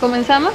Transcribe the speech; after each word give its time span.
¿Comenzamos? 0.00 0.52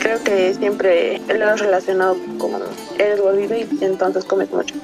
Creo 0.00 0.22
que 0.24 0.54
siempre 0.54 1.20
lo 1.28 1.50
he 1.50 1.56
relacionado 1.56 2.16
con 2.38 2.50
eres 2.98 3.20
gordito 3.20 3.54
y 3.54 3.84
entonces 3.84 4.24
comes 4.24 4.50
mucho. 4.50 4.74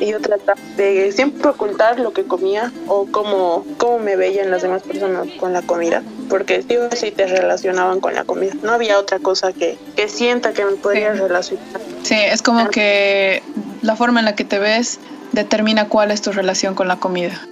Y 0.00 0.06
yo 0.06 0.20
trataba 0.20 0.60
de 0.76 1.10
siempre 1.12 1.48
ocultar 1.48 1.98
lo 1.98 2.12
que 2.12 2.24
comía 2.24 2.72
o 2.86 3.06
cómo, 3.10 3.64
cómo 3.78 3.98
me 3.98 4.16
veían 4.16 4.50
las 4.50 4.62
demás 4.62 4.82
personas 4.82 5.28
con 5.38 5.52
la 5.52 5.62
comida, 5.62 6.02
porque 6.28 6.62
sí 6.62 6.76
o 6.76 6.94
sí 6.94 7.10
te 7.10 7.26
relacionaban 7.26 8.00
con 8.00 8.14
la 8.14 8.24
comida. 8.24 8.54
No 8.62 8.72
había 8.72 8.98
otra 8.98 9.20
cosa 9.20 9.52
que, 9.52 9.78
que 9.96 10.08
sienta 10.08 10.52
que 10.52 10.64
me 10.64 10.72
podría 10.72 11.14
relacionar. 11.14 11.80
Sí, 12.02 12.16
es 12.16 12.42
como 12.42 12.68
que 12.68 13.42
la 13.82 13.96
forma 13.96 14.20
en 14.20 14.26
la 14.26 14.34
que 14.34 14.44
te 14.44 14.58
ves 14.58 14.98
determina 15.34 15.88
cuál 15.88 16.10
es 16.10 16.22
tu 16.22 16.32
relación 16.32 16.74
con 16.74 16.88
la 16.88 16.96
comida. 16.96 17.46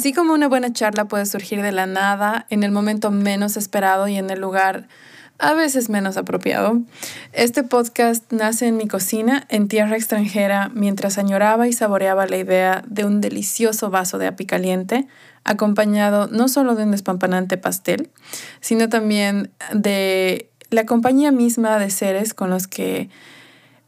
Así 0.00 0.14
como 0.14 0.32
una 0.32 0.48
buena 0.48 0.72
charla 0.72 1.04
puede 1.04 1.26
surgir 1.26 1.60
de 1.60 1.72
la 1.72 1.84
nada, 1.84 2.46
en 2.48 2.62
el 2.62 2.70
momento 2.70 3.10
menos 3.10 3.58
esperado 3.58 4.08
y 4.08 4.16
en 4.16 4.30
el 4.30 4.40
lugar 4.40 4.88
a 5.38 5.52
veces 5.52 5.90
menos 5.90 6.16
apropiado, 6.16 6.80
este 7.34 7.64
podcast 7.64 8.32
nace 8.32 8.66
en 8.66 8.78
mi 8.78 8.88
cocina 8.88 9.44
en 9.50 9.68
tierra 9.68 9.96
extranjera 9.96 10.70
mientras 10.72 11.18
añoraba 11.18 11.68
y 11.68 11.74
saboreaba 11.74 12.24
la 12.24 12.38
idea 12.38 12.82
de 12.86 13.04
un 13.04 13.20
delicioso 13.20 13.90
vaso 13.90 14.16
de 14.16 14.28
api 14.28 14.46
caliente, 14.46 15.06
acompañado 15.44 16.28
no 16.28 16.48
solo 16.48 16.76
de 16.76 16.84
un 16.84 16.92
despampanante 16.92 17.58
pastel, 17.58 18.08
sino 18.62 18.88
también 18.88 19.50
de 19.74 20.48
la 20.70 20.86
compañía 20.86 21.30
misma 21.30 21.78
de 21.78 21.90
seres 21.90 22.32
con 22.32 22.48
los 22.48 22.68
que 22.68 23.10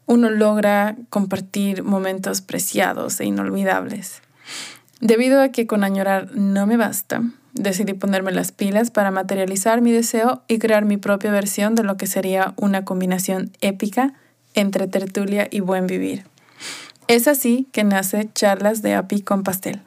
uno 0.05 0.29
logra 0.29 0.95
compartir 1.09 1.81
momentos 1.81 2.41
preciados 2.41 3.19
e 3.19 3.25
inolvidables. 3.25 4.21
Debido 5.03 5.41
a 5.41 5.49
que 5.49 5.67
con 5.67 5.83
añorar 5.83 6.33
no 6.33 6.65
me 6.65 6.77
basta, 6.77 7.23
decidí 7.51 7.91
ponerme 7.91 8.31
las 8.31 8.53
pilas 8.53 8.89
para 8.89 9.11
materializar 9.11 9.81
mi 9.81 9.91
deseo 9.91 10.43
y 10.47 10.59
crear 10.59 10.85
mi 10.85 10.95
propia 10.95 11.29
versión 11.29 11.75
de 11.75 11.83
lo 11.83 11.97
que 11.97 12.07
sería 12.07 12.53
una 12.55 12.85
combinación 12.85 13.51
épica 13.59 14.13
entre 14.53 14.87
tertulia 14.87 15.49
y 15.51 15.59
buen 15.59 15.87
vivir. 15.87 16.23
Es 17.09 17.27
así 17.27 17.67
que 17.73 17.83
nace 17.83 18.29
Charlas 18.33 18.81
de 18.81 18.95
API 18.95 19.23
con 19.23 19.43
Pastel. 19.43 19.81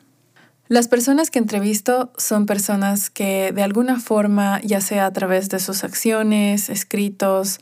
Las 0.68 0.86
personas 0.86 1.30
que 1.30 1.38
entrevisto 1.38 2.12
son 2.18 2.44
personas 2.44 3.08
que 3.08 3.52
de 3.52 3.62
alguna 3.62 3.98
forma, 3.98 4.60
ya 4.64 4.82
sea 4.82 5.06
a 5.06 5.12
través 5.14 5.48
de 5.48 5.60
sus 5.60 5.82
acciones, 5.82 6.68
escritos 6.68 7.60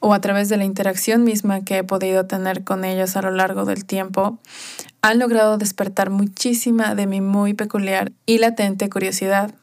o 0.00 0.12
a 0.12 0.20
través 0.20 0.48
de 0.48 0.56
la 0.56 0.64
interacción 0.64 1.22
misma 1.22 1.62
que 1.62 1.78
he 1.78 1.84
podido 1.84 2.26
tener 2.26 2.64
con 2.64 2.84
ellos 2.84 3.16
a 3.16 3.22
lo 3.22 3.30
largo 3.30 3.64
del 3.64 3.84
tiempo, 3.84 4.40
han 5.06 5.20
logrado 5.20 5.56
despertar 5.56 6.10
muchísima 6.10 6.96
de 6.96 7.06
mi 7.06 7.20
muy 7.20 7.54
peculiar 7.54 8.10
y 8.26 8.38
latente 8.38 8.90
curiosidad. 8.90 9.54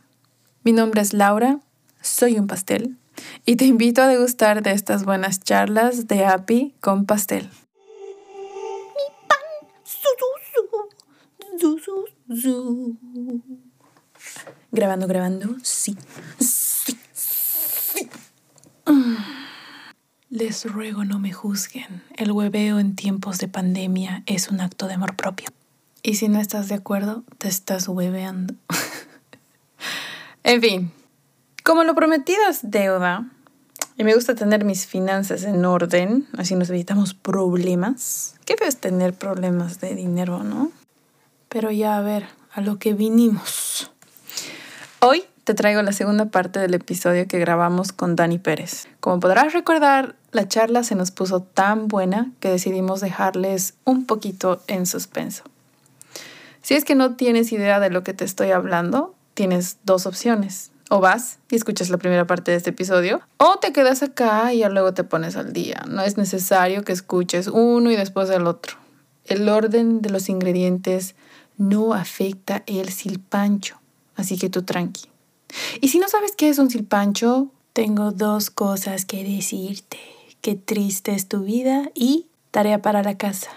Mi 0.63 0.71
nombre 0.71 1.01
es 1.01 1.13
Laura, 1.13 1.59
soy 2.01 2.39
un 2.39 2.47
pastel 2.47 2.97
y 3.45 3.57
te 3.57 3.65
invito 3.65 4.01
a 4.01 4.07
degustar 4.07 4.63
de 4.63 4.71
estas 4.71 5.03
buenas 5.03 5.41
charlas 5.41 6.07
de 6.07 6.23
API 6.23 6.73
con 6.79 7.05
pastel. 7.05 7.49
Mi 8.95 9.27
pan, 9.27 9.37
su, 9.83 10.07
su, 11.59 12.05
su, 12.37 12.97
grabando, 14.71 15.07
grabando, 15.07 15.57
sí, 15.61 15.97
sí, 16.39 16.97
sí. 17.11 18.09
Les 20.33 20.65
ruego 20.65 21.05
no 21.05 21.19
me 21.19 21.31
juzguen. 21.31 22.01
El 22.15 22.31
hueveo 22.31 22.79
en 22.79 22.95
tiempos 22.95 23.37
de 23.37 23.47
pandemia 23.47 24.23
es 24.25 24.49
un 24.49 24.61
acto 24.61 24.87
de 24.87 24.95
amor 24.95 25.15
propio. 25.15 25.45
Y 26.01 26.15
si 26.15 26.27
no 26.27 26.39
estás 26.39 26.69
de 26.69 26.73
acuerdo, 26.73 27.23
te 27.37 27.47
estás 27.47 27.87
hueveando. 27.87 28.55
en 30.43 30.59
fin, 30.59 30.91
como 31.63 31.83
lo 31.83 31.93
prometido 31.93 32.39
es 32.49 32.61
deuda, 32.63 33.29
y 33.95 34.03
me 34.03 34.15
gusta 34.15 34.33
tener 34.33 34.65
mis 34.65 34.87
finanzas 34.87 35.43
en 35.43 35.65
orden, 35.65 36.27
así 36.35 36.55
nos 36.55 36.71
evitamos 36.71 37.13
problemas. 37.13 38.33
¿Qué 38.43 38.55
ves 38.59 38.77
tener 38.77 39.13
problemas 39.13 39.81
de 39.81 39.93
dinero, 39.93 40.43
no? 40.43 40.71
Pero 41.47 41.69
ya 41.69 41.95
a 41.95 42.01
ver, 42.01 42.25
a 42.53 42.61
lo 42.61 42.79
que 42.79 42.95
vinimos. 42.95 43.91
Hoy 44.99 45.25
te 45.43 45.53
traigo 45.53 45.81
la 45.81 45.91
segunda 45.91 46.27
parte 46.27 46.59
del 46.59 46.73
episodio 46.73 47.27
que 47.27 47.39
grabamos 47.39 47.91
con 47.91 48.15
Dani 48.15 48.39
Pérez. 48.39 48.87
Como 48.99 49.19
podrás 49.19 49.51
recordar, 49.53 50.15
la 50.31 50.47
charla 50.47 50.83
se 50.83 50.95
nos 50.95 51.11
puso 51.11 51.41
tan 51.41 51.87
buena 51.89 52.31
que 52.39 52.49
decidimos 52.49 53.01
dejarles 53.01 53.73
un 53.83 54.05
poquito 54.05 54.61
en 54.67 54.85
suspenso. 54.85 55.43
Si 56.61 56.75
es 56.75 56.85
que 56.85 56.95
no 56.95 57.15
tienes 57.15 57.51
idea 57.51 57.81
de 57.81 57.89
lo 57.89 58.03
que 58.03 58.13
te 58.13 58.23
estoy 58.23 58.51
hablando, 58.51 59.13
tienes 59.33 59.77
dos 59.83 60.05
opciones. 60.05 60.71
O 60.89 60.99
vas 60.99 61.39
y 61.49 61.55
escuchas 61.55 61.89
la 61.89 61.97
primera 61.97 62.25
parte 62.25 62.51
de 62.51 62.57
este 62.57 62.69
episodio, 62.69 63.21
o 63.37 63.57
te 63.57 63.73
quedas 63.73 64.03
acá 64.03 64.53
y 64.53 64.59
ya 64.59 64.69
luego 64.69 64.93
te 64.93 65.03
pones 65.03 65.35
al 65.35 65.51
día. 65.51 65.83
No 65.89 66.03
es 66.03 66.17
necesario 66.17 66.83
que 66.83 66.93
escuches 66.93 67.47
uno 67.47 67.89
y 67.91 67.95
después 67.95 68.29
el 68.29 68.47
otro. 68.47 68.77
El 69.25 69.49
orden 69.49 70.01
de 70.01 70.09
los 70.09 70.29
ingredientes 70.29 71.15
no 71.57 71.93
afecta 71.93 72.63
el 72.67 72.89
silpancho, 72.89 73.79
así 74.15 74.37
que 74.37 74.49
tú 74.49 74.63
tranqui. 74.63 75.12
Y 75.81 75.89
si 75.89 75.99
no 75.99 76.07
sabes 76.07 76.33
qué 76.35 76.49
es 76.49 76.59
un 76.59 76.69
silpancho, 76.69 77.49
tengo 77.73 78.11
dos 78.11 78.49
cosas 78.49 79.05
que 79.05 79.23
decirte. 79.23 79.99
Qué 80.41 80.55
triste 80.55 81.13
es 81.13 81.27
tu 81.27 81.43
vida 81.43 81.89
y 81.95 82.27
tarea 82.51 82.81
para 82.81 83.01
la 83.01 83.17
casa. 83.17 83.49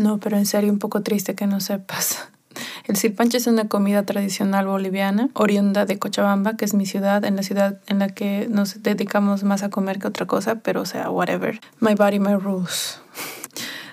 No, 0.00 0.18
pero 0.18 0.36
en 0.36 0.46
serio 0.46 0.72
un 0.72 0.78
poco 0.78 1.02
triste 1.02 1.34
que 1.34 1.46
no 1.46 1.60
sepas. 1.60 2.28
El 2.84 2.96
silpancho 2.96 3.38
es 3.38 3.46
una 3.46 3.68
comida 3.68 4.04
tradicional 4.04 4.66
boliviana, 4.66 5.30
oriunda 5.34 5.86
de 5.86 5.98
Cochabamba, 5.98 6.56
que 6.56 6.64
es 6.64 6.74
mi 6.74 6.86
ciudad, 6.86 7.24
en 7.24 7.36
la 7.36 7.42
ciudad 7.42 7.80
en 7.86 7.98
la 7.98 8.08
que 8.08 8.46
nos 8.50 8.82
dedicamos 8.82 9.42
más 9.42 9.62
a 9.62 9.70
comer 9.70 9.98
que 9.98 10.06
otra 10.06 10.26
cosa, 10.26 10.56
pero 10.56 10.82
o 10.82 10.86
sea, 10.86 11.10
whatever. 11.10 11.60
My 11.80 11.94
body, 11.94 12.18
my 12.18 12.34
rules. 12.34 13.00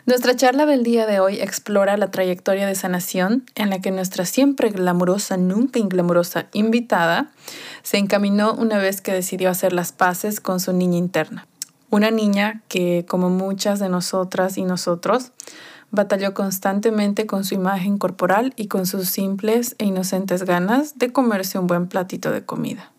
Nuestra 0.08 0.36
charla 0.36 0.66
del 0.66 0.84
día 0.84 1.06
de 1.06 1.20
hoy 1.20 1.40
explora 1.40 1.96
la 1.96 2.10
trayectoria 2.10 2.66
de 2.66 2.74
sanación 2.74 3.46
en 3.54 3.70
la 3.70 3.82
que 3.82 3.92
nuestra 3.92 4.26
siempre 4.26 4.70
glamurosa, 4.70 5.38
nunca 5.38 5.78
inglamurosa 5.78 6.48
invitada 6.54 7.32
se 7.84 7.98
encaminó 8.00 8.56
una 8.56 8.80
vez 8.80 9.00
que 9.00 9.14
decidió 9.14 9.52
hacer 9.52 9.74
las 9.74 9.92
paces 9.92 10.40
con 10.40 10.60
su 10.60 10.74
niña 10.74 10.98
interna. 10.98 11.46
Una 11.92 12.10
niña 12.10 12.64
que, 12.68 13.06
como 13.08 13.30
muchas 13.30 13.80
de 13.80 13.90
nosotras 13.90 14.58
y 14.58 14.64
nosotros, 14.64 15.34
batalló 15.92 16.34
constantemente 16.34 17.28
con 17.28 17.44
su 17.44 17.54
imagen 17.54 18.00
corporal 18.00 18.54
y 18.56 18.68
con 18.68 18.88
sus 18.88 19.08
simples 19.08 19.76
e 19.78 19.86
inocentes 19.86 20.44
ganas 20.44 20.98
de 20.98 21.12
comerse 21.12 21.60
un 21.60 21.68
buen 21.68 21.88
platito 21.88 22.32
de 22.32 22.44
comida. 22.44 22.92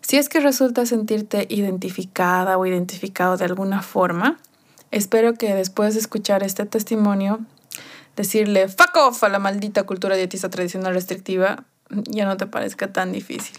Si 0.00 0.16
es 0.16 0.28
que 0.28 0.38
resulta 0.38 0.86
sentirte 0.86 1.46
identificada 1.50 2.56
o 2.56 2.64
identificado 2.64 3.36
de 3.36 3.46
alguna 3.46 3.82
forma, 3.82 4.38
Espero 4.90 5.34
que 5.34 5.54
después 5.54 5.94
de 5.94 6.00
escuchar 6.00 6.42
este 6.42 6.64
testimonio, 6.66 7.40
decirle 8.16 8.68
fuck 8.68 8.96
off 8.96 9.22
a 9.24 9.28
la 9.28 9.38
maldita 9.38 9.84
cultura 9.84 10.16
dietista 10.16 10.48
tradicional 10.48 10.94
restrictiva 10.94 11.64
ya 11.90 12.24
no 12.24 12.36
te 12.36 12.46
parezca 12.46 12.92
tan 12.92 13.12
difícil. 13.12 13.58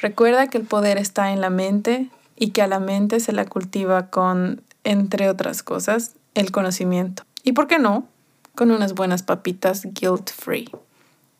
Recuerda 0.00 0.48
que 0.48 0.58
el 0.58 0.64
poder 0.64 0.98
está 0.98 1.32
en 1.32 1.40
la 1.40 1.50
mente 1.50 2.10
y 2.36 2.50
que 2.50 2.62
a 2.62 2.66
la 2.66 2.80
mente 2.80 3.20
se 3.20 3.32
la 3.32 3.46
cultiva 3.46 4.10
con, 4.10 4.62
entre 4.84 5.28
otras 5.28 5.62
cosas, 5.62 6.14
el 6.34 6.52
conocimiento. 6.52 7.24
¿Y 7.42 7.52
por 7.52 7.66
qué 7.66 7.78
no? 7.78 8.06
Con 8.54 8.70
unas 8.70 8.94
buenas 8.94 9.22
papitas 9.22 9.86
guilt 9.92 10.30
free. 10.30 10.70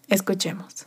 Escuchemos. 0.09 0.87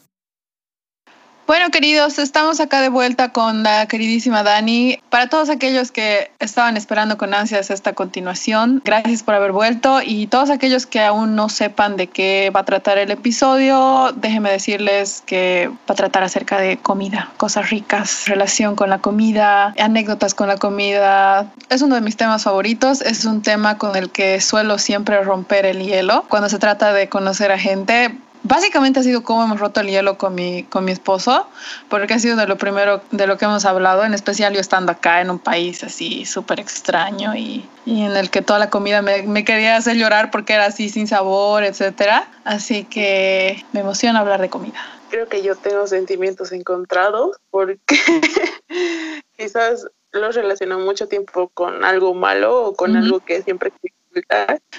Bueno, 1.50 1.72
queridos, 1.72 2.20
estamos 2.20 2.60
acá 2.60 2.80
de 2.80 2.90
vuelta 2.90 3.30
con 3.30 3.64
la 3.64 3.88
queridísima 3.88 4.44
Dani. 4.44 5.00
Para 5.10 5.30
todos 5.30 5.50
aquellos 5.50 5.92
que 5.92 6.30
estaban 6.38 6.78
esperando 6.78 7.18
con 7.18 7.34
ansias 7.34 7.72
esta 7.72 7.94
continuación, 7.94 8.84
gracias 8.86 9.24
por 9.24 9.34
haber 9.34 9.52
vuelto 9.52 10.00
y 10.06 10.28
todos 10.28 10.52
aquellos 10.52 10.86
que 10.86 11.02
aún 11.02 11.36
no 11.36 11.50
sepan 11.50 11.98
de 11.98 12.06
qué 12.06 12.52
va 12.56 12.60
a 12.60 12.66
tratar 12.66 13.00
el 13.00 13.10
episodio, 13.10 14.14
déjenme 14.16 14.52
decirles 14.52 15.24
que 15.26 15.70
va 15.70 15.94
a 15.94 15.96
tratar 15.96 16.22
acerca 16.22 16.60
de 16.60 16.78
comida, 16.78 17.32
cosas 17.38 17.72
ricas, 17.72 18.28
relación 18.28 18.76
con 18.76 18.92
la 18.92 19.00
comida, 19.00 19.74
anécdotas 19.80 20.36
con 20.36 20.50
la 20.50 20.58
comida. 20.58 21.52
Es 21.70 21.82
uno 21.82 21.96
de 21.96 22.02
mis 22.02 22.16
temas 22.16 22.44
favoritos, 22.44 23.02
es 23.02 23.26
un 23.26 23.42
tema 23.42 23.80
con 23.80 23.96
el 23.96 24.12
que 24.12 24.40
suelo 24.40 24.78
siempre 24.78 25.24
romper 25.24 25.66
el 25.66 25.84
hielo. 25.84 26.26
Cuando 26.30 26.48
se 26.48 26.60
trata 26.60 26.94
de 26.94 27.10
conocer 27.10 27.52
a 27.52 27.58
gente, 27.58 28.16
básicamente 28.44 29.00
ha 29.00 29.04
sido 29.04 29.24
cómo 29.24 29.44
hemos 29.44 29.60
roto 29.60 29.82
el 29.82 29.88
hielo 29.88 30.18
con 30.18 30.36
mi, 30.36 30.64
con 30.64 30.86
mi 30.86 30.92
esposo, 30.92 31.48
porque 31.90 32.14
ha 32.14 32.20
sido 32.20 32.36
de 32.36 32.48
lo 32.48 32.58
primero 32.58 33.02
de 33.12 33.28
lo 33.28 33.38
que 33.38 33.46
hemos 33.46 33.66
hablado, 33.66 34.04
en 34.04 34.14
especial 34.14 34.54
yo 34.54 34.60
estando 34.60 34.92
acá 34.92 35.22
en 35.22 35.30
un 35.30 35.40
país 35.40 35.84
así 35.84 36.26
súper 36.26 36.60
extraño 36.60 37.36
y, 37.36 37.68
y, 37.86 38.04
en 38.04 38.16
el 38.16 38.30
que 38.30 38.42
toda 38.42 38.60
la 38.60 38.70
comida 38.70 39.02
me, 39.02 39.24
me, 39.24 39.44
quería 39.44 39.76
hacer 39.76 39.98
llorar 39.98 40.32
porque 40.32 40.54
era 40.54 40.66
así 40.66 40.90
sin 40.90 41.08
sabor, 41.08 41.64
etcétera. 41.64 42.28
Así 42.44 42.84
que 42.86 43.64
me 43.74 43.82
emociona 43.82 44.20
hablar 44.20 44.42
de 44.42 44.50
comida. 44.50 44.80
Creo 45.10 45.28
que 45.28 45.42
yo 45.42 45.56
tengo 45.56 45.88
sentimientos 45.88 46.52
encontrados 46.52 47.38
porque 47.50 47.80
quizás 49.38 49.88
lo 50.12 50.32
relaciono 50.32 50.80
mucho 50.80 51.08
tiempo 51.08 51.50
con 51.54 51.84
algo 51.84 52.14
malo 52.14 52.66
o 52.66 52.76
con 52.76 52.96
algo 52.96 53.20
que 53.20 53.42
siempre 53.42 53.72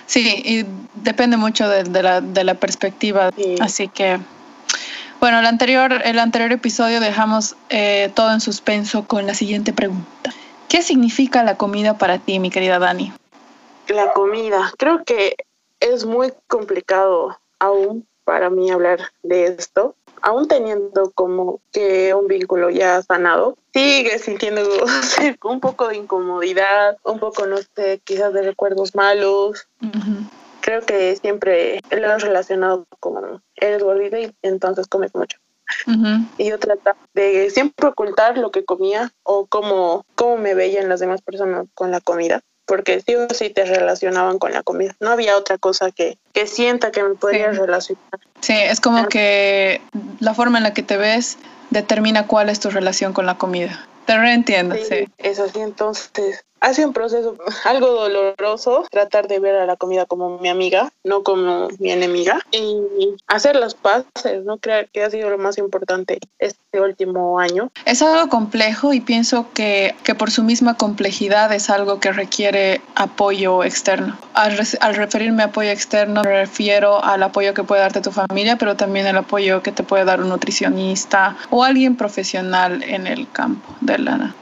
Sí, 0.07 0.43
y 0.45 0.67
depende 1.03 1.37
mucho 1.37 1.69
de, 1.69 2.03
la, 2.03 2.21
de 2.21 2.45
la, 2.45 2.55
perspectiva. 2.55 3.31
Así 3.61 3.89
que, 3.89 4.19
bueno, 5.21 5.39
el 5.39 5.47
anterior, 5.47 6.01
el 6.05 6.19
anterior 6.19 6.53
episodio 6.53 7.01
dejamos 7.01 7.57
eh, 7.69 8.11
todo 8.15 8.33
en 8.33 8.41
suspenso 8.41 9.07
con 9.07 9.27
la 9.27 9.35
siguiente 9.35 9.73
pregunta. 9.73 10.33
¿Qué 10.69 10.83
significa 10.83 11.43
la 11.43 11.57
comida 11.57 11.99
para 11.99 12.19
ti, 12.19 12.39
mi 12.39 12.51
querida 12.51 12.79
Dani? 12.79 13.13
La 13.89 14.13
comida, 14.13 14.73
creo 14.79 15.05
que 15.05 15.37
es 15.81 16.05
muy 16.05 16.33
complicado 16.47 17.39
aún 17.59 18.07
para 18.25 18.51
mí 18.51 18.71
hablar 18.71 19.01
de 19.23 19.47
esto, 19.47 19.97
aún 20.23 20.49
teniendo 20.49 21.11
como 21.15 21.61
que 21.73 22.15
un 22.15 22.27
vínculo 22.27 22.71
ya 22.71 23.03
sanado, 23.03 23.57
sigue 23.73 24.19
sintiendo 24.19 24.63
un 25.45 25.61
poco 25.61 25.89
de 25.89 25.97
incomodidad, 25.97 26.97
un 27.05 27.19
poco, 27.19 27.47
no 27.47 27.59
sé, 27.75 28.01
quizás 28.05 28.33
de 28.33 28.43
recuerdos 28.43 28.95
malos. 28.95 29.69
Creo 30.61 30.83
que 30.83 31.17
siempre 31.17 31.81
lo 31.91 32.07
he 32.07 32.19
relacionado 32.19 32.87
con 33.01 33.43
eres 33.57 33.83
gordita 33.83 34.19
y 34.21 34.35
entonces 34.43 34.87
comes 34.87 35.15
mucho. 35.15 35.39
Y 36.37 36.49
yo 36.49 36.59
trataba 36.59 36.99
de 37.15 37.49
siempre 37.51 37.89
ocultar 37.89 38.37
lo 38.37 38.51
que 38.51 38.65
comía 38.65 39.13
o 39.23 39.47
cómo, 39.47 40.05
cómo 40.17 40.37
me 40.37 40.55
veían 40.55 40.89
las 40.89 41.01
demás 41.01 41.23
personas 41.23 41.67
con 41.75 41.91
la 41.91 42.01
comida 42.01 42.43
porque 42.71 43.03
sí 43.05 43.17
o 43.17 43.27
sí 43.35 43.51
te 43.51 43.65
relacionaban 43.65 44.39
con 44.39 44.53
la 44.53 44.63
comida. 44.63 44.95
No 45.01 45.11
había 45.11 45.37
otra 45.37 45.59
cosa 45.59 45.91
que, 45.91 46.19
que 46.33 46.47
sienta 46.47 46.93
que 46.93 47.03
me 47.03 47.17
podría 47.17 47.51
relacionar. 47.51 48.05
Sí, 48.43 48.53
es 48.53 48.81
como 48.81 49.09
que 49.09 49.81
la 50.21 50.35
forma 50.35 50.59
en 50.59 50.63
la 50.63 50.73
que 50.73 50.85
te 50.85 50.97
ves 50.97 51.37
determina 51.71 52.29
cuál 52.29 52.49
es 52.49 52.61
tu 52.61 52.71
relación 52.71 53.13
con 53.13 53.27
la 53.27 53.39
comida. 53.39 53.89
Te 54.07 54.17
reentiendo, 54.17 54.77
sí. 54.77 54.85
sí. 54.89 55.09
Es 55.19 55.41
así, 55.41 55.59
entonces 55.59 56.45
Hace 56.61 56.85
un 56.85 56.93
proceso 56.93 57.37
algo 57.65 57.89
doloroso 57.89 58.85
tratar 58.91 59.29
de 59.29 59.39
ver 59.39 59.57
a 59.57 59.67
la 59.67 59.77
comida 59.77 60.07
como 60.07 60.39
mi 60.39 60.49
amiga, 60.49 60.93
no 61.05 61.23
como 61.23 61.69
mi 61.79 61.91
enemiga, 61.91 62.41
y 62.53 63.17
hacer 63.27 63.57
las 63.57 63.75
paces, 63.75 64.45
¿no? 64.45 64.59
Creo 64.59 64.87
que 64.93 65.03
ha 65.03 65.11
sido 65.11 65.31
lo 65.31 65.39
más 65.39 65.59
importante 65.59 66.19
este 66.39 66.81
último 66.81 67.39
año. 67.39 67.71
Es 67.85 68.03
algo 68.03 68.29
complejo 68.29 68.93
y 68.93 69.01
pienso 69.01 69.47
que, 69.55 69.95
que 70.05 70.15
por 70.15 70.31
su 70.31 70.43
misma 70.43 70.77
complejidad 70.77 71.53
es 71.53 71.71
algo 71.71 72.01
que 72.01 72.13
requiere 72.13 72.81
apoyo 72.95 73.65
externo. 73.65 74.17
Al, 74.35 74.59
al 74.81 74.95
referirme 74.95 75.43
a 75.43 75.47
apoyo 75.47 75.71
externo, 75.71 76.23
me 76.23 76.41
refiero 76.41 77.03
al 77.03 77.23
apoyo 77.23 77.55
que 77.55 77.65
puede 77.65 77.81
darte 77.81 78.01
tu 78.01 78.13
familia, 78.13 78.57
pero 78.57 78.77
también 78.77 79.07
el 79.07 79.17
apoyo 79.17 79.63
que 79.63 79.73
te 79.73 79.83
puede 79.83 80.05
dar 80.05 80.21
un 80.21 80.29
nutricionista 80.29 81.37
o 81.51 81.65
alguien 81.65 81.97
profesional 81.97 82.83
en 82.83 83.07
el 83.07 83.31
campo 83.31 83.75
de 83.81 83.99
la 83.99 84.35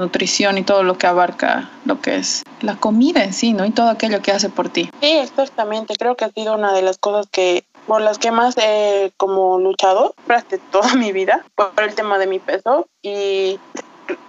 nutrición 0.00 0.58
y 0.58 0.62
todo 0.62 0.82
lo 0.82 0.98
que 0.98 1.06
abarca 1.06 1.70
lo 1.84 2.00
que 2.00 2.16
es 2.16 2.42
la 2.60 2.76
comida 2.76 3.22
en 3.22 3.32
sí, 3.32 3.52
¿no? 3.52 3.64
Y 3.64 3.70
todo 3.70 3.88
aquello 3.88 4.20
que 4.22 4.32
hace 4.32 4.48
por 4.48 4.68
ti. 4.68 4.90
Sí, 5.00 5.18
exactamente. 5.18 5.94
Creo 5.96 6.16
que 6.16 6.24
ha 6.24 6.30
sido 6.30 6.54
una 6.54 6.72
de 6.72 6.82
las 6.82 6.98
cosas 6.98 7.28
que 7.30 7.64
por 7.86 8.00
las 8.00 8.18
que 8.18 8.30
más 8.30 8.56
he 8.58 9.12
como 9.16 9.58
luchado 9.58 10.14
durante 10.26 10.58
toda 10.72 10.94
mi 10.94 11.12
vida 11.12 11.44
por 11.54 11.72
el 11.78 11.94
tema 11.94 12.18
de 12.18 12.26
mi 12.26 12.38
peso 12.38 12.86
y 13.02 13.58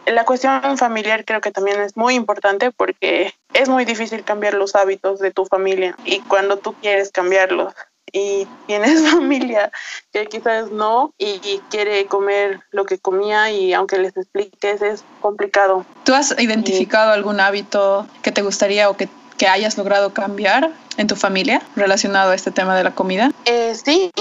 la 0.06 0.26
cuestión 0.26 0.78
familiar 0.78 1.26
creo 1.26 1.42
que 1.42 1.52
también 1.52 1.82
es 1.82 1.98
muy 1.98 2.16
importante 2.16 2.72
porque 2.72 3.34
es 3.54 3.70
muy 3.70 3.86
difícil 3.86 4.24
cambiar 4.24 4.54
los 4.54 4.76
hábitos 4.76 5.20
de 5.20 5.32
tu 5.32 5.46
familia 5.46 5.96
y 6.06 6.20
cuando 6.20 6.58
tú 6.58 6.74
quieres 6.74 7.12
cambiarlos 7.12 7.74
y 8.12 8.48
tienes 8.68 9.02
familia 9.12 9.72
que 10.12 10.26
quizás 10.26 10.72
no 10.72 11.14
y, 11.18 11.62
quiere 11.70 12.06
comer 12.06 12.62
lo 12.72 12.86
que 12.86 12.98
comía 12.98 13.52
y 13.52 13.74
aunque 13.74 13.98
les 13.98 14.16
expliques 14.18 14.82
es 14.82 15.04
complicado. 15.22 15.86
¿Tú 16.04 16.14
has 16.14 16.38
identificado 16.40 17.12
algún 17.12 17.40
hábito 17.40 18.08
que 18.22 18.32
te 18.32 18.42
gustaría 18.42 18.90
o 18.90 18.98
que, 18.98 19.08
que, 19.38 19.48
hayas 19.48 19.78
logrado 19.78 20.14
cambiar 20.14 20.72
en 20.98 21.08
tu 21.08 21.16
familia 21.16 21.62
relacionado 21.76 22.32
a 22.32 22.36
este 22.36 22.52
tema 22.52 22.76
de 22.76 22.84
la 22.84 22.94
comida? 22.94 23.32
Eh, 23.46 23.74
sí, 23.76 24.12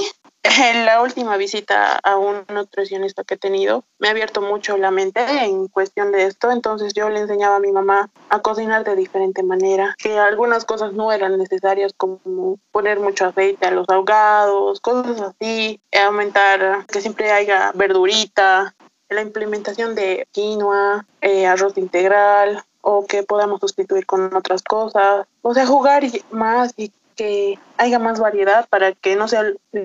en 0.42 0.84
la 0.86 1.02
última 1.02 1.36
visita 1.36 1.98
a 2.02 2.16
un 2.16 2.44
nutricionista 2.48 3.24
que 3.24 3.34
he 3.34 3.38
tenido 3.38 3.84
me 3.98 4.08
ha 4.08 4.10
abierto 4.12 4.40
mucho 4.40 4.76
la 4.76 4.90
mente 4.90 5.20
en 5.44 5.68
cuestión 5.68 6.12
de 6.12 6.24
esto, 6.24 6.50
entonces 6.50 6.94
yo 6.94 7.10
le 7.10 7.20
enseñaba 7.20 7.56
a 7.56 7.60
mi 7.60 7.72
mamá 7.72 8.10
a 8.28 8.40
cocinar 8.40 8.84
de 8.84 8.96
diferente 8.96 9.42
manera, 9.42 9.94
que 9.98 10.18
algunas 10.18 10.64
cosas 10.64 10.92
no 10.92 11.12
eran 11.12 11.38
necesarias 11.38 11.92
como 11.96 12.58
poner 12.70 13.00
mucho 13.00 13.26
aceite 13.26 13.66
a 13.66 13.70
los 13.70 13.88
ahogados, 13.88 14.80
cosas 14.80 15.20
así, 15.20 15.80
aumentar 15.92 16.86
que 16.86 17.00
siempre 17.00 17.30
haya 17.32 17.72
verdurita, 17.74 18.74
la 19.08 19.22
implementación 19.22 19.94
de 19.94 20.26
quinoa, 20.30 21.04
eh, 21.20 21.46
arroz 21.46 21.76
integral, 21.76 22.62
o 22.82 23.06
que 23.06 23.22
podamos 23.22 23.60
sustituir 23.60 24.06
con 24.06 24.34
otras 24.34 24.62
cosas. 24.62 25.26
O 25.42 25.54
sea, 25.54 25.66
jugar 25.66 26.02
más 26.30 26.72
y 26.76 26.92
que 27.20 27.58
haya 27.76 27.98
más 27.98 28.18
variedad 28.18 28.66
para 28.70 28.92
que 28.92 29.14
no 29.14 29.28
sea 29.28 29.42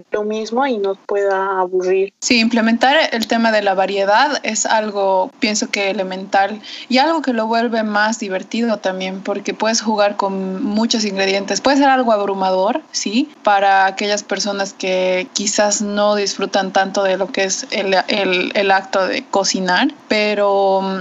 lo 0.09 0.23
mismo 0.23 0.65
y 0.65 0.77
nos 0.77 0.97
pueda 1.05 1.59
aburrir. 1.59 2.13
Sí, 2.21 2.39
implementar 2.39 2.95
el 3.11 3.27
tema 3.27 3.51
de 3.51 3.61
la 3.61 3.73
variedad 3.73 4.39
es 4.43 4.65
algo, 4.65 5.29
pienso 5.41 5.69
que 5.69 5.89
elemental 5.89 6.61
y 6.87 6.99
algo 6.99 7.21
que 7.21 7.33
lo 7.33 7.45
vuelve 7.45 7.83
más 7.83 8.19
divertido 8.19 8.77
también 8.77 9.19
porque 9.19 9.53
puedes 9.53 9.81
jugar 9.81 10.15
con 10.15 10.63
muchos 10.63 11.03
ingredientes. 11.03 11.59
Puede 11.59 11.75
ser 11.75 11.89
algo 11.89 12.13
abrumador, 12.13 12.81
sí, 12.93 13.29
para 13.43 13.85
aquellas 13.85 14.23
personas 14.23 14.71
que 14.71 15.27
quizás 15.33 15.81
no 15.81 16.15
disfrutan 16.15 16.71
tanto 16.71 17.03
de 17.03 17.17
lo 17.17 17.27
que 17.27 17.43
es 17.43 17.67
el, 17.71 17.97
el, 18.07 18.53
el 18.55 18.71
acto 18.71 19.05
de 19.05 19.25
cocinar, 19.25 19.89
pero 20.07 20.79
mm, 20.81 20.99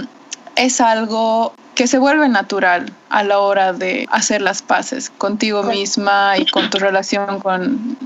es 0.57 0.81
algo 0.81 1.53
que 1.75 1.87
se 1.87 1.99
vuelve 1.99 2.27
natural 2.29 2.91
a 3.09 3.23
la 3.23 3.39
hora 3.39 3.73
de 3.73 4.07
hacer 4.09 4.41
las 4.41 4.61
paces 4.61 5.09
contigo 5.09 5.63
misma 5.63 6.37
y 6.37 6.49
con 6.49 6.69
tu 6.69 6.79
relación 6.79 7.39
con 7.39 7.97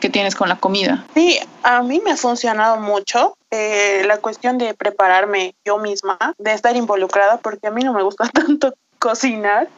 que 0.00 0.10
tienes 0.10 0.34
con 0.34 0.48
la 0.48 0.56
comida. 0.56 1.04
Sí, 1.14 1.38
a 1.62 1.82
mí 1.82 2.00
me 2.04 2.12
ha 2.12 2.16
funcionado 2.16 2.76
mucho 2.76 3.36
eh, 3.50 4.02
la 4.06 4.18
cuestión 4.18 4.58
de 4.58 4.74
prepararme 4.74 5.54
yo 5.64 5.78
misma, 5.78 6.18
de 6.38 6.52
estar 6.52 6.76
involucrada, 6.76 7.38
porque 7.38 7.66
a 7.66 7.70
mí 7.70 7.82
no 7.82 7.94
me 7.94 8.02
gusta 8.02 8.28
tanto 8.32 8.74
cocinar. 8.98 9.68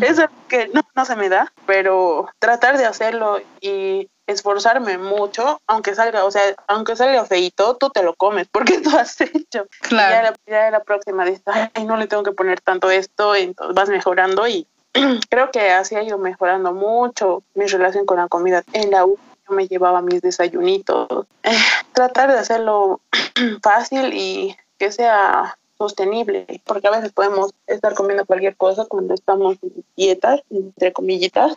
Es 0.00 0.20
que 0.48 0.68
no, 0.72 0.82
no 0.94 1.04
se 1.04 1.16
me 1.16 1.28
da, 1.28 1.52
pero 1.66 2.28
tratar 2.38 2.78
de 2.78 2.86
hacerlo 2.86 3.40
y 3.60 4.08
esforzarme 4.26 4.98
mucho, 4.98 5.60
aunque 5.66 5.94
salga, 5.94 6.24
o 6.24 6.30
sea, 6.30 6.42
aunque 6.66 6.96
salga 6.96 7.24
feito, 7.24 7.76
tú 7.76 7.90
te 7.90 8.02
lo 8.02 8.14
comes 8.14 8.48
porque 8.50 8.78
tú 8.82 8.90
has 8.96 9.20
hecho. 9.20 9.66
Claro. 9.82 10.36
Ya 10.46 10.70
la, 10.70 10.80
próxima 10.80 11.24
de 11.24 11.32
esta, 11.32 11.70
ay, 11.74 11.84
no 11.84 11.96
le 11.96 12.06
tengo 12.06 12.22
que 12.22 12.32
poner 12.32 12.60
tanto 12.60 12.90
esto, 12.90 13.34
entonces 13.34 13.74
vas 13.74 13.88
mejorando 13.88 14.46
y 14.46 14.66
creo 15.30 15.50
que 15.50 15.70
así 15.70 15.94
ha 15.94 16.02
ido 16.02 16.18
mejorando 16.18 16.72
mucho 16.72 17.42
mi 17.54 17.66
relación 17.66 18.06
con 18.06 18.18
la 18.18 18.28
comida. 18.28 18.64
En 18.72 18.90
la 18.90 19.04
U 19.04 19.18
yo 19.48 19.54
me 19.54 19.68
llevaba 19.68 20.02
mis 20.02 20.20
desayunitos. 20.20 21.08
Eh, 21.42 21.56
tratar 21.92 22.32
de 22.32 22.38
hacerlo 22.38 23.00
fácil 23.62 24.12
y 24.12 24.56
que 24.78 24.92
sea 24.92 25.56
sostenible, 25.78 26.62
porque 26.64 26.88
a 26.88 26.90
veces 26.90 27.12
podemos 27.12 27.52
estar 27.66 27.94
comiendo 27.94 28.24
cualquier 28.24 28.56
cosa 28.56 28.86
cuando 28.86 29.12
estamos 29.12 29.56
en 29.62 29.84
dietas, 29.94 30.40
entre 30.50 30.92
comillitas, 30.92 31.56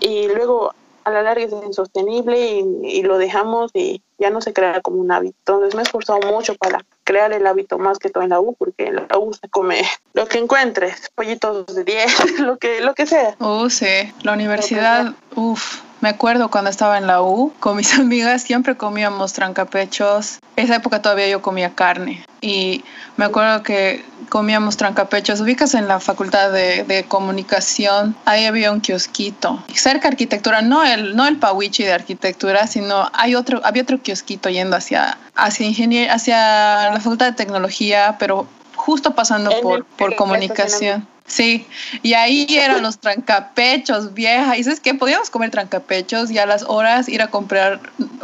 y 0.00 0.28
luego 0.28 0.72
a 1.04 1.10
la 1.10 1.22
larga 1.22 1.44
es 1.44 1.52
insostenible 1.66 2.64
y, 2.82 3.02
lo 3.02 3.18
dejamos 3.18 3.70
y 3.74 4.02
ya 4.18 4.30
no 4.30 4.40
se 4.40 4.52
crea 4.52 4.80
como 4.80 4.98
un 4.98 5.10
hábito. 5.10 5.36
Entonces 5.38 5.74
me 5.74 5.82
he 5.82 5.84
esforzado 5.84 6.20
mucho 6.30 6.54
para 6.54 6.84
crear 7.04 7.32
el 7.32 7.46
hábito 7.46 7.78
más 7.78 7.98
que 7.98 8.10
todo 8.10 8.22
en 8.22 8.30
la 8.30 8.40
U, 8.40 8.54
porque 8.58 8.86
en 8.86 8.96
la 8.96 9.18
U 9.18 9.32
se 9.32 9.48
come 9.48 9.82
lo 10.14 10.26
que 10.26 10.38
encuentres, 10.38 11.10
pollitos 11.14 11.74
de 11.74 11.84
10, 11.84 12.40
lo 12.40 12.58
que, 12.58 12.80
lo 12.80 12.94
que 12.94 13.06
sea. 13.06 13.36
Uh, 13.40 13.68
sí, 13.70 14.12
la 14.22 14.32
universidad, 14.32 15.14
uff 15.34 15.89
me 16.00 16.08
acuerdo 16.08 16.50
cuando 16.50 16.70
estaba 16.70 16.98
en 16.98 17.06
la 17.06 17.22
U, 17.22 17.52
con 17.60 17.76
mis 17.76 17.94
amigas 17.98 18.42
siempre 18.42 18.76
comíamos 18.76 19.32
trancapechos. 19.32 20.38
Esa 20.56 20.76
época 20.76 21.02
todavía 21.02 21.28
yo 21.28 21.42
comía 21.42 21.74
carne. 21.74 22.24
Y 22.40 22.84
me 23.16 23.26
acuerdo 23.26 23.62
que 23.62 24.04
comíamos 24.28 24.76
trancapechos. 24.76 25.40
Ubicas 25.40 25.74
en 25.74 25.88
la 25.88 26.00
facultad 26.00 26.52
de, 26.52 27.04
comunicación, 27.08 28.14
ahí 28.24 28.46
había 28.46 28.72
un 28.72 28.80
kiosquito. 28.80 29.62
Cerca 29.74 30.02
de 30.02 30.14
arquitectura, 30.14 30.62
no 30.62 30.84
el, 30.84 31.16
no 31.16 31.26
el 31.26 31.36
Pawichi 31.36 31.84
de 31.84 31.92
arquitectura, 31.92 32.66
sino 32.66 33.10
hay 33.12 33.34
otro, 33.34 33.60
había 33.64 33.82
otro 33.82 34.00
kiosquito 34.00 34.48
yendo 34.48 34.76
hacia, 34.76 35.18
hacia 35.34 36.14
hacia 36.14 36.90
la 36.90 37.00
facultad 37.00 37.26
de 37.26 37.32
tecnología, 37.32 38.16
pero 38.18 38.46
justo 38.74 39.14
pasando 39.14 39.50
por, 39.60 39.84
por 39.84 40.16
comunicación. 40.16 41.06
Sí, 41.30 41.64
y 42.02 42.14
ahí 42.14 42.44
eran 42.50 42.82
los 42.82 42.98
trancapechos, 42.98 44.14
vieja. 44.14 44.56
Y 44.56 44.64
sabes 44.64 44.80
qué, 44.80 44.94
podíamos 44.94 45.30
comer 45.30 45.52
trancapechos 45.52 46.28
y 46.32 46.38
a 46.38 46.46
las 46.46 46.64
horas 46.64 47.08
ir 47.08 47.22
a 47.22 47.28
comprar, 47.28 47.80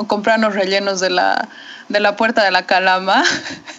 comprarnos 0.08 0.56
rellenos 0.56 0.98
de 0.98 1.10
la, 1.10 1.48
de 1.88 2.00
la 2.00 2.16
puerta 2.16 2.42
de 2.42 2.50
la 2.50 2.66
calama. 2.66 3.22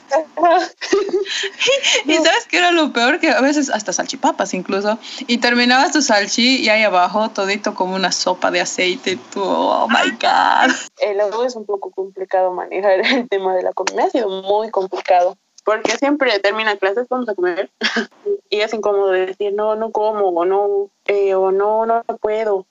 y, 2.05 2.13
sabes 2.13 2.47
qué 2.47 2.59
era 2.59 2.71
lo 2.71 2.93
peor, 2.93 3.19
que 3.19 3.31
a 3.31 3.41
veces 3.41 3.69
hasta 3.69 3.91
salchipapas 3.91 4.53
incluso. 4.53 4.97
Y 5.27 5.39
terminabas 5.39 5.91
tu 5.91 6.01
salchi 6.01 6.61
y 6.61 6.69
ahí 6.69 6.83
abajo 6.83 7.29
todito 7.29 7.75
como 7.75 7.95
una 7.95 8.13
sopa 8.13 8.49
de 8.49 8.61
aceite. 8.61 9.19
Tú, 9.33 9.43
oh 9.43 9.89
my 9.89 10.11
God. 10.11 10.73
El 10.99 11.19
agua 11.19 11.45
es 11.45 11.57
un 11.57 11.65
poco 11.65 11.91
complicado 11.91 12.53
manejar 12.53 13.01
el 13.01 13.27
tema 13.27 13.53
de 13.55 13.63
la 13.63 13.73
comida. 13.73 14.05
Ha 14.05 14.09
sido 14.09 14.29
muy 14.43 14.71
complicado 14.71 15.35
porque 15.67 15.97
siempre 15.97 16.39
termina 16.39 16.77
clases, 16.77 17.09
vamos 17.09 17.27
a 17.27 17.35
comer, 17.35 17.69
y 18.49 18.61
es 18.61 18.73
incómodo 18.73 19.11
decir, 19.11 19.51
no, 19.51 19.75
no 19.75 19.91
como, 19.91 20.29
o 20.29 20.45
no, 20.45 20.89
eh, 21.07 21.35
o 21.35 21.51
no, 21.51 21.85
no 21.85 22.03
puedo. 22.21 22.65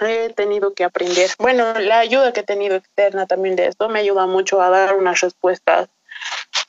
He 0.00 0.28
tenido 0.34 0.74
que 0.74 0.84
aprender. 0.84 1.30
Bueno, 1.38 1.72
la 1.78 2.00
ayuda 2.00 2.34
que 2.34 2.40
he 2.40 2.42
tenido 2.42 2.76
externa 2.76 3.26
también 3.26 3.56
de 3.56 3.68
esto 3.68 3.88
me 3.88 4.00
ayuda 4.00 4.26
mucho 4.26 4.60
a 4.60 4.68
dar 4.68 4.96
unas 4.96 5.18
respuestas 5.22 5.88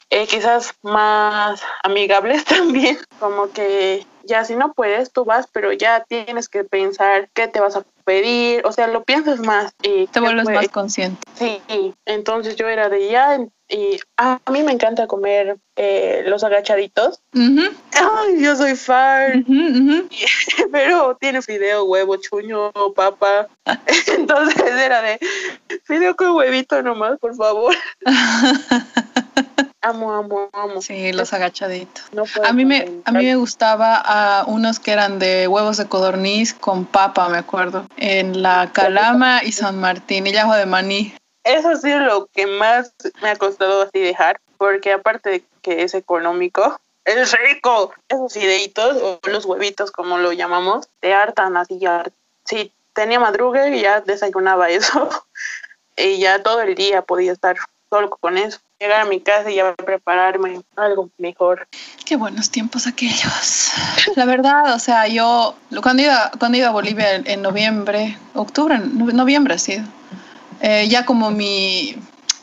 eh, 0.09 0.25
quizás 0.25 0.74
más 0.83 1.62
amigables 1.83 2.45
también, 2.45 2.97
como 3.19 3.51
que 3.51 4.05
ya 4.24 4.45
si 4.45 4.55
no 4.55 4.71
puedes, 4.71 5.12
tú 5.12 5.25
vas, 5.25 5.47
pero 5.51 5.74
ya 5.74 6.05
tienes 6.07 6.47
que 6.47 6.63
pensar 6.63 7.27
qué 7.33 7.50
te 7.50 7.59
vas 7.59 7.75
a 7.75 7.83
pedir, 8.05 8.65
o 8.65 8.71
sea, 8.71 8.88
lo 8.88 9.03
piensas 9.03 9.41
más 9.41 9.74
y 9.81 10.07
te 10.07 10.21
vuelves 10.21 10.45
más 10.45 10.69
consciente. 10.69 11.19
Sí, 11.36 11.62
entonces 12.05 12.55
yo 12.55 12.69
era 12.69 12.88
de 12.88 13.09
ya 13.09 13.38
y 13.69 14.00
a 14.15 14.39
mí 14.51 14.63
me 14.63 14.71
encanta 14.71 15.07
comer 15.07 15.57
eh, 15.75 16.24
los 16.25 16.43
agachaditos. 16.43 17.21
Ay, 17.33 18.41
yo 18.41 18.55
soy 18.55 18.75
fan. 18.75 19.45
Pero 20.71 21.17
tiene 21.19 21.41
fideo, 21.41 21.83
huevo, 21.83 22.15
chuño, 22.17 22.71
papa. 22.95 23.47
Entonces 24.07 24.71
era 24.71 25.01
de 25.01 25.19
fideo 25.83 26.15
con 26.15 26.31
huevito 26.31 26.81
nomás, 26.81 27.19
por 27.19 27.36
favor. 27.36 27.75
amo, 29.81 30.13
amo, 30.13 30.50
amo. 30.53 30.81
Sí, 30.81 31.12
los 31.12 31.33
agachaditos. 31.33 32.05
a 32.43 32.53
mí 32.53 32.63
me 32.63 33.01
a 33.03 33.12
mí 33.12 33.25
me 33.25 33.36
gustaba 33.36 33.95
a 33.95 34.45
unos 34.45 34.79
que 34.79 34.91
eran 34.91 35.19
de 35.19 35.47
huevos 35.47 35.77
de 35.77 35.88
codorniz 35.88 36.53
con 36.53 36.86
papa, 36.86 37.27
me 37.29 37.38
acuerdo, 37.38 37.86
en 37.97 38.41
la 38.41 38.71
Calama 38.71 39.43
y 39.43 39.51
San 39.51 39.77
Martín 39.79 40.25
y 40.27 40.31
llajo 40.31 40.55
de 40.55 40.65
maní. 40.65 41.13
Eso 41.47 41.75
sí 41.77 41.89
es 41.89 42.01
lo 42.01 42.27
que 42.27 42.45
más 42.45 42.91
me 43.21 43.29
ha 43.29 43.35
costado 43.35 43.83
así 43.83 43.99
dejar, 43.99 44.39
porque 44.57 44.91
aparte 44.91 45.29
de 45.29 45.43
que 45.61 45.83
es 45.83 45.93
económico, 45.93 46.79
es 47.05 47.31
rico. 47.31 47.93
Esos 48.09 48.33
fideitos 48.33 48.97
o 49.01 49.19
los 49.29 49.45
huevitos 49.45 49.91
como 49.91 50.17
lo 50.17 50.33
llamamos, 50.33 50.89
te 50.99 51.13
hartan 51.13 51.55
así 51.55 51.79
ya. 51.79 52.03
Sí, 52.43 52.71
tenía 52.93 53.19
madruga 53.19 53.69
y 53.69 53.81
ya 53.81 54.01
desayunaba 54.01 54.69
eso 54.69 55.09
y 55.95 56.19
ya 56.19 56.43
todo 56.43 56.61
el 56.61 56.75
día 56.75 57.01
podía 57.01 57.31
estar 57.31 57.55
solo 57.89 58.09
con 58.09 58.37
eso 58.37 58.59
llegar 58.79 59.01
a 59.01 59.05
mi 59.05 59.19
casa 59.19 59.49
y 59.49 59.55
ya 59.55 59.73
prepararme 59.75 60.61
algo 60.75 61.09
mejor. 61.17 61.67
Qué 62.05 62.15
buenos 62.15 62.51
tiempos 62.51 62.85
aquellos. 62.85 63.71
La 64.15 64.25
verdad, 64.25 64.75
o 64.75 64.79
sea, 64.79 65.07
yo 65.07 65.55
cuando 65.81 66.03
iba, 66.03 66.31
cuando 66.37 66.57
iba 66.57 66.67
a 66.67 66.71
Bolivia 66.71 67.15
en, 67.15 67.41
noviembre, 67.41 68.17
octubre, 68.35 68.77
noviembre, 68.79 69.57
sí, 69.57 69.81
eh, 70.61 70.87
ya 70.89 71.05
como 71.05 71.31
mi, 71.31 71.95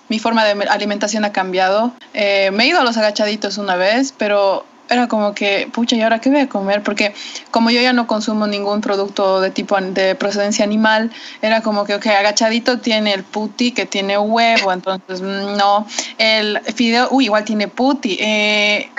mi, 0.08 0.18
forma 0.18 0.44
de 0.44 0.52
alimentación 0.64 1.24
ha 1.24 1.32
cambiado. 1.32 1.92
Eh, 2.12 2.50
me 2.52 2.64
he 2.64 2.68
ido 2.68 2.80
a 2.80 2.84
los 2.84 2.96
agachaditos 2.96 3.58
una 3.58 3.76
vez, 3.76 4.14
pero 4.16 4.64
era 4.88 5.08
como 5.08 5.34
que, 5.34 5.68
pucha, 5.72 5.96
¿y 5.96 6.02
ahora 6.02 6.20
qué 6.20 6.30
voy 6.30 6.40
a 6.40 6.48
comer? 6.48 6.82
Porque 6.82 7.14
como 7.50 7.70
yo 7.70 7.80
ya 7.80 7.92
no 7.92 8.06
consumo 8.06 8.46
ningún 8.46 8.80
producto 8.80 9.40
de 9.40 9.50
tipo 9.50 9.80
de 9.80 10.14
procedencia 10.14 10.64
animal, 10.64 11.10
era 11.42 11.62
como 11.62 11.84
que, 11.84 11.94
ok, 11.94 12.06
agachadito 12.06 12.78
tiene 12.80 13.14
el 13.14 13.24
puti 13.24 13.72
que 13.72 13.86
tiene 13.86 14.18
huevo, 14.18 14.72
entonces 14.72 15.22
mm, 15.22 15.56
no, 15.56 15.86
el 16.18 16.60
fideo, 16.74 17.08
uy, 17.10 17.24
igual 17.26 17.44
tiene 17.44 17.68
puti, 17.68 18.18
eh, 18.20 18.90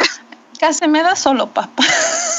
casi 0.59 0.87
me 0.87 1.03
da 1.03 1.15
solo 1.15 1.47
papa. 1.47 1.83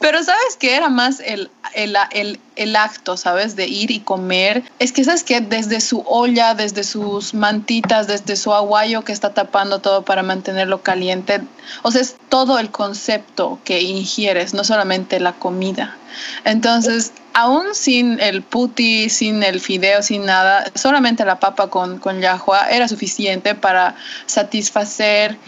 Pero 0.00 0.22
sabes 0.22 0.56
que 0.58 0.76
era 0.76 0.88
más 0.88 1.20
el, 1.20 1.50
el, 1.74 1.96
el, 2.12 2.40
el, 2.56 2.76
acto, 2.76 3.16
¿sabes? 3.16 3.56
De 3.56 3.66
ir 3.66 3.90
y 3.90 4.00
comer. 4.00 4.62
Es 4.78 4.92
que 4.92 5.04
sabes 5.04 5.24
que 5.24 5.40
desde 5.40 5.80
su 5.80 6.04
olla, 6.06 6.54
desde 6.54 6.84
sus 6.84 7.34
mantitas, 7.34 8.06
desde 8.06 8.36
su 8.36 8.52
aguayo 8.52 9.02
que 9.02 9.12
está 9.12 9.34
tapando 9.34 9.80
todo 9.80 10.04
para 10.04 10.22
mantenerlo 10.22 10.82
caliente. 10.82 11.40
O 11.82 11.90
sea, 11.90 12.00
es 12.00 12.16
todo 12.28 12.58
el 12.58 12.70
concepto 12.70 13.58
que 13.64 13.80
ingieres, 13.82 14.54
no 14.54 14.64
solamente 14.64 15.20
la 15.20 15.32
comida. 15.32 15.96
Entonces, 16.44 17.12
aún 17.34 17.74
sin 17.74 18.20
el 18.20 18.42
puti, 18.42 19.08
sin 19.08 19.42
el 19.42 19.60
fideo, 19.60 20.02
sin 20.02 20.26
nada, 20.26 20.64
solamente 20.74 21.24
la 21.24 21.40
papa 21.40 21.68
con, 21.68 21.98
con 21.98 22.20
yahua 22.20 22.70
era 22.70 22.88
suficiente 22.88 23.54
para 23.54 23.96
satisfacer 24.26 25.38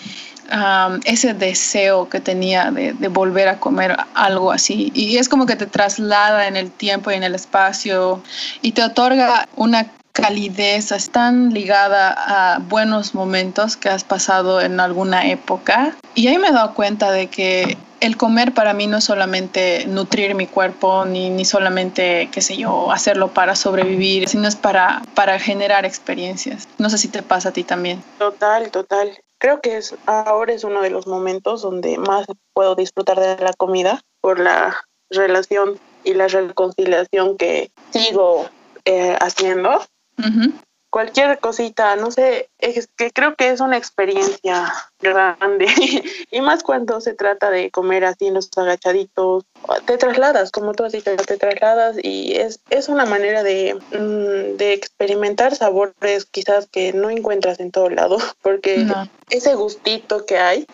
ese 1.04 1.34
deseo 1.34 2.08
que 2.08 2.20
tenía 2.20 2.70
de, 2.70 2.92
volver 3.08 3.49
a 3.49 3.58
comer 3.58 3.96
algo 4.14 4.52
así. 4.52 4.92
Y 4.94 5.16
es 5.18 5.28
como 5.28 5.46
que 5.46 5.56
te 5.56 5.66
traslada 5.66 6.46
en 6.46 6.56
el 6.56 6.70
tiempo 6.70 7.11
y 7.11 7.14
en 7.14 7.23
el 7.23 7.34
espacio 7.34 8.23
y 8.62 8.73
te 8.73 8.82
otorga 8.82 9.49
una 9.56 9.90
calidez 10.12 10.92
tan 11.11 11.52
ligada 11.52 12.14
a 12.16 12.58
buenos 12.61 13.14
momentos 13.14 13.76
que 13.76 13.88
has 13.88 14.04
pasado 14.04 14.61
en 14.61 14.78
alguna 14.78 15.28
época. 15.28 15.96
Y 16.14 16.28
ahí 16.28 16.38
me 16.38 16.49
he 16.49 16.52
dado 16.52 16.75
cuenta 16.75 17.11
de 17.11 17.26
que 17.26 17.76
el 18.00 18.16
comer 18.16 18.52
para 18.52 18.75
mí 18.75 18.87
no 18.87 18.99
es 18.99 19.04
solamente 19.04 19.87
nutrir 19.87 20.34
mi 20.34 20.46
cuerpo, 20.46 21.04
ni, 21.04 21.30
ni 21.30 21.44
solamente, 21.44 22.28
qué 22.30 22.42
sé 22.42 22.56
yo, 22.56 22.92
hacerlo 22.92 23.28
para 23.32 23.56
sobrevivir, 23.56 24.28
sino 24.28 24.46
es 24.46 24.56
para, 24.56 25.02
para 25.14 25.38
generar 25.40 25.84
experiencias. 25.84 26.68
No 26.78 26.90
sé 26.90 26.99
si 26.99 27.08
te 27.08 27.23
pasa 27.23 27.49
a 27.49 27.52
ti 27.52 27.64
también. 27.64 28.02
Total, 28.18 28.70
total 28.70 29.18
creo 29.44 29.60
que 29.60 29.76
es 29.76 29.94
ahora 30.06 30.54
es 30.54 30.64
uno 30.64 30.80
de 30.80 30.88
los 30.88 31.06
momentos 31.06 31.60
donde 31.60 31.98
más 31.98 32.26
puedo 32.54 32.74
disfrutar 32.76 33.20
de 33.20 33.44
la 33.44 33.52
comida 33.52 34.00
por 34.22 34.40
la 34.40 34.74
relación 35.10 35.78
y 36.02 36.14
la 36.14 36.28
reconciliación 36.28 37.36
que 37.36 37.70
sigo 37.90 38.48
eh, 38.86 39.14
haciendo 39.20 39.82
cualquier 40.94 41.40
cosita, 41.40 41.96
no 41.96 42.12
sé, 42.12 42.48
es 42.60 42.88
que 42.96 43.10
creo 43.10 43.34
que 43.34 43.50
es 43.50 43.58
una 43.58 43.76
experiencia 43.76 44.72
grande. 45.00 45.66
Y 46.30 46.40
más 46.40 46.62
cuando 46.62 47.00
se 47.00 47.14
trata 47.14 47.50
de 47.50 47.72
comer 47.72 48.04
así 48.04 48.28
en 48.28 48.34
los 48.34 48.48
agachaditos, 48.56 49.44
te 49.86 49.98
trasladas, 49.98 50.52
como 50.52 50.72
tú 50.72 50.84
has 50.84 50.92
dicho, 50.92 51.10
te 51.16 51.36
trasladas 51.36 51.96
y 52.00 52.36
es, 52.36 52.60
es 52.70 52.88
una 52.88 53.06
manera 53.06 53.42
de, 53.42 53.74
mm, 53.74 54.56
de 54.56 54.72
experimentar 54.72 55.56
sabores 55.56 56.26
quizás 56.26 56.68
que 56.68 56.92
no 56.92 57.10
encuentras 57.10 57.58
en 57.58 57.72
todo 57.72 57.90
lado, 57.90 58.18
porque 58.42 58.86
ese 59.30 59.56
gustito 59.56 60.24
que 60.26 60.38
hay, 60.38 60.64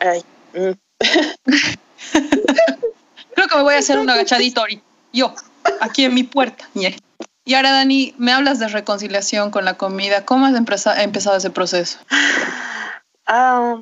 ay, 0.00 0.24
mm. 0.54 0.72
creo 3.34 3.48
que 3.48 3.56
me 3.56 3.62
voy 3.62 3.74
a 3.74 3.78
hacer 3.78 3.98
un 3.98 4.08
agachadito 4.08 4.62
ahorita, 4.62 4.82
yo, 5.12 5.34
aquí 5.80 6.06
en 6.06 6.14
mi 6.14 6.22
puerta, 6.22 6.66
y 7.48 7.54
ahora, 7.54 7.72
Dani, 7.72 8.14
me 8.18 8.30
hablas 8.32 8.58
de 8.58 8.68
reconciliación 8.68 9.50
con 9.50 9.64
la 9.64 9.78
comida. 9.78 10.26
¿Cómo 10.26 10.44
has 10.44 10.54
empezado 10.54 11.36
ese 11.36 11.48
proceso? 11.48 11.98
Ah, 13.30 13.80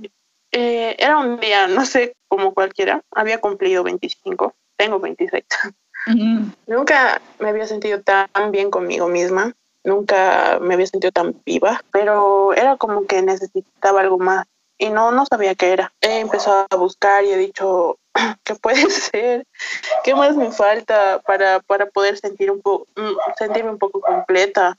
eh, 0.52 0.94
era 1.00 1.18
un 1.18 1.40
día, 1.40 1.66
no 1.66 1.84
sé, 1.84 2.14
como 2.28 2.54
cualquiera. 2.54 3.02
Había 3.10 3.40
cumplido 3.40 3.82
25, 3.82 4.54
tengo 4.76 5.00
26. 5.00 5.44
Nunca 6.68 7.20
me 7.40 7.48
había 7.48 7.66
sentido 7.66 8.00
tan 8.02 8.28
bien 8.52 8.70
conmigo 8.70 9.08
misma. 9.08 9.52
Nunca 9.82 10.58
me 10.60 10.74
había 10.74 10.86
sentido 10.86 11.10
tan 11.10 11.34
viva, 11.44 11.82
pero 11.90 12.54
era 12.54 12.76
como 12.76 13.04
que 13.06 13.20
necesitaba 13.22 14.00
algo 14.00 14.18
más 14.18 14.46
y 14.78 14.90
no, 14.90 15.10
no 15.10 15.26
sabía 15.26 15.54
qué 15.54 15.72
era. 15.72 15.92
He 16.00 16.20
empezado 16.20 16.66
a 16.70 16.76
buscar 16.76 17.24
y 17.24 17.30
he 17.30 17.36
dicho, 17.36 17.98
¿qué 18.44 18.54
puede 18.54 18.90
ser? 18.90 19.46
¿Qué 20.04 20.14
más 20.14 20.36
me 20.36 20.50
falta 20.50 21.20
para, 21.26 21.60
para 21.60 21.86
poder 21.86 22.18
sentir 22.18 22.50
un 22.50 22.60
poco, 22.60 22.86
mm, 22.96 23.16
sentirme 23.38 23.70
un 23.70 23.78
poco 23.78 24.00
completa? 24.00 24.78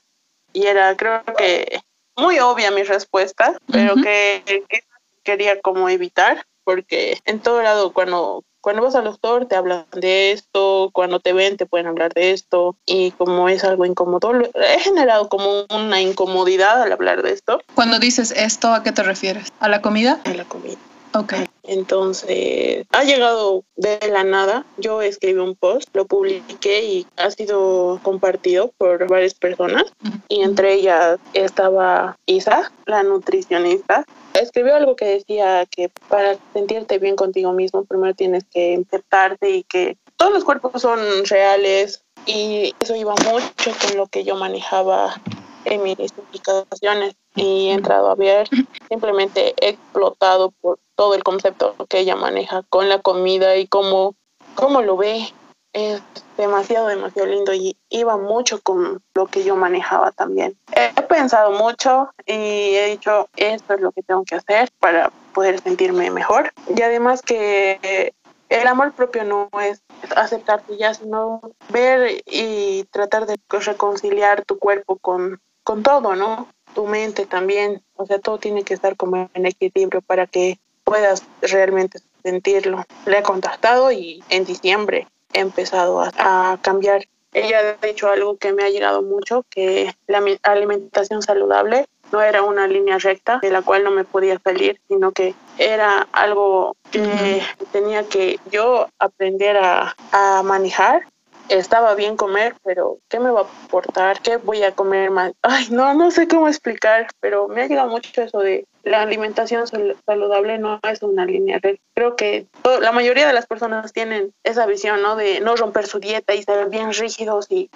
Y 0.53 0.65
era, 0.65 0.95
creo 0.95 1.21
que, 1.37 1.81
muy 2.15 2.39
obvia 2.39 2.71
mi 2.71 2.83
respuesta, 2.83 3.57
pero 3.71 3.95
que, 3.95 4.41
que, 4.45 4.83
quería 5.23 5.59
como 5.61 5.87
evitar, 5.89 6.45
porque 6.63 7.19
en 7.25 7.39
todo 7.39 7.61
lado 7.61 7.93
cuando, 7.93 8.43
cuando 8.61 8.81
vas 8.81 8.95
al 8.95 9.03
doctor 9.03 9.45
te 9.45 9.55
hablan 9.55 9.85
de 9.91 10.31
esto, 10.31 10.89
cuando 10.93 11.19
te 11.19 11.33
ven 11.33 11.57
te 11.57 11.65
pueden 11.65 11.85
hablar 11.85 12.13
de 12.13 12.31
esto, 12.31 12.75
y 12.85 13.11
como 13.11 13.49
es 13.49 13.63
algo 13.63 13.85
incómodo, 13.85 14.31
he 14.55 14.79
generado 14.79 15.29
como 15.29 15.65
una 15.69 16.01
incomodidad 16.01 16.81
al 16.81 16.91
hablar 16.91 17.21
de 17.21 17.33
esto. 17.33 17.61
Cuando 17.75 17.99
dices 17.99 18.31
esto, 18.31 18.73
¿a 18.73 18.83
qué 18.83 18.91
te 18.91 19.03
refieres? 19.03 19.49
¿A 19.59 19.67
la 19.67 19.81
comida? 19.81 20.21
A 20.23 20.33
la 20.33 20.45
comida. 20.45 20.77
Ok. 21.13 21.33
Entonces, 21.67 22.85
ha 22.91 23.03
llegado 23.03 23.63
de 23.75 23.99
la 24.09 24.23
nada. 24.23 24.65
Yo 24.77 25.01
escribí 25.01 25.39
un 25.39 25.55
post, 25.55 25.89
lo 25.93 26.05
publiqué 26.05 26.83
y 26.83 27.07
ha 27.17 27.29
sido 27.31 27.99
compartido 28.03 28.71
por 28.77 29.07
varias 29.07 29.33
personas. 29.33 29.85
Y 30.29 30.41
entre 30.41 30.73
ellas 30.73 31.19
estaba 31.33 32.17
Isa, 32.25 32.71
la 32.85 33.03
nutricionista. 33.03 34.05
escribió 34.33 34.75
algo 34.75 34.95
que 34.95 35.05
decía 35.05 35.65
que 35.65 35.89
para 36.07 36.37
sentirte 36.53 36.99
bien 36.99 37.15
contigo 37.15 37.51
mismo 37.53 37.85
primero 37.85 38.13
tienes 38.13 38.43
que 38.45 38.81
aceptarte 38.87 39.49
y 39.49 39.63
que 39.63 39.97
todos 40.15 40.31
los 40.31 40.43
cuerpos 40.43 40.81
son 40.81 40.99
reales 41.25 42.03
y 42.25 42.73
eso 42.79 42.95
iba 42.95 43.13
mucho 43.15 43.71
con 43.81 43.97
lo 43.97 44.07
que 44.07 44.23
yo 44.23 44.35
manejaba 44.35 45.19
en 45.65 45.83
mis 45.83 45.99
explicaciones 45.99 47.15
y 47.37 47.69
he 47.69 47.73
entrado 47.73 48.09
a 48.09 48.15
ver, 48.15 48.49
simplemente 48.89 49.53
he 49.61 49.69
explotado 49.69 50.51
por 50.51 50.79
todo 50.95 51.13
el 51.13 51.23
concepto 51.23 51.75
que 51.87 51.99
ella 51.99 52.15
maneja 52.15 52.63
con 52.69 52.89
la 52.89 52.99
comida 52.99 53.55
y 53.55 53.67
cómo, 53.67 54.15
cómo 54.55 54.81
lo 54.81 54.97
ve. 54.97 55.31
Es 55.73 56.01
demasiado, 56.37 56.87
demasiado 56.87 57.29
lindo 57.29 57.53
y 57.53 57.77
iba 57.89 58.17
mucho 58.17 58.59
con 58.61 59.03
lo 59.13 59.27
que 59.27 59.43
yo 59.43 59.55
manejaba 59.55 60.11
también. 60.11 60.57
He 60.73 61.01
pensado 61.03 61.51
mucho 61.51 62.09
y 62.25 62.33
he 62.75 62.87
dicho, 62.91 63.29
esto 63.35 63.75
es 63.75 63.81
lo 63.81 63.91
que 63.91 64.01
tengo 64.01 64.23
que 64.23 64.35
hacer 64.35 64.69
para 64.79 65.11
poder 65.33 65.59
sentirme 65.61 66.09
mejor. 66.09 66.51
Y 66.75 66.81
además 66.81 67.21
que 67.21 68.11
el 68.49 68.67
amor 68.67 68.93
propio 68.93 69.23
no 69.23 69.49
es 69.61 69.83
aceptarte 70.15 70.77
ya, 70.77 70.93
sino 70.93 71.41
ver 71.69 72.23
y 72.25 72.85
tratar 72.85 73.25
de 73.27 73.37
reconciliar 73.49 74.45
tu 74.45 74.57
cuerpo 74.57 74.97
con, 74.97 75.41
con 75.63 75.83
todo, 75.83 76.15
¿no? 76.15 76.47
Tu 76.73 76.85
mente 76.85 77.25
también, 77.25 77.81
o 77.95 78.05
sea, 78.05 78.19
todo 78.19 78.37
tiene 78.37 78.63
que 78.63 78.73
estar 78.73 78.95
como 78.95 79.29
en 79.33 79.45
equilibrio 79.45 80.01
para 80.01 80.27
que 80.27 80.59
puedas 80.83 81.23
realmente 81.41 81.99
sentirlo. 82.23 82.85
Le 83.05 83.19
he 83.19 83.23
contactado 83.23 83.91
y 83.91 84.23
en 84.29 84.45
diciembre 84.45 85.07
he 85.33 85.39
empezado 85.39 86.01
a, 86.01 86.57
cambiar. 86.61 87.07
Ella 87.33 87.77
ha 87.81 87.85
dicho 87.85 88.09
algo 88.09 88.37
que 88.37 88.53
me 88.53 88.63
ha 88.63 88.69
llegado 88.69 89.01
mucho, 89.01 89.45
que 89.49 89.93
la 90.07 90.23
alimentación 90.43 91.21
saludable 91.21 91.87
no 92.11 92.21
era 92.21 92.41
una 92.41 92.67
línea 92.67 92.97
recta 92.97 93.39
de 93.41 93.51
la 93.51 93.61
cual 93.61 93.83
no 93.83 93.91
me 93.91 94.05
podía 94.05 94.39
salir, 94.39 94.79
sino 94.87 95.11
que 95.11 95.35
era 95.57 96.07
algo 96.13 96.77
que 96.91 97.41
tenía 97.73 98.07
que 98.07 98.39
yo 98.49 98.87
aprender 98.97 99.57
a, 99.57 99.93
a 100.11 100.41
manejar 100.43 101.05
estaba 101.49 101.95
bien 101.95 102.17
comer, 102.17 102.55
pero 102.63 102.97
¿qué 103.09 103.19
me 103.19 103.31
va 103.31 103.41
a 103.41 103.65
aportar? 103.65 104.21
¿Qué 104.21 104.37
voy 104.37 104.63
a 104.63 104.73
comer 104.73 105.11
más? 105.11 105.33
Ay, 105.41 105.67
no, 105.69 105.93
no 105.93 106.11
sé 106.11 106.27
cómo 106.27 106.47
explicar, 106.47 107.07
pero 107.19 107.47
me 107.47 107.63
ha 107.63 107.67
llegado 107.67 107.89
mucho 107.89 108.21
eso 108.21 108.39
de 108.39 108.65
la 108.83 109.01
alimentación 109.01 109.65
saludable 109.67 110.57
no 110.57 110.79
es 110.89 111.01
una 111.03 111.25
línea 111.25 111.59
recta. 111.61 111.83
Creo 111.93 112.15
que 112.15 112.47
la 112.81 112.91
mayoría 112.91 113.27
de 113.27 113.33
las 113.33 113.45
personas 113.45 113.91
tienen 113.91 114.33
esa 114.43 114.65
visión, 114.65 115.01
¿no? 115.01 115.15
De 115.15 115.39
no 115.41 115.55
romper 115.55 115.87
su 115.87 115.99
dieta 115.99 116.33
y 116.33 116.43
ser 116.43 116.69
bien 116.69 116.93
rígidos 116.93 117.47
y, 117.49 117.69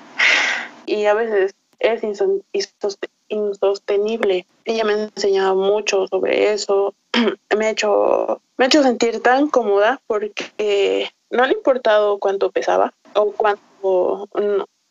y 0.85 1.05
a 1.05 1.13
veces 1.13 1.53
es 1.79 2.01
insostenible. 3.27 4.45
Ella 4.65 4.83
me 4.85 4.93
ha 4.93 5.03
enseñado 5.03 5.55
mucho 5.55 6.07
sobre 6.07 6.53
eso. 6.53 6.93
me 7.57 7.65
ha 7.65 7.69
hecho 7.71 8.41
me 8.57 8.65
ha 8.65 8.67
hecho 8.67 8.83
sentir 8.83 9.21
tan 9.21 9.47
cómoda 9.47 9.99
porque 10.07 11.09
no 11.29 11.43
le 11.45 11.49
ha 11.49 11.57
importado 11.57 12.19
cuánto 12.19 12.51
pesaba 12.51 12.93
o 13.13 13.31
cuánto 13.31 14.27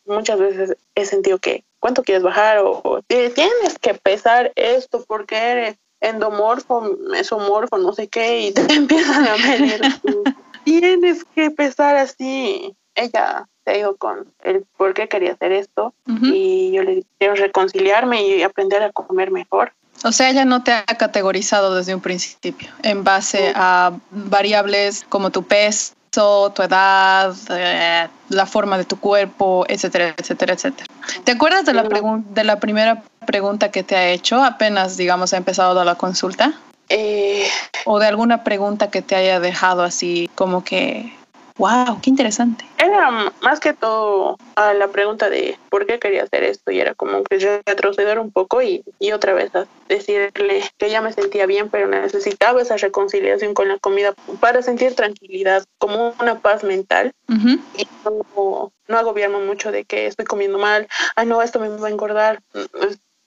muchas 0.06 0.38
veces 0.38 0.76
he 0.94 1.04
sentido 1.06 1.38
que 1.38 1.64
cuánto 1.78 2.02
quieres 2.02 2.22
bajar 2.22 2.58
o, 2.58 3.00
tienes 3.06 3.78
que 3.80 3.94
pesar 3.94 4.52
esto 4.56 5.04
porque 5.06 5.36
eres 5.36 5.76
endomorfo, 6.00 6.80
mesomorfo, 7.10 7.78
no 7.78 7.92
sé 7.92 8.08
qué, 8.08 8.48
y 8.48 8.52
te 8.54 8.72
empiezan 8.72 9.26
a 9.26 9.36
medir. 9.36 9.80
tienes 10.64 11.24
que 11.34 11.50
pesar 11.50 11.96
así. 11.96 12.74
Ella 12.94 13.46
se 13.64 13.78
ido 13.78 13.96
con 13.96 14.32
el 14.42 14.64
por 14.76 14.94
qué 14.94 15.08
quería 15.08 15.32
hacer 15.32 15.52
esto 15.52 15.94
y 16.22 16.72
yo 16.72 16.82
le 16.82 17.04
quiero 17.18 17.34
reconciliarme 17.34 18.26
y 18.26 18.42
aprender 18.42 18.82
a 18.82 18.92
comer 18.92 19.30
mejor. 19.30 19.72
O 20.02 20.12
sea, 20.12 20.30
ella 20.30 20.44
no 20.44 20.64
te 20.64 20.72
ha 20.72 20.84
categorizado 20.84 21.74
desde 21.74 21.94
un 21.94 22.00
principio 22.00 22.70
en 22.82 23.04
base 23.04 23.52
a 23.54 23.92
variables 24.10 25.04
como 25.08 25.30
tu 25.30 25.44
peso, 25.44 25.94
tu 26.10 26.62
edad, 26.62 27.34
eh, 27.50 28.08
la 28.28 28.46
forma 28.46 28.76
de 28.78 28.84
tu 28.84 28.98
cuerpo, 28.98 29.64
etcétera, 29.68 30.14
etcétera, 30.16 30.54
etcétera. 30.54 30.86
¿Te 31.24 31.32
acuerdas 31.32 31.64
de 31.64 31.74
la, 31.74 31.82
de 31.82 32.44
la 32.44 32.60
primera 32.60 33.02
pregunta 33.26 33.70
que 33.70 33.82
te 33.82 33.96
ha 33.96 34.08
hecho 34.08 34.42
apenas, 34.42 34.96
digamos, 34.96 35.32
ha 35.32 35.36
empezado 35.36 35.82
la 35.84 35.94
consulta? 35.94 36.52
Eh, 36.88 37.46
¿O 37.84 38.00
de 38.00 38.06
alguna 38.06 38.42
pregunta 38.42 38.90
que 38.90 39.02
te 39.02 39.14
haya 39.14 39.38
dejado 39.38 39.84
así 39.84 40.28
como 40.34 40.64
que 40.64 41.12
Wow, 41.60 42.00
qué 42.00 42.08
interesante. 42.08 42.64
Era 42.78 43.10
más 43.42 43.60
que 43.60 43.74
todo 43.74 44.38
a 44.56 44.72
la 44.72 44.88
pregunta 44.88 45.28
de 45.28 45.58
por 45.68 45.84
qué 45.84 45.98
quería 45.98 46.22
hacer 46.22 46.42
esto 46.42 46.70
y 46.70 46.80
era 46.80 46.94
como 46.94 47.22
que 47.22 47.60
retroceder 47.66 48.18
un 48.18 48.30
poco 48.30 48.62
y, 48.62 48.82
y 48.98 49.12
otra 49.12 49.34
vez 49.34 49.54
a 49.54 49.66
decirle 49.86 50.32
que 50.78 50.90
ya 50.90 51.02
me 51.02 51.12
sentía 51.12 51.44
bien, 51.44 51.68
pero 51.68 51.86
necesitaba 51.86 52.62
esa 52.62 52.78
reconciliación 52.78 53.52
con 53.52 53.68
la 53.68 53.78
comida 53.78 54.14
para 54.40 54.62
sentir 54.62 54.94
tranquilidad, 54.94 55.66
como 55.76 56.14
una 56.18 56.38
paz 56.38 56.64
mental. 56.64 57.12
Y 57.28 57.86
no, 58.06 58.72
no 58.88 58.98
agobiarme 58.98 59.40
mucho 59.40 59.70
de 59.70 59.84
que 59.84 60.06
estoy 60.06 60.24
comiendo 60.24 60.58
mal, 60.58 60.88
ay 61.14 61.26
no, 61.26 61.42
esto 61.42 61.60
me 61.60 61.68
va 61.68 61.88
a 61.88 61.90
engordar 61.90 62.40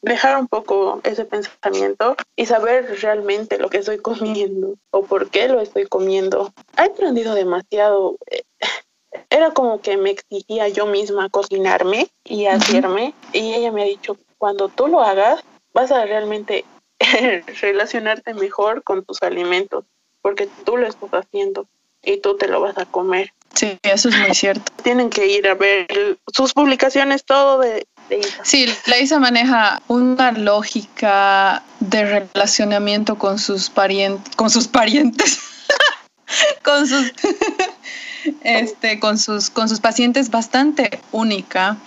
dejar 0.04 0.38
un 0.38 0.48
poco 0.48 1.00
ese 1.04 1.26
pensamiento 1.26 2.16
y 2.36 2.46
saber 2.46 3.00
realmente 3.02 3.58
lo 3.58 3.70
que 3.70 3.78
estoy 3.78 3.98
comiendo 3.98 4.76
o 4.92 5.04
por 5.04 5.30
qué 5.30 5.48
lo 5.48 5.62
estoy 5.62 5.86
comiendo. 5.86 6.54
He 6.78 6.84
aprendido 6.84 7.34
demasiado. 7.34 8.18
Eh, 8.30 8.44
era 9.30 9.52
como 9.52 9.82
que 9.82 9.98
me 9.98 10.12
exigía 10.12 10.68
yo 10.68 10.86
misma 10.86 11.30
cocinarme 11.30 12.10
y 12.26 12.46
hacerme 12.46 13.14
y 13.32 13.54
ella 13.54 13.72
me 13.72 13.84
ha 13.84 13.86
dicho, 13.86 14.18
cuando 14.38 14.70
tú 14.70 14.88
lo 14.88 15.02
hagas, 15.02 15.44
vas 15.74 15.92
a 15.92 16.06
realmente 16.06 16.66
relacionarte 17.62 18.34
mejor 18.34 18.84
con 18.84 19.06
tus 19.06 19.22
alimentos 19.24 19.86
porque 20.22 20.50
tú 20.66 20.78
lo 20.78 20.88
estás 20.88 21.12
haciendo 21.12 21.68
y 22.04 22.18
tú 22.18 22.36
te 22.38 22.48
lo 22.48 22.60
vas 22.60 22.78
a 22.78 22.86
comer. 22.86 23.34
Sí, 23.54 23.78
eso 23.84 24.10
es 24.10 24.18
muy 24.18 24.34
cierto. 24.34 24.72
Tienen 24.82 25.10
que 25.10 25.28
ir 25.28 25.48
a 25.48 25.54
ver 25.54 26.18
sus 26.34 26.54
publicaciones, 26.54 27.24
todo 27.24 27.60
de, 27.60 27.86
Sí, 28.44 28.66
la 28.86 29.00
ISA 29.00 29.20
maneja 29.20 29.82
una 29.88 30.32
lógica 30.32 31.64
de 31.80 32.06
relacionamiento 32.06 33.18
con 33.18 33.40
sus 33.40 33.70
parientes, 33.70 34.36
con 34.36 34.50
sus 34.50 34.68
parientes, 34.68 35.40
con 36.64 36.88
sus, 36.88 37.14
este, 38.44 39.00
con 39.00 39.18
sus, 39.18 39.50
con 39.50 39.70
sus 39.70 39.80
pacientes 39.80 40.30
bastante 40.30 41.00
única. 41.12 41.78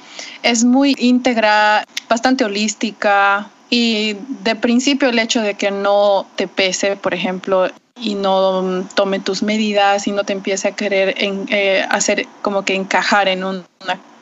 Es 0.42 0.64
muy 0.64 0.94
íntegra, 0.98 1.84
bastante 2.08 2.44
holística, 2.44 3.50
y 3.68 4.16
de 4.42 4.54
principio 4.54 5.08
el 5.08 5.18
hecho 5.18 5.42
de 5.42 5.54
que 5.54 5.70
no 5.70 6.26
te 6.36 6.46
pese, 6.46 6.96
por 6.96 7.14
ejemplo, 7.14 7.68
y 8.00 8.14
no 8.14 8.86
tome 8.94 9.20
tus 9.20 9.42
medidas 9.42 10.06
y 10.06 10.12
no 10.12 10.24
te 10.24 10.32
empiece 10.32 10.68
a 10.68 10.72
querer 10.72 11.14
eh, 11.18 11.84
hacer 11.88 12.26
como 12.42 12.64
que 12.64 12.74
encajar 12.74 13.28
en 13.28 13.42
una 13.42 13.64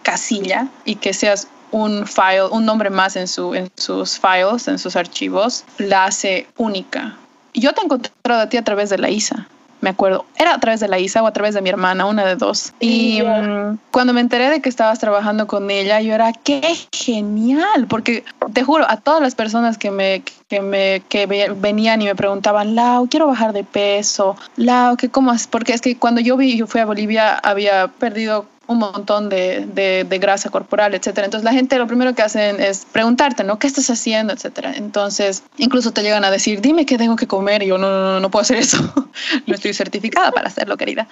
casilla 0.03 0.69
y 0.85 0.97
que 0.97 1.13
seas 1.13 1.49
un 1.75 2.07
file, 2.07 2.47
un 2.53 2.65
nombre 2.65 2.89
más 2.89 3.17
en, 3.17 3.27
su, 3.27 3.53
en 3.53 3.69
sus 3.75 4.21
files, 4.21 4.69
en 4.69 4.79
sus 4.79 4.95
archivos, 4.95 5.65
la 5.79 6.05
hace 6.05 6.47
única. 6.57 7.17
Yo 7.53 7.73
te 7.73 7.81
he 7.81 7.85
encontrado 7.85 8.43
a 8.43 8.49
ti 8.49 8.57
a 8.57 8.63
través 8.63 8.91
de 8.91 8.99
la 8.99 9.11
ISA, 9.11 9.49
me 9.81 9.91
acuerdo. 9.91 10.25
Era 10.37 10.55
a 10.55 10.61
través 10.61 10.79
de 10.79 10.87
la 10.87 11.01
ISA 11.01 11.21
o 11.23 11.27
a 11.27 11.33
través 11.33 11.53
de 11.53 11.63
mi 11.63 11.69
hermana, 11.69 12.07
una 12.07 12.25
de 12.25 12.37
dos. 12.37 12.73
Y 12.79 13.21
mm, 13.23 13.79
cuando 13.91 14.13
me 14.13 14.21
enteré 14.21 14.51
de 14.51 14.63
que 14.63 14.69
estabas 14.69 15.01
trabajando 15.01 15.49
con 15.49 15.69
ella, 15.69 16.01
yo 16.01 16.15
era, 16.15 16.33
qué 16.33 16.63
genial, 16.93 17.87
porque 17.89 18.25
te 18.53 18.63
juro, 18.63 18.89
a 18.89 18.97
todas 18.99 19.21
las 19.21 19.35
personas 19.35 19.77
que 19.77 19.91
me, 19.91 20.23
que 20.49 20.61
me 20.61 21.03
que 21.09 21.27
venían 21.57 22.03
y 22.03 22.05
me 22.05 22.15
preguntaban, 22.15 22.77
Lau, 22.77 23.09
quiero 23.09 23.27
bajar 23.27 23.53
de 23.53 23.65
peso, 23.65 24.37
Lau, 24.57 24.97
¿qué 24.97 25.09
cómo? 25.09 25.33
Porque 25.51 25.73
es 25.73 25.81
que 25.81 25.97
cuando 25.97 26.21
yo 26.21 26.37
vi, 26.37 26.57
yo 26.57 26.69
fui 26.69 26.81
a 26.81 26.87
Bolivia, 26.87 27.35
había 27.35 27.89
perdido 27.89 28.47
un 28.67 28.79
montón 28.79 29.29
de, 29.29 29.67
de, 29.67 30.19
grasa 30.19 30.51
corporal, 30.51 30.95
etcétera. 30.95 31.27
Entonces 31.27 31.45
la 31.45 31.53
gente 31.53 31.79
lo 31.79 31.87
primero 31.87 32.15
que 32.15 32.23
hacen 32.23 32.61
es 32.61 32.87
preguntarte, 32.91 33.45
¿no? 33.45 33.59
¿Qué 33.59 33.67
estás 33.67 33.91
haciendo, 33.91 34.33
etcétera? 34.33 34.75
Entonces 34.77 35.43
incluso 35.59 35.93
te 35.93 36.03
llegan 36.03 36.25
a 36.25 36.31
decir, 36.31 36.61
dime 36.61 36.87
qué 36.87 36.97
tengo 36.97 37.17
que 37.17 37.27
comer 37.27 37.63
y 37.63 37.67
yo 37.67 37.79
no, 37.79 37.91
no, 37.91 38.21
no 38.21 38.31
puedo 38.31 38.43
hacer 38.43 38.59
eso, 38.59 38.79
no 39.47 39.55
estoy 39.55 39.75
certificada 39.75 40.31
para 40.31 40.49
hacerlo, 40.49 40.77
querida. 40.77 41.09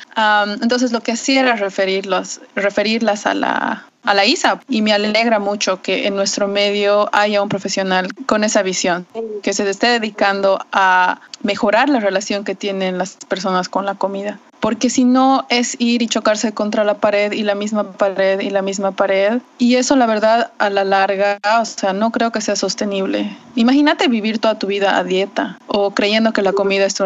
entonces 0.61 0.93
lo 0.93 1.01
que 1.01 1.13
hacía 1.13 1.41
era 1.41 1.57
referirlos, 1.57 2.41
referirlas 2.55 3.27
a 3.27 3.35
la, 3.35 3.87
a 4.05 4.15
la 4.15 4.25
ISA 4.25 4.61
y 4.69 4.83
me 4.83 4.93
alegra 4.93 5.39
mucho 5.39 5.83
que 5.83 6.07
en 6.07 6.17
nuestro 6.17 6.49
medio 6.49 7.09
haya 7.13 7.43
un 7.43 7.49
profesional 7.49 8.09
con 8.27 8.45
esa 8.45 8.63
visión, 8.63 9.07
que 9.43 9.53
se 9.53 9.69
esté 9.69 9.89
dedicando 9.89 10.65
a 10.73 11.21
mejorar 11.43 11.89
la 11.89 12.01
relación 12.01 12.45
que 12.45 12.55
tienen 12.55 12.99
las 12.99 13.17
personas 13.29 13.69
con 13.69 13.85
la 13.85 13.95
comida 13.95 14.39
porque 14.63 14.91
si 14.91 15.03
no 15.03 15.45
es 15.49 15.75
ir 15.81 16.03
y 16.03 16.07
chocarse 16.07 16.53
contra 16.53 16.85
la 16.85 16.95
pared 16.95 17.33
y 17.33 17.43
la 17.43 17.57
misma 17.57 17.95
pared 17.95 18.39
y 18.39 18.49
la 18.49 18.63
misma 18.63 18.93
pared. 18.93 19.43
Y 19.59 19.75
eso 19.75 19.97
la 19.97 20.07
verdad 20.07 20.53
a 20.59 20.71
la 20.71 20.85
larga, 20.85 21.41
o 21.61 21.65
sea, 21.65 21.93
no 21.93 22.13
creo 22.13 22.31
que 22.31 22.41
sea 22.41 22.55
sostenible. 22.55 23.37
Imagínate 23.57 24.07
vivir 24.07 24.39
toda 24.39 24.61
tu 24.61 24.69
vida 24.69 24.97
a 24.97 25.03
dieta 25.03 25.59
o 25.67 25.91
creyendo 25.91 26.33
que 26.33 26.43
la 26.43 26.53
comida 26.53 26.85
es 26.85 26.95
tu 26.95 27.05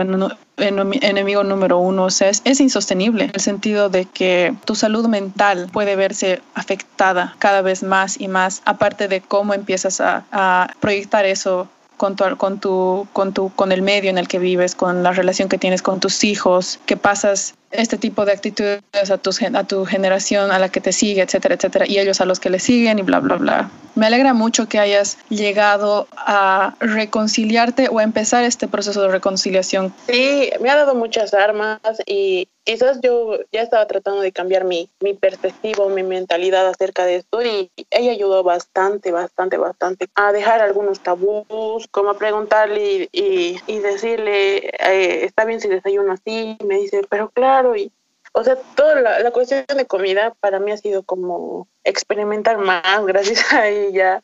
enemigo 0.58 1.44
número 1.44 1.78
uno. 1.78 2.04
O 2.04 2.10
sea, 2.10 2.28
es, 2.28 2.60
insostenible 2.60 3.24
en 3.24 3.30
el 3.32 3.40
sentido 3.40 3.88
de 3.88 4.04
que 4.04 4.54
tu 4.66 4.74
salud 4.74 5.08
mental 5.08 5.70
puede 5.72 5.96
verse 5.96 6.42
afectada 6.54 7.36
cada 7.38 7.62
vez 7.62 7.82
más 7.82 8.20
y 8.20 8.28
más, 8.28 8.60
aparte 8.66 9.08
de 9.08 9.22
cómo 9.22 9.54
empiezas 9.54 10.02
a, 10.02 10.24
a 10.30 10.74
proyectar 10.80 11.24
eso 11.24 11.68
con 11.96 12.16
tu, 12.16 12.36
con 12.36 12.58
tu, 12.60 13.06
con 13.12 13.32
tu, 13.32 13.50
con 13.54 13.72
el 13.72 13.82
medio 13.82 14.10
en 14.10 14.18
el 14.18 14.28
que 14.28 14.38
vives, 14.38 14.74
con 14.74 15.02
la 15.02 15.12
relación 15.12 15.48
que 15.48 15.58
tienes 15.58 15.82
con 15.82 16.00
tus 16.00 16.24
hijos, 16.24 16.78
que 16.86 16.96
pasas 16.96 17.54
este 17.76 17.98
tipo 17.98 18.24
de 18.24 18.32
actitudes 18.32 18.82
a 19.10 19.18
tu, 19.18 19.30
a 19.54 19.64
tu 19.64 19.84
generación, 19.84 20.50
a 20.50 20.58
la 20.58 20.68
que 20.68 20.80
te 20.80 20.92
sigue, 20.92 21.22
etcétera, 21.22 21.54
etcétera, 21.54 21.86
y 21.86 21.98
ellos 21.98 22.20
a 22.20 22.24
los 22.24 22.40
que 22.40 22.50
le 22.50 22.58
siguen 22.58 22.98
y 22.98 23.02
bla, 23.02 23.20
bla, 23.20 23.36
bla. 23.36 23.70
Me 23.94 24.06
alegra 24.06 24.34
mucho 24.34 24.68
que 24.68 24.78
hayas 24.78 25.16
llegado 25.30 26.06
a 26.16 26.74
reconciliarte 26.80 27.88
o 27.88 27.98
a 27.98 28.02
empezar 28.02 28.44
este 28.44 28.68
proceso 28.68 29.00
de 29.02 29.08
reconciliación. 29.08 29.94
Sí, 30.06 30.50
me 30.60 30.70
ha 30.70 30.76
dado 30.76 30.94
muchas 30.94 31.32
armas 31.32 31.80
y 32.04 32.48
quizás 32.66 33.00
yo 33.00 33.38
ya 33.52 33.62
estaba 33.62 33.86
tratando 33.86 34.20
de 34.20 34.32
cambiar 34.32 34.64
mi, 34.64 34.90
mi 35.00 35.14
perspectiva, 35.14 35.88
mi 35.88 36.02
mentalidad 36.02 36.66
acerca 36.66 37.06
de 37.06 37.16
esto 37.16 37.42
y 37.42 37.70
ella 37.90 38.10
ayudó 38.10 38.42
bastante, 38.42 39.12
bastante, 39.12 39.56
bastante 39.56 40.08
a 40.16 40.32
dejar 40.32 40.60
algunos 40.60 41.00
tabús, 41.00 41.86
como 41.90 42.10
a 42.10 42.18
preguntarle 42.18 43.08
y, 43.12 43.56
y, 43.66 43.78
decirle, 43.78 44.68
eh, 44.80 45.24
está 45.24 45.44
bien 45.44 45.60
si 45.60 45.68
desayuno 45.68 46.12
así, 46.12 46.56
y 46.60 46.64
me 46.64 46.76
dice, 46.76 47.02
pero 47.08 47.30
claro, 47.30 47.65
y 47.74 47.90
o 48.38 48.44
sea, 48.44 48.56
toda 48.74 49.00
la, 49.00 49.30
cuestión 49.30 49.64
de 49.66 49.86
comida 49.86 50.34
para 50.40 50.60
mí 50.60 50.70
ha 50.70 50.76
sido 50.76 51.02
como 51.04 51.68
experimentar 51.84 52.58
más 52.58 52.82
gracias 53.06 53.50
a 53.50 53.66
ella. 53.66 54.20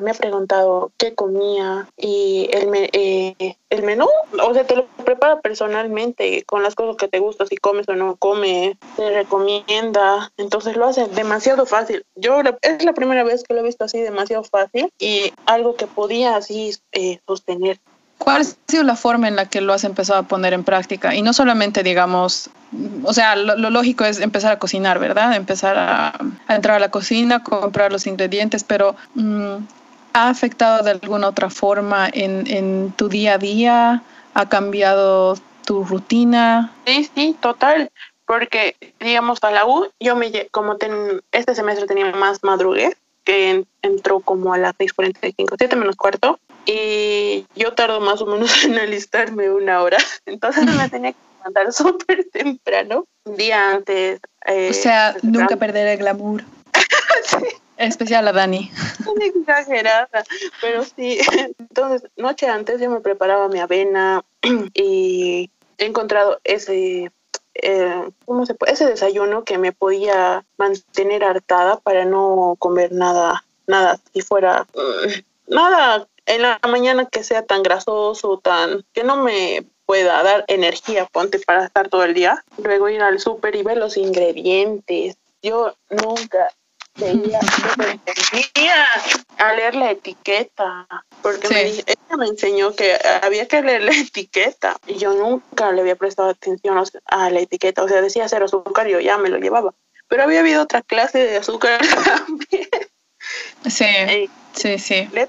Me 0.00 0.12
ha 0.12 0.14
preguntado 0.14 0.92
qué 0.96 1.16
comía 1.16 1.88
y 1.96 2.48
el, 2.52 2.68
eh, 2.92 3.56
el 3.68 3.82
menú, 3.82 4.06
o 4.44 4.54
sea, 4.54 4.64
te 4.64 4.76
lo 4.76 4.86
prepara 5.04 5.40
personalmente 5.40 6.44
con 6.44 6.62
las 6.62 6.76
cosas 6.76 6.96
que 6.96 7.08
te 7.08 7.18
gustan, 7.18 7.48
si 7.48 7.56
comes 7.56 7.88
o 7.88 7.96
no 7.96 8.14
comes, 8.14 8.76
te 8.96 9.10
recomienda, 9.10 10.30
entonces 10.36 10.76
lo 10.76 10.86
hace 10.86 11.08
demasiado 11.08 11.66
fácil. 11.66 12.04
Yo 12.14 12.40
es 12.62 12.84
la 12.84 12.92
primera 12.92 13.24
vez 13.24 13.42
que 13.42 13.54
lo 13.54 13.60
he 13.60 13.64
visto 13.64 13.86
así 13.86 14.00
demasiado 14.00 14.44
fácil 14.44 14.92
y 15.00 15.32
algo 15.46 15.74
que 15.74 15.88
podía 15.88 16.36
así 16.36 16.76
eh, 16.92 17.18
sostener. 17.26 17.80
¿Cuál 18.18 18.42
ha 18.42 18.44
sido 18.44 18.82
la 18.82 18.96
forma 18.96 19.28
en 19.28 19.36
la 19.36 19.46
que 19.46 19.60
lo 19.60 19.72
has 19.72 19.84
empezado 19.84 20.18
a 20.18 20.22
poner 20.24 20.52
en 20.52 20.64
práctica? 20.64 21.14
Y 21.14 21.22
no 21.22 21.32
solamente, 21.32 21.82
digamos, 21.82 22.50
o 23.04 23.14
sea, 23.14 23.36
lo, 23.36 23.56
lógico 23.70 24.04
es 24.04 24.20
empezar 24.20 24.52
a 24.52 24.58
cocinar, 24.58 24.98
¿verdad? 24.98 25.34
Empezar 25.34 25.76
a, 25.78 26.18
entrar 26.48 26.76
a 26.76 26.80
la 26.80 26.90
cocina, 26.90 27.42
comprar 27.42 27.92
los 27.92 28.06
ingredientes, 28.06 28.64
pero 28.64 28.96
mm, 29.14 29.56
¿ha 30.12 30.28
afectado 30.28 30.82
de 30.82 30.90
alguna 30.90 31.28
otra 31.28 31.48
forma 31.48 32.08
en, 32.12 32.46
en 32.48 32.92
tu 32.96 33.08
día 33.08 33.34
a 33.34 33.38
día? 33.38 34.02
¿Ha 34.34 34.48
cambiado 34.48 35.36
tu 35.64 35.84
rutina? 35.84 36.72
Sí, 36.86 37.08
sí, 37.14 37.36
total 37.40 37.90
porque 38.28 38.76
digamos 39.00 39.38
a 39.42 39.50
la 39.50 39.66
U 39.66 39.86
yo 39.98 40.14
me 40.14 40.48
como 40.50 40.76
este 41.32 41.54
semestre 41.54 41.86
tenía 41.86 42.12
más 42.12 42.44
madrugué 42.44 42.94
que 43.24 43.64
entró 43.80 44.20
como 44.20 44.52
a 44.52 44.58
las 44.58 44.74
6:45 44.76 45.54
7 45.56 45.76
menos 45.76 45.96
cuarto 45.96 46.38
y 46.70 47.46
yo 47.56 47.72
tardo 47.72 48.00
más 48.00 48.20
o 48.20 48.26
menos 48.26 48.52
en 48.64 48.78
alistarme 48.78 49.50
una 49.50 49.82
hora, 49.82 49.98
entonces 50.26 50.64
me 50.64 50.88
tenía 50.88 51.12
que 51.12 51.18
mandar 51.42 51.72
súper 51.72 52.24
temprano, 52.30 53.06
un 53.24 53.36
día 53.36 53.70
antes. 53.70 54.20
Eh, 54.46 54.68
o 54.70 54.74
sea, 54.74 55.16
nunca 55.22 55.56
perder 55.56 55.88
el 55.88 55.98
glamour. 55.98 56.44
sí. 57.24 57.46
Especial 57.78 58.26
a 58.26 58.32
Dani. 58.32 58.72
exagerada, 59.20 60.08
pero 60.60 60.84
sí. 60.84 61.20
Entonces, 61.58 62.10
noche 62.16 62.48
antes 62.48 62.80
yo 62.80 62.90
me 62.90 62.98
preparaba 62.98 63.48
mi 63.48 63.60
avena 63.60 64.24
y 64.74 65.48
he 65.78 65.86
encontrado 65.86 66.40
ese 66.42 67.12
eh, 67.54 68.10
¿cómo 68.24 68.46
se 68.46 68.54
puede? 68.54 68.72
ese 68.72 68.86
desayuno 68.86 69.44
que 69.44 69.58
me 69.58 69.72
podía 69.72 70.44
mantener 70.56 71.24
hartada 71.24 71.78
para 71.78 72.04
no 72.04 72.56
comer 72.58 72.92
nada, 72.92 73.44
nada 73.66 74.00
si 74.12 74.22
fuera 74.22 74.66
mm, 74.74 75.54
nada 75.54 76.08
en 76.28 76.42
la 76.42 76.60
mañana 76.68 77.06
que 77.06 77.24
sea 77.24 77.42
tan 77.44 77.62
grasoso, 77.62 78.38
tan 78.38 78.84
que 78.92 79.04
no 79.04 79.16
me 79.16 79.64
pueda 79.86 80.22
dar 80.22 80.44
energía, 80.48 81.06
ponte 81.06 81.38
para 81.40 81.64
estar 81.64 81.88
todo 81.88 82.04
el 82.04 82.14
día. 82.14 82.44
Luego 82.62 82.88
ir 82.88 83.02
al 83.02 83.18
súper 83.18 83.56
y 83.56 83.62
ver 83.62 83.78
los 83.78 83.96
ingredientes. 83.96 85.16
Yo 85.42 85.74
nunca 85.88 86.48
veía, 86.96 87.40
a 89.38 89.52
leer 89.54 89.74
la 89.74 89.92
etiqueta, 89.92 90.86
porque 91.22 91.48
me, 91.48 91.62
ella 91.62 92.16
me 92.18 92.26
enseñó 92.26 92.74
que 92.74 92.98
había 93.22 93.46
que 93.46 93.62
leer 93.62 93.82
la 93.82 93.92
etiqueta 93.92 94.76
y 94.86 94.98
yo 94.98 95.14
nunca 95.14 95.72
le 95.72 95.80
había 95.80 95.96
prestado 95.96 96.28
atención 96.28 96.82
a 97.06 97.30
la 97.30 97.40
etiqueta, 97.40 97.82
o 97.82 97.88
sea, 97.88 98.02
decía 98.02 98.28
cero 98.28 98.46
azúcar 98.46 98.88
y 98.88 98.92
yo 98.92 99.00
ya 99.00 99.16
me 99.16 99.28
lo 99.28 99.38
llevaba, 99.38 99.74
pero 100.08 100.24
había 100.24 100.40
habido 100.40 100.62
otra 100.62 100.82
clase 100.82 101.18
de 101.18 101.36
azúcar 101.36 101.80
también. 102.04 102.68
Sí, 103.68 104.28
sí, 104.54 104.78
sí. 104.78 105.08
Le 105.12 105.28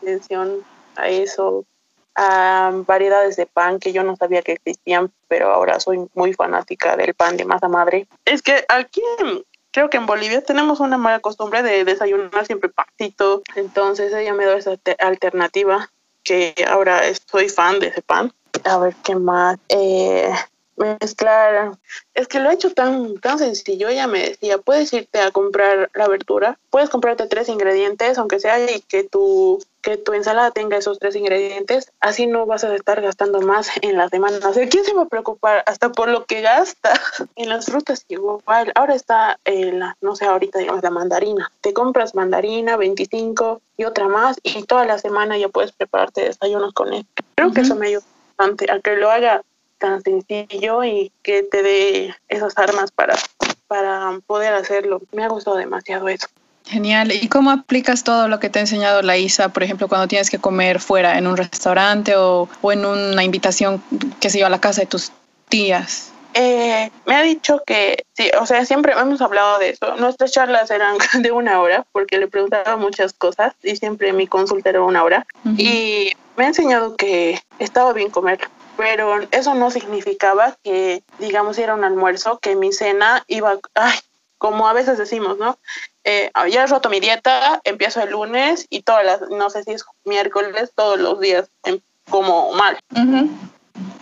atención 0.00 0.62
a 0.96 1.08
eso, 1.08 1.64
a 2.14 2.70
variedades 2.86 3.36
de 3.36 3.46
pan 3.46 3.78
que 3.78 3.92
yo 3.92 4.02
no 4.02 4.16
sabía 4.16 4.42
que 4.42 4.52
existían, 4.52 5.12
pero 5.28 5.52
ahora 5.52 5.80
soy 5.80 6.08
muy 6.14 6.32
fanática 6.32 6.96
del 6.96 7.14
pan 7.14 7.36
de 7.36 7.44
masa 7.44 7.68
madre. 7.68 8.06
Es 8.24 8.42
que 8.42 8.64
aquí 8.68 9.02
creo 9.70 9.90
que 9.90 9.98
en 9.98 10.06
Bolivia 10.06 10.42
tenemos 10.42 10.80
una 10.80 10.96
mala 10.96 11.20
costumbre 11.20 11.62
de 11.62 11.84
desayunar 11.84 12.46
siempre 12.46 12.70
pancito, 12.70 13.42
entonces 13.54 14.12
ella 14.14 14.32
me 14.32 14.44
dio 14.44 14.54
esa 14.54 14.76
alternativa 14.98 15.90
que 16.22 16.54
ahora 16.66 17.02
soy 17.30 17.48
fan 17.48 17.78
de 17.78 17.88
ese 17.88 18.02
pan. 18.02 18.32
A 18.64 18.78
ver 18.78 18.96
qué 19.04 19.14
más. 19.14 19.58
Eh, 19.68 20.32
mezclar. 20.76 21.72
Es 22.14 22.28
que 22.28 22.40
lo 22.40 22.50
he 22.50 22.54
hecho 22.54 22.72
tan, 22.72 23.18
tan 23.18 23.38
sencillo. 23.38 23.88
Ella 23.88 24.06
me 24.06 24.30
decía, 24.30 24.58
puedes 24.58 24.92
irte 24.92 25.20
a 25.20 25.30
comprar 25.30 25.90
la 25.94 26.08
verdura, 26.08 26.58
puedes 26.70 26.90
comprarte 26.90 27.26
tres 27.26 27.48
ingredientes, 27.48 28.18
aunque 28.18 28.40
sea 28.40 28.58
y 28.70 28.80
que 28.82 29.04
tu, 29.04 29.62
que 29.82 29.96
tu 29.96 30.12
ensalada 30.12 30.50
tenga 30.50 30.76
esos 30.76 30.98
tres 30.98 31.14
ingredientes, 31.16 31.92
así 32.00 32.26
no 32.26 32.46
vas 32.46 32.64
a 32.64 32.74
estar 32.74 33.00
gastando 33.00 33.40
más 33.40 33.70
en 33.82 33.96
las 33.96 34.10
semanas. 34.10 34.44
O 34.44 34.52
sea, 34.52 34.68
¿quién 34.68 34.84
se 34.84 34.94
va 34.94 35.02
a 35.02 35.08
preocupar 35.08 35.62
hasta 35.66 35.92
por 35.92 36.08
lo 36.08 36.24
que 36.24 36.40
gasta? 36.40 36.92
En 37.36 37.50
las 37.50 37.66
frutas 37.66 38.04
igual. 38.08 38.72
Ahora 38.74 38.94
está, 38.94 39.38
la, 39.44 39.96
no 40.00 40.16
sé, 40.16 40.24
ahorita 40.24 40.58
digamos 40.58 40.82
la 40.82 40.90
mandarina. 40.90 41.52
Te 41.60 41.72
compras 41.72 42.14
mandarina, 42.14 42.76
25 42.76 43.60
y 43.76 43.84
otra 43.84 44.08
más 44.08 44.40
y 44.42 44.62
toda 44.64 44.86
la 44.86 44.98
semana 44.98 45.36
ya 45.36 45.48
puedes 45.48 45.72
prepararte 45.72 46.22
desayunos 46.22 46.72
con 46.72 46.92
él. 46.92 47.06
Creo 47.34 47.52
que 47.52 47.60
eso 47.60 47.76
me 47.76 47.88
ayuda 47.88 48.04
bastante 48.36 48.70
a 48.70 48.80
que 48.80 48.96
lo 48.96 49.10
haga 49.10 49.42
tan 49.78 50.02
sencillo 50.02 50.84
y 50.84 51.12
que 51.22 51.42
te 51.42 51.62
dé 51.62 52.14
esas 52.28 52.56
armas 52.58 52.90
para, 52.90 53.16
para 53.66 54.18
poder 54.26 54.54
hacerlo. 54.54 55.02
Me 55.12 55.24
ha 55.24 55.28
gustado 55.28 55.56
demasiado 55.56 56.08
eso. 56.08 56.26
Genial. 56.64 57.12
¿Y 57.12 57.28
cómo 57.28 57.50
aplicas 57.50 58.02
todo 58.02 58.26
lo 58.26 58.40
que 58.40 58.50
te 58.50 58.58
ha 58.58 58.62
enseñado 58.62 59.00
la 59.02 59.16
ISA, 59.16 59.50
por 59.50 59.62
ejemplo, 59.62 59.86
cuando 59.86 60.08
tienes 60.08 60.30
que 60.30 60.38
comer 60.38 60.80
fuera, 60.80 61.16
en 61.16 61.26
un 61.28 61.36
restaurante 61.36 62.16
o, 62.16 62.48
o 62.60 62.72
en 62.72 62.84
una 62.84 63.22
invitación, 63.22 63.82
que 64.20 64.30
se 64.30 64.40
yo, 64.40 64.46
a 64.46 64.50
la 64.50 64.60
casa 64.60 64.80
de 64.80 64.86
tus 64.88 65.12
tías? 65.48 66.12
Eh, 66.38 66.90
me 67.06 67.14
ha 67.14 67.22
dicho 67.22 67.62
que, 67.66 68.04
sí, 68.14 68.30
o 68.38 68.44
sea, 68.44 68.66
siempre 68.66 68.92
hemos 68.92 69.22
hablado 69.22 69.58
de 69.58 69.70
eso. 69.70 69.96
Nuestras 69.96 70.32
charlas 70.32 70.70
eran 70.70 70.98
de 71.22 71.30
una 71.32 71.60
hora 71.60 71.86
porque 71.92 72.18
le 72.18 72.26
preguntaba 72.26 72.76
muchas 72.76 73.14
cosas 73.14 73.54
y 73.62 73.76
siempre 73.76 74.12
mi 74.12 74.26
consulta 74.26 74.68
era 74.68 74.82
una 74.82 75.02
hora. 75.02 75.26
Y 75.56 76.12
me 76.36 76.44
ha 76.44 76.48
enseñado 76.48 76.96
que 76.96 77.40
estaba 77.58 77.94
bien 77.94 78.10
comer 78.10 78.40
pero 78.76 79.20
eso 79.30 79.54
no 79.54 79.70
significaba 79.70 80.56
que, 80.62 81.02
digamos, 81.18 81.58
era 81.58 81.74
un 81.74 81.84
almuerzo, 81.84 82.38
que 82.38 82.56
mi 82.56 82.72
cena 82.72 83.24
iba, 83.26 83.54
ay, 83.74 83.98
como 84.38 84.68
a 84.68 84.72
veces 84.72 84.98
decimos, 84.98 85.38
¿no? 85.38 85.58
Eh, 86.04 86.30
ya 86.50 86.62
he 86.62 86.66
roto 86.66 86.88
mi 86.88 87.00
dieta, 87.00 87.60
empiezo 87.64 88.00
el 88.00 88.10
lunes 88.10 88.66
y 88.70 88.82
todas 88.82 89.04
las, 89.04 89.20
no 89.30 89.50
sé 89.50 89.64
si 89.64 89.72
es 89.72 89.84
miércoles, 90.04 90.70
todos 90.74 91.00
los 91.00 91.20
días 91.20 91.48
em, 91.64 91.80
como 92.08 92.52
mal. 92.52 92.78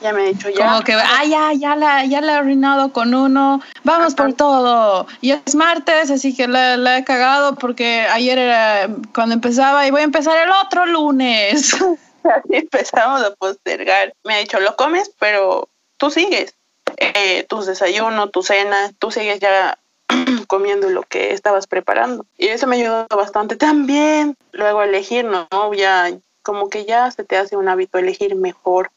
Ya 0.02 0.12
me 0.12 0.24
he 0.24 0.34
dicho 0.34 0.50
ya. 0.50 0.68
Como 0.68 0.82
que, 0.82 0.92
ah, 0.92 1.24
ya, 1.24 1.52
ya 1.54 1.76
la, 1.76 2.04
ya 2.04 2.20
la 2.20 2.32
he 2.32 2.36
arruinado 2.36 2.92
con 2.92 3.14
uno, 3.14 3.60
vamos 3.84 4.14
por 4.14 4.34
todo. 4.34 5.06
Y 5.20 5.30
es 5.30 5.54
martes, 5.54 6.10
así 6.10 6.36
que 6.36 6.46
la, 6.46 6.76
la, 6.76 6.98
he 6.98 7.04
cagado 7.04 7.54
porque 7.54 8.06
ayer 8.10 8.38
era 8.38 8.88
cuando 9.14 9.34
empezaba 9.34 9.86
y 9.86 9.90
voy 9.90 10.02
a 10.02 10.04
empezar 10.04 10.36
el 10.46 10.52
otro 10.64 10.84
lunes. 10.86 11.74
empezamos 12.50 13.22
a 13.22 13.34
postergar. 13.34 14.14
Me 14.24 14.34
ha 14.34 14.38
dicho, 14.38 14.60
lo 14.60 14.76
comes, 14.76 15.10
pero 15.18 15.68
tú 15.96 16.10
sigues. 16.10 16.54
Eh, 16.96 17.44
tus 17.48 17.66
desayunos, 17.66 18.30
tu 18.30 18.42
cena, 18.42 18.92
tú 18.98 19.10
sigues 19.10 19.40
ya 19.40 19.78
comiendo 20.46 20.90
lo 20.90 21.02
que 21.02 21.32
estabas 21.32 21.66
preparando. 21.66 22.26
Y 22.38 22.48
eso 22.48 22.66
me 22.66 22.76
ayudó 22.76 23.06
bastante 23.08 23.56
también. 23.56 24.36
Luego 24.52 24.82
elegir, 24.82 25.24
¿no? 25.24 25.48
Ya 25.74 26.10
como 26.42 26.68
que 26.68 26.84
ya 26.84 27.10
se 27.10 27.24
te 27.24 27.38
hace 27.38 27.56
un 27.56 27.68
hábito 27.68 27.98
elegir 27.98 28.36
mejor. 28.36 28.90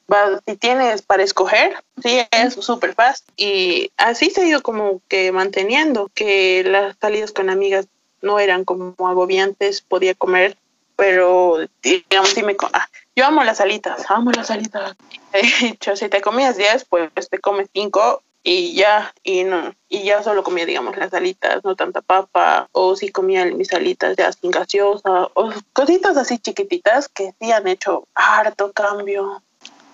si 0.46 0.58
tienes 0.58 1.02
para 1.02 1.24
escoger, 1.24 1.82
sí, 2.04 2.20
es 2.32 2.54
súper 2.54 2.94
fácil. 2.94 3.26
Y 3.38 3.90
así 3.96 4.30
se 4.30 4.42
ha 4.42 4.46
ido 4.46 4.62
como 4.62 5.02
que 5.08 5.32
manteniendo, 5.32 6.12
que 6.14 6.64
las 6.66 6.98
salidas 7.00 7.32
con 7.32 7.50
amigas 7.50 7.88
no 8.22 8.40
eran 8.40 8.66
como 8.66 8.94
agobiantes, 9.00 9.82
podía 9.82 10.14
comer, 10.14 10.58
pero 10.98 11.60
digamos, 11.82 12.30
si 12.30 12.44
me... 12.44 12.58
Ah, 12.74 12.90
yo 13.18 13.26
amo 13.26 13.44
las 13.44 13.60
alitas, 13.60 14.10
amo 14.10 14.32
las 14.32 14.52
alitas. 14.52 14.96
He 15.34 15.42
dicho, 15.66 15.96
si 15.96 16.08
te 16.08 16.22
comías 16.22 16.56
10, 16.56 16.86
pues 16.86 17.12
te 17.30 17.40
comes 17.40 17.68
5 17.74 18.22
y 18.44 18.76
ya, 18.76 19.12
y 19.24 19.44
no, 19.44 19.74
y 19.90 20.04
ya 20.04 20.22
solo 20.22 20.44
comía, 20.44 20.68
digamos, 20.68 20.96
las 20.96 21.14
alitas, 21.14 21.66
no 21.66 21.76
tanta 21.76 22.02
papa, 22.02 22.70
o 22.72 22.96
si 22.96 23.10
comía 23.10 23.44
mis 23.46 23.74
alitas 23.74 24.16
ya 24.16 24.32
sin 24.32 24.52
gaseosa, 24.52 25.30
o 25.34 25.52
cositas 25.74 26.16
así 26.16 26.38
chiquititas 26.38 27.10
que 27.10 27.34
sí 27.42 27.52
han 27.52 27.68
hecho 27.68 28.08
harto 28.14 28.72
cambio. 28.72 29.42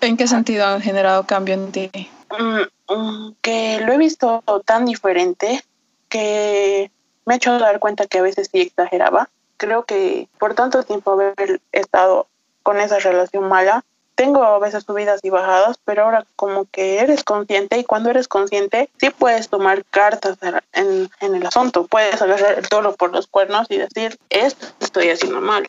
¿En 0.02 0.18
qué 0.18 0.28
sentido 0.28 0.66
han 0.66 0.82
generado 0.82 1.24
cambio 1.24 1.54
en 1.54 1.72
ti? 1.72 1.90
Mm, 2.38 2.94
mm, 2.94 3.36
que 3.40 3.80
lo 3.80 3.92
he 3.94 3.98
visto 3.98 4.44
tan 4.66 4.84
diferente 4.84 5.64
que 6.10 6.90
me 7.24 7.34
he 7.34 7.36
hecho 7.38 7.58
dar 7.58 7.80
cuenta 7.80 8.06
que 8.06 8.18
a 8.18 8.22
veces 8.22 8.50
sí 8.52 8.60
exageraba. 8.60 9.30
Creo 9.56 9.84
que 9.84 10.28
por 10.38 10.54
tanto 10.54 10.82
tiempo 10.82 11.12
haber 11.12 11.62
estado 11.72 12.28
con 12.64 12.80
esa 12.80 12.98
relación 12.98 13.46
mala, 13.48 13.84
tengo 14.14 14.44
a 14.44 14.58
veces 14.58 14.84
subidas 14.84 15.20
y 15.22 15.30
bajadas, 15.30 15.78
pero 15.84 16.04
ahora 16.04 16.24
como 16.36 16.66
que 16.66 17.00
eres 17.00 17.24
consciente 17.24 17.78
y 17.78 17.84
cuando 17.84 18.10
eres 18.10 18.28
consciente 18.28 18.88
sí 18.98 19.10
puedes 19.10 19.48
tomar 19.48 19.84
cartas 19.86 20.38
en, 20.72 21.10
el 21.20 21.46
asunto, 21.46 21.86
puedes 21.86 22.20
agarrar 22.22 22.58
el 22.58 22.68
toro 22.68 22.94
por 22.94 23.12
los 23.12 23.26
cuernos 23.26 23.66
y 23.70 23.78
decir, 23.78 24.18
esto 24.30 24.66
estoy 24.80 25.10
haciendo 25.10 25.40
mal 25.40 25.66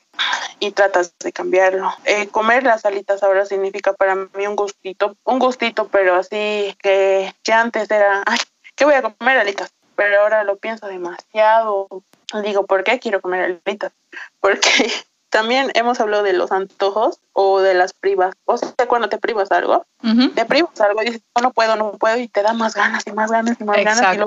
y 0.59 0.71
tratas 0.71 1.13
de 1.19 1.31
cambiarlo. 1.31 1.91
Eh, 2.05 2.27
comer 2.27 2.63
las 2.63 2.85
alitas 2.85 3.23
ahora 3.23 3.45
significa 3.45 3.93
para 3.93 4.15
mí 4.15 4.47
un 4.47 4.55
gustito, 4.55 5.15
un 5.23 5.39
gustito, 5.39 5.87
pero 5.87 6.15
así 6.15 6.75
que, 6.81 7.33
que 7.43 7.53
antes 7.53 7.89
era, 7.89 8.23
ay, 8.25 8.39
¿qué 8.75 8.85
voy 8.85 8.95
a 8.95 9.01
comer 9.01 9.37
alitas? 9.39 9.71
Pero 9.95 10.21
ahora 10.21 10.43
lo 10.43 10.57
pienso 10.57 10.87
demasiado. 10.87 11.87
Digo, 12.43 12.65
¿por 12.65 12.83
qué 12.83 12.99
quiero 12.99 13.21
comer 13.21 13.59
alitas? 13.65 13.91
Porque 14.39 14.91
también 15.35 15.69
hemos 15.73 15.99
hablado 15.99 16.23
de 16.23 16.31
los 16.31 16.53
antojos 16.53 17.19
o 17.33 17.59
de 17.59 17.73
las 17.73 17.91
privas. 17.91 18.35
O 18.45 18.55
sea, 18.55 18.87
cuando 18.87 19.09
te 19.09 19.17
privas 19.17 19.51
algo, 19.51 19.85
te 20.33 20.45
privas 20.45 20.79
algo 20.79 21.01
y 21.01 21.07
dices, 21.07 21.23
no, 21.41 21.51
puedo, 21.51 21.75
no 21.75 21.91
puedo, 21.91 22.17
y 22.17 22.29
te 22.29 22.41
da 22.41 22.53
más 22.53 22.73
ganas 22.73 23.05
y 23.05 23.11
más 23.11 23.31
ganas 23.31 23.57
y 23.59 23.65
más 23.65 23.83
ganas. 23.83 24.15
Y, 24.15 24.19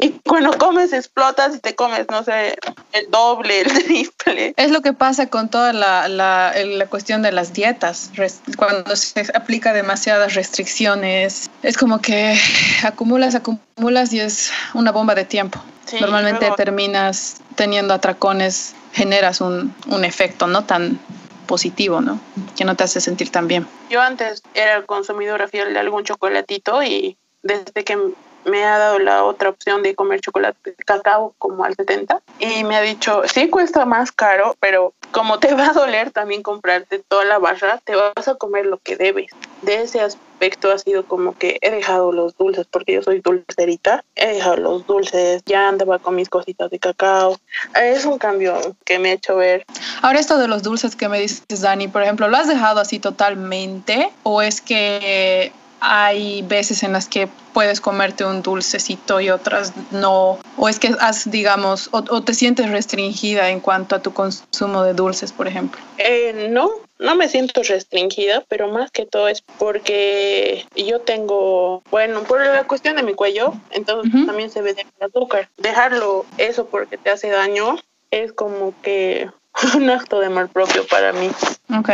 y 0.00 0.20
cuando 0.24 0.56
comes 0.58 0.92
explotas 0.92 1.56
y 1.56 1.58
te 1.58 1.74
comes, 1.74 2.06
no 2.08 2.22
sé, 2.22 2.56
el 2.92 3.10
doble, 3.10 3.62
el 3.62 3.72
triple. 3.84 4.54
Es 4.56 4.70
lo 4.70 4.80
que 4.80 4.92
pasa 4.92 5.28
con 5.28 5.48
toda 5.48 5.72
la, 5.72 6.08
la, 6.08 6.52
la 6.64 6.86
cuestión 6.86 7.22
de 7.22 7.32
las 7.32 7.52
dietas. 7.52 8.10
Cuando 8.56 8.94
se 8.94 9.26
aplica 9.34 9.72
demasiadas 9.72 10.34
restricciones, 10.34 11.50
es 11.62 11.76
como 11.76 12.00
que 12.00 12.38
acumulas, 12.84 13.34
acumulas 13.34 14.12
y 14.12 14.20
es 14.20 14.52
una 14.74 14.92
bomba 14.92 15.14
de 15.14 15.24
tiempo. 15.24 15.60
Normalmente 16.00 16.50
terminas 16.56 17.38
teniendo 17.54 17.94
atracones 17.94 18.74
generas 18.92 19.40
un, 19.40 19.74
un 19.88 20.04
efecto 20.04 20.46
no 20.46 20.64
tan 20.64 20.98
positivo, 21.46 22.00
¿no? 22.00 22.20
Que 22.56 22.64
no 22.64 22.76
te 22.76 22.84
hace 22.84 23.00
sentir 23.00 23.30
tan 23.30 23.48
bien. 23.48 23.66
Yo 23.90 24.00
antes 24.00 24.42
era 24.54 24.82
consumidora 24.82 25.48
fiel 25.48 25.72
de 25.72 25.80
algún 25.80 26.04
chocolatito 26.04 26.82
y 26.82 27.16
desde 27.42 27.84
que 27.84 27.98
me 28.44 28.64
ha 28.64 28.78
dado 28.78 28.98
la 28.98 29.24
otra 29.24 29.50
opción 29.50 29.82
de 29.82 29.94
comer 29.94 30.20
chocolate 30.20 30.74
cacao 30.84 31.34
como 31.38 31.64
al 31.64 31.74
70 31.74 32.20
y 32.38 32.64
me 32.64 32.76
ha 32.76 32.80
dicho, 32.80 33.22
sí 33.26 33.48
cuesta 33.48 33.84
más 33.84 34.12
caro, 34.12 34.56
pero 34.60 34.94
como 35.10 35.38
te 35.38 35.54
va 35.54 35.68
a 35.68 35.72
doler 35.72 36.10
también 36.10 36.42
comprarte 36.42 37.00
toda 37.00 37.24
la 37.24 37.38
barra, 37.38 37.80
te 37.84 37.94
vas 37.94 38.28
a 38.28 38.34
comer 38.34 38.66
lo 38.66 38.78
que 38.78 38.96
debes. 38.96 39.30
De 39.62 39.82
ese 39.82 40.00
aspecto 40.00 40.70
ha 40.70 40.78
sido 40.78 41.04
como 41.04 41.36
que 41.36 41.58
he 41.62 41.70
dejado 41.70 42.12
los 42.12 42.36
dulces 42.36 42.66
porque 42.70 42.94
yo 42.94 43.02
soy 43.02 43.20
dulcerita, 43.20 44.04
he 44.14 44.34
dejado 44.34 44.56
los 44.56 44.86
dulces, 44.86 45.42
ya 45.46 45.68
andaba 45.68 45.98
con 45.98 46.14
mis 46.14 46.28
cositas 46.28 46.70
de 46.70 46.78
cacao. 46.78 47.38
Es 47.74 48.04
un 48.04 48.18
cambio 48.18 48.56
que 48.84 48.98
me 48.98 49.10
ha 49.10 49.12
hecho 49.14 49.36
ver. 49.36 49.64
Ahora 50.00 50.20
esto 50.20 50.38
de 50.38 50.48
los 50.48 50.62
dulces 50.62 50.94
que 50.94 51.08
me 51.08 51.18
dices, 51.18 51.60
Dani, 51.60 51.88
por 51.88 52.02
ejemplo, 52.02 52.28
¿lo 52.28 52.36
has 52.36 52.48
dejado 52.48 52.80
así 52.80 53.00
totalmente 53.00 54.12
o 54.22 54.42
es 54.42 54.60
que 54.60 55.52
hay 55.80 56.42
veces 56.42 56.82
en 56.82 56.92
las 56.92 57.08
que 57.08 57.28
puedes 57.52 57.80
comerte 57.80 58.24
un 58.24 58.42
dulcecito 58.42 59.20
y 59.20 59.30
otras 59.30 59.72
no, 59.90 60.38
o 60.56 60.68
es 60.68 60.78
que 60.78 60.94
has, 61.00 61.30
digamos, 61.30 61.88
o, 61.92 62.22
te 62.22 62.34
sientes 62.34 62.70
restringida 62.70 63.50
en 63.50 63.60
cuanto 63.60 63.96
a 63.96 64.02
tu 64.02 64.12
consumo 64.12 64.82
de 64.82 64.94
dulces, 64.94 65.32
por 65.32 65.48
ejemplo. 65.48 65.80
Eh, 65.98 66.48
no, 66.50 66.70
no 66.98 67.14
me 67.16 67.28
siento 67.28 67.62
restringida, 67.62 68.44
pero 68.48 68.68
más 68.68 68.90
que 68.90 69.06
todo 69.06 69.28
es 69.28 69.42
porque 69.58 70.66
yo 70.76 71.00
tengo, 71.00 71.82
bueno, 71.90 72.22
por 72.24 72.44
la 72.44 72.64
cuestión 72.64 72.96
de 72.96 73.02
mi 73.02 73.14
cuello, 73.14 73.54
entonces 73.70 74.26
también 74.26 74.50
se 74.50 74.62
ve 74.62 74.74
de 74.74 74.86
azúcar. 75.00 75.48
Dejarlo 75.56 76.26
eso 76.36 76.66
porque 76.66 76.98
te 76.98 77.10
hace 77.10 77.30
daño 77.30 77.76
es 78.10 78.32
como 78.32 78.74
que 78.82 79.28
un 79.76 79.90
acto 79.90 80.20
de 80.20 80.26
amor 80.26 80.48
propio 80.48 80.86
para 80.86 81.12
mí. 81.12 81.30
Ok. 81.78 81.90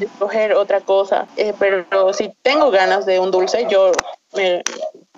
escoger 0.00 0.54
otra 0.54 0.80
cosa. 0.80 1.26
Eh, 1.36 1.52
pero 1.58 2.12
si 2.12 2.32
tengo 2.42 2.70
ganas 2.70 3.06
de 3.06 3.18
un 3.18 3.30
dulce, 3.30 3.66
yo 3.70 3.92
me, 4.34 4.62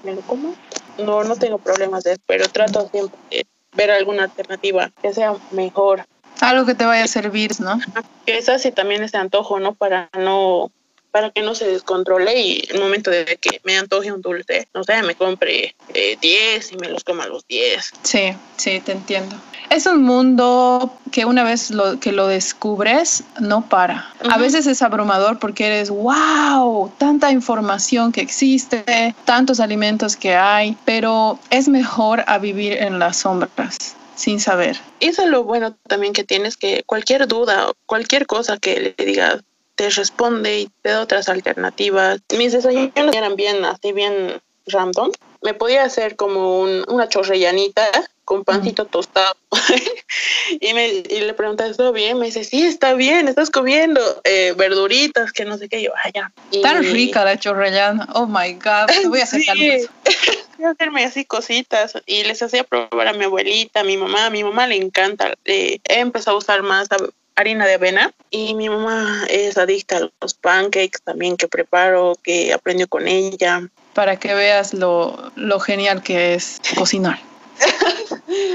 lo 0.04 0.20
como. 0.22 0.54
No, 0.98 1.22
no 1.22 1.36
tengo 1.36 1.58
problemas 1.58 2.04
de 2.04 2.12
eso, 2.12 2.22
pero 2.26 2.48
trato 2.48 2.88
siempre 2.90 3.18
de 3.30 3.46
ver 3.72 3.90
alguna 3.90 4.24
alternativa 4.24 4.90
que 5.00 5.12
sea 5.12 5.34
mejor. 5.52 6.04
Algo 6.40 6.66
que 6.66 6.74
te 6.74 6.84
vaya 6.84 7.04
a 7.04 7.08
servir, 7.08 7.60
¿no? 7.60 7.78
Que 8.26 8.38
esa 8.38 8.58
sí 8.58 8.72
también 8.72 9.02
ese 9.02 9.16
antojo, 9.16 9.60
¿no? 9.60 9.74
Para 9.74 10.08
no 10.18 10.70
para 11.10 11.30
que 11.30 11.42
no 11.42 11.54
se 11.54 11.66
descontrole 11.66 12.38
y 12.38 12.64
el 12.68 12.80
momento 12.80 13.10
de 13.10 13.38
que 13.40 13.60
me 13.64 13.78
antoje 13.78 14.12
un 14.12 14.20
dulce, 14.20 14.68
no 14.74 14.84
sé, 14.84 15.02
me 15.02 15.14
compre 15.14 15.74
10 15.92 16.22
eh, 16.22 16.60
y 16.72 16.76
me 16.76 16.88
los 16.88 17.02
coma 17.02 17.26
los 17.26 17.46
10. 17.46 17.92
Sí, 18.02 18.34
sí, 18.56 18.80
te 18.80 18.92
entiendo. 18.92 19.34
Es 19.70 19.86
un 19.86 20.02
mundo 20.02 20.92
que 21.12 21.24
una 21.24 21.44
vez 21.44 21.70
lo, 21.70 22.00
que 22.00 22.12
lo 22.12 22.26
descubres, 22.26 23.22
no 23.40 23.68
para. 23.68 24.12
A 24.30 24.38
veces 24.38 24.66
es 24.66 24.82
abrumador 24.82 25.38
porque 25.38 25.66
eres, 25.66 25.90
wow, 25.90 26.90
tanta 26.98 27.30
información 27.30 28.12
que 28.12 28.20
existe, 28.20 29.14
tantos 29.24 29.60
alimentos 29.60 30.16
que 30.16 30.34
hay, 30.34 30.76
pero 30.84 31.38
es 31.50 31.68
mejor 31.68 32.24
a 32.26 32.38
vivir 32.38 32.72
en 32.74 32.98
las 32.98 33.18
sombras 33.18 33.76
sin 34.14 34.40
saber. 34.40 34.80
Eso 35.00 35.22
es 35.22 35.28
lo 35.28 35.44
bueno 35.44 35.76
también 35.86 36.12
que 36.12 36.24
tienes, 36.24 36.56
que 36.56 36.82
cualquier 36.84 37.28
duda, 37.28 37.70
cualquier 37.86 38.26
cosa 38.26 38.56
que 38.58 38.94
le 38.98 39.04
digas, 39.04 39.42
te 39.76 39.90
responde 39.90 40.60
y 40.60 40.70
te 40.82 40.90
da 40.90 41.02
otras 41.02 41.28
alternativas. 41.28 42.20
Mis 42.36 42.52
desayunos 42.52 43.14
eran 43.14 43.36
bien, 43.36 43.64
así 43.64 43.92
bien 43.92 44.40
random. 44.66 45.12
Me 45.42 45.54
podía 45.54 45.84
hacer 45.84 46.16
como 46.16 46.62
una 46.62 47.08
chorrellanita 47.08 47.86
con 48.28 48.44
pancito 48.44 48.84
tostado. 48.84 49.34
y, 50.60 50.74
me, 50.74 50.88
y 50.88 51.20
le 51.20 51.32
pregunté, 51.32 51.66
¿está 51.66 51.90
bien? 51.92 52.18
Me 52.18 52.26
dice, 52.26 52.44
sí, 52.44 52.60
está 52.60 52.92
bien, 52.92 53.26
estás 53.26 53.48
comiendo 53.48 54.02
eh, 54.22 54.52
verduritas, 54.54 55.32
que 55.32 55.46
no 55.46 55.56
sé 55.56 55.70
qué. 55.70 55.82
Yo. 55.82 55.92
Ah, 55.96 56.30
Tan 56.62 56.82
rica 56.82 57.24
la 57.24 57.38
chorrellana. 57.38 58.06
Oh 58.12 58.26
my 58.26 58.52
God, 58.52 58.88
voy 59.08 59.20
a 59.20 59.22
hacer 59.22 59.40
sí. 59.40 59.88
voy 60.58 60.66
a 60.66 60.70
hacerme 60.72 61.06
así 61.06 61.24
cositas 61.24 61.94
y 62.04 62.22
les 62.24 62.42
hacía 62.42 62.64
probar 62.64 63.08
a 63.08 63.14
mi 63.14 63.24
abuelita, 63.24 63.80
a 63.80 63.84
mi 63.84 63.96
mamá. 63.96 64.26
A 64.26 64.30
mi 64.30 64.44
mamá 64.44 64.66
le 64.66 64.76
encanta. 64.76 65.32
Eh, 65.46 65.78
he 65.84 66.00
empezado 66.00 66.36
a 66.36 66.40
usar 66.40 66.62
más 66.62 66.88
harina 67.34 67.64
de 67.64 67.74
avena 67.74 68.12
y 68.30 68.54
mi 68.54 68.68
mamá 68.68 69.24
es 69.30 69.56
adicta 69.56 69.96
a 69.96 70.10
los 70.20 70.34
pancakes 70.34 71.00
también 71.02 71.38
que 71.38 71.48
preparo, 71.48 72.12
que 72.22 72.52
aprendió 72.52 72.88
con 72.88 73.08
ella. 73.08 73.70
Para 73.94 74.18
que 74.18 74.34
veas 74.34 74.74
lo, 74.74 75.32
lo 75.34 75.60
genial 75.60 76.02
que 76.02 76.34
es 76.34 76.60
cocinar. 76.76 77.27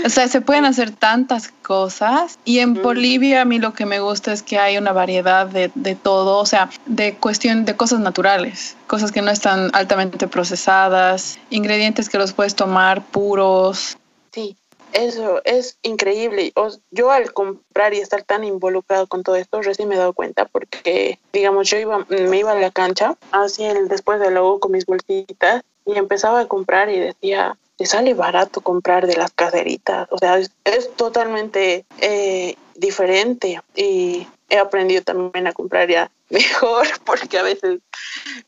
O 0.05 0.09
sea, 0.09 0.27
se 0.27 0.41
pueden 0.41 0.65
hacer 0.65 0.91
tantas 0.91 1.47
cosas 1.47 2.37
y 2.45 2.59
en 2.59 2.81
Bolivia 2.81 3.41
a 3.41 3.45
mí 3.45 3.57
lo 3.57 3.73
que 3.73 3.85
me 3.85 3.99
gusta 3.99 4.33
es 4.33 4.43
que 4.43 4.59
hay 4.59 4.77
una 4.77 4.91
variedad 4.91 5.47
de, 5.47 5.71
de, 5.75 5.95
todo, 5.95 6.37
o 6.37 6.45
sea, 6.45 6.69
de 6.85 7.15
cuestión 7.15 7.65
de 7.65 7.75
cosas 7.75 7.99
naturales, 7.99 8.75
cosas 8.87 9.11
que 9.11 9.21
no 9.21 9.31
están 9.31 9.71
altamente 9.73 10.27
procesadas, 10.27 11.39
ingredientes 11.49 12.09
que 12.09 12.17
los 12.17 12.33
puedes 12.33 12.55
tomar 12.55 13.03
puros. 13.03 13.97
Sí, 14.31 14.57
eso 14.93 15.41
es 15.43 15.77
increíble. 15.81 16.53
Yo 16.91 17.11
al 17.11 17.33
comprar 17.33 17.93
y 17.93 17.99
estar 17.99 18.23
tan 18.23 18.43
involucrado 18.43 19.07
con 19.07 19.23
todo 19.23 19.35
esto, 19.35 19.61
recién 19.61 19.89
me 19.89 19.95
he 19.95 19.97
dado 19.97 20.13
cuenta 20.13 20.45
porque, 20.45 21.19
digamos, 21.33 21.69
yo 21.69 21.77
iba, 21.77 22.05
me 22.09 22.37
iba 22.37 22.51
a 22.51 22.59
la 22.59 22.71
cancha, 22.71 23.17
así 23.31 23.63
el, 23.63 23.87
después 23.87 24.19
de 24.19 24.31
luego 24.31 24.59
con 24.59 24.71
mis 24.71 24.85
bolsitas 24.85 25.63
y 25.85 25.97
empezaba 25.97 26.41
a 26.41 26.47
comprar 26.47 26.89
y 26.89 26.99
decía, 26.99 27.57
te 27.77 27.85
sale 27.85 28.13
barato 28.13 28.61
comprar 28.61 29.07
de 29.07 29.15
las 29.15 29.31
caseritas. 29.31 30.07
O 30.11 30.17
sea, 30.17 30.37
es, 30.37 30.51
totalmente 30.95 31.85
eh, 31.99 32.55
diferente 32.75 33.61
y 33.75 34.27
he 34.49 34.57
aprendido 34.57 35.01
también 35.01 35.47
a 35.47 35.53
comprar 35.53 35.89
ya 35.89 36.11
mejor 36.29 36.87
porque 37.05 37.37
a 37.37 37.43
veces 37.43 37.79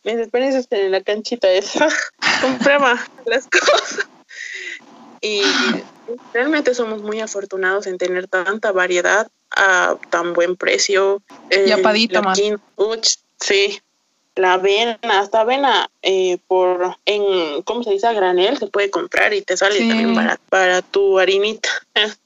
mis 0.04 0.16
experiencias 0.16 0.68
en 0.70 0.92
la 0.92 1.02
canchita 1.02 1.50
es 1.50 1.74
compraba 2.42 3.00
las 3.26 3.48
cosas 3.48 4.08
y 5.22 5.42
realmente 6.34 6.76
somos 6.76 7.02
muy 7.02 7.20
afortunados 7.20 7.88
en 7.88 7.98
tener 7.98 8.28
tanta 8.28 8.72
variedad 8.72 9.28
a 9.56 9.98
tan 10.10 10.34
buen 10.34 10.56
precio. 10.56 11.24
y 11.50 11.72
apadito 11.72 12.22
más. 12.22 12.40
Sí, 13.38 13.80
la 14.36 14.54
avena, 14.54 15.00
hasta 15.04 15.42
avena 15.42 15.90
eh, 16.02 16.38
por, 16.48 16.98
en, 17.06 17.62
¿cómo 17.64 17.84
se 17.84 17.92
dice? 17.92 18.08
A 18.08 18.14
granel 18.14 18.58
se 18.58 18.68
puede 18.68 18.90
comprar 18.90 19.34
y 19.34 19.42
te 19.42 19.58
sale 19.58 19.80
también 19.80 20.14
para, 20.14 20.40
para 20.50 20.82
tu 20.82 21.20
harinita. 21.20 21.70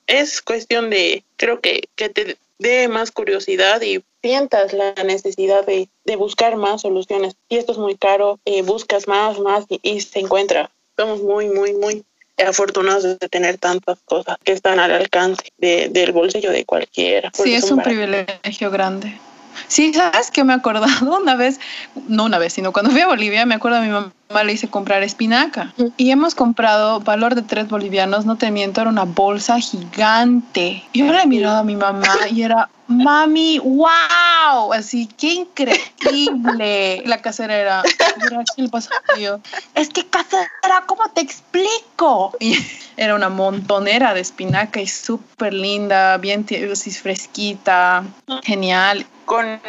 Es 0.08 0.42
cuestión 0.42 0.90
de, 0.90 1.24
creo 1.38 1.60
que, 1.60 1.88
que 1.96 2.10
te 2.10 2.38
dé 2.58 2.88
más 2.88 3.12
curiosidad 3.12 3.82
y 3.82 4.04
sientas 4.22 4.74
la 4.74 4.94
necesidad 5.06 5.66
de, 5.66 5.88
buscar 6.18 6.58
más 6.58 6.82
soluciones. 6.82 7.36
Y 7.48 7.58
esto 7.58 7.72
es 7.72 7.78
muy 7.78 7.96
caro, 7.96 8.40
eh, 8.46 8.62
buscas 8.62 9.08
más, 9.08 9.40
más 9.40 9.66
y, 9.70 10.02
se 10.02 10.20
encuentra. 10.20 10.70
Somos 10.98 11.22
muy, 11.22 11.48
muy, 11.48 11.74
muy 11.74 12.04
afortunados 12.38 13.04
de 13.04 13.30
tener 13.30 13.58
tantas 13.58 14.00
cosas 14.06 14.38
que 14.44 14.54
están 14.54 14.80
al 14.80 14.92
alcance 14.92 15.44
del 15.58 16.12
bolsillo 16.12 16.52
de 16.52 16.66
cualquiera. 16.66 17.32
Sí, 17.34 17.54
es 17.54 17.70
un 17.72 17.82
privilegio 17.82 18.72
grande. 18.72 19.18
Sí, 19.68 19.94
¿sabes 19.94 20.32
qué 20.32 20.44
me 20.44 20.54
he 20.54 20.56
acordado? 20.56 20.88
Una 21.22 21.36
vez, 21.36 21.60
no 22.08 22.26
una 22.26 22.40
vez, 22.40 22.54
sino 22.54 22.72
cuando 22.72 22.92
fui 22.92 23.02
a 23.02 23.08
Bolivia, 23.08 23.46
me 23.46 23.56
acuerdo 23.56 23.78
a 23.78 23.82
mi 23.82 23.90
mamá 23.90 24.12
le 24.44 24.54
hice 24.54 24.70
comprar 24.70 25.02
espinaca. 25.02 25.74
Y 25.98 26.12
hemos 26.12 26.36
comprado, 26.36 27.00
valor 27.00 27.34
de 27.34 27.42
tres 27.42 27.68
bolivianos, 27.68 28.26
no 28.26 28.38
te 28.38 28.52
miento, 28.52 28.82
era 28.82 28.90
una 28.90 29.06
bolsa 29.06 29.60
gigante. 29.60 30.84
Yo 30.94 31.12
le 31.12 31.22
he 31.22 31.26
mirado 31.26 31.58
a 31.58 31.64
mi 31.64 31.76
mamá 31.76 32.14
y 32.30 32.44
era, 32.44 32.70
mami, 32.88 33.58
wow, 33.58 34.72
así, 34.72 35.08
qué 35.18 35.34
increíble. 35.34 37.02
La 37.08 37.22
casera 37.24 37.56
era, 37.58 37.82
¿qué 38.56 38.62
le 38.62 38.70
pasa 38.70 38.92
yo? 39.20 39.40
Es 39.74 39.90
que 39.90 40.06
casera, 40.06 40.48
¿cómo 40.86 41.10
te 41.10 41.22
explico? 41.22 42.34
Y 42.40 42.56
era 42.98 43.16
una 43.16 43.30
montonera 43.30 44.14
de 44.14 44.22
espinaca 44.22 44.80
y 44.80 44.88
súper 44.88 45.54
linda, 45.54 46.18
bien 46.18 46.46
fresquita, 47.02 48.04
genial. 48.44 49.08
Con 49.26 49.60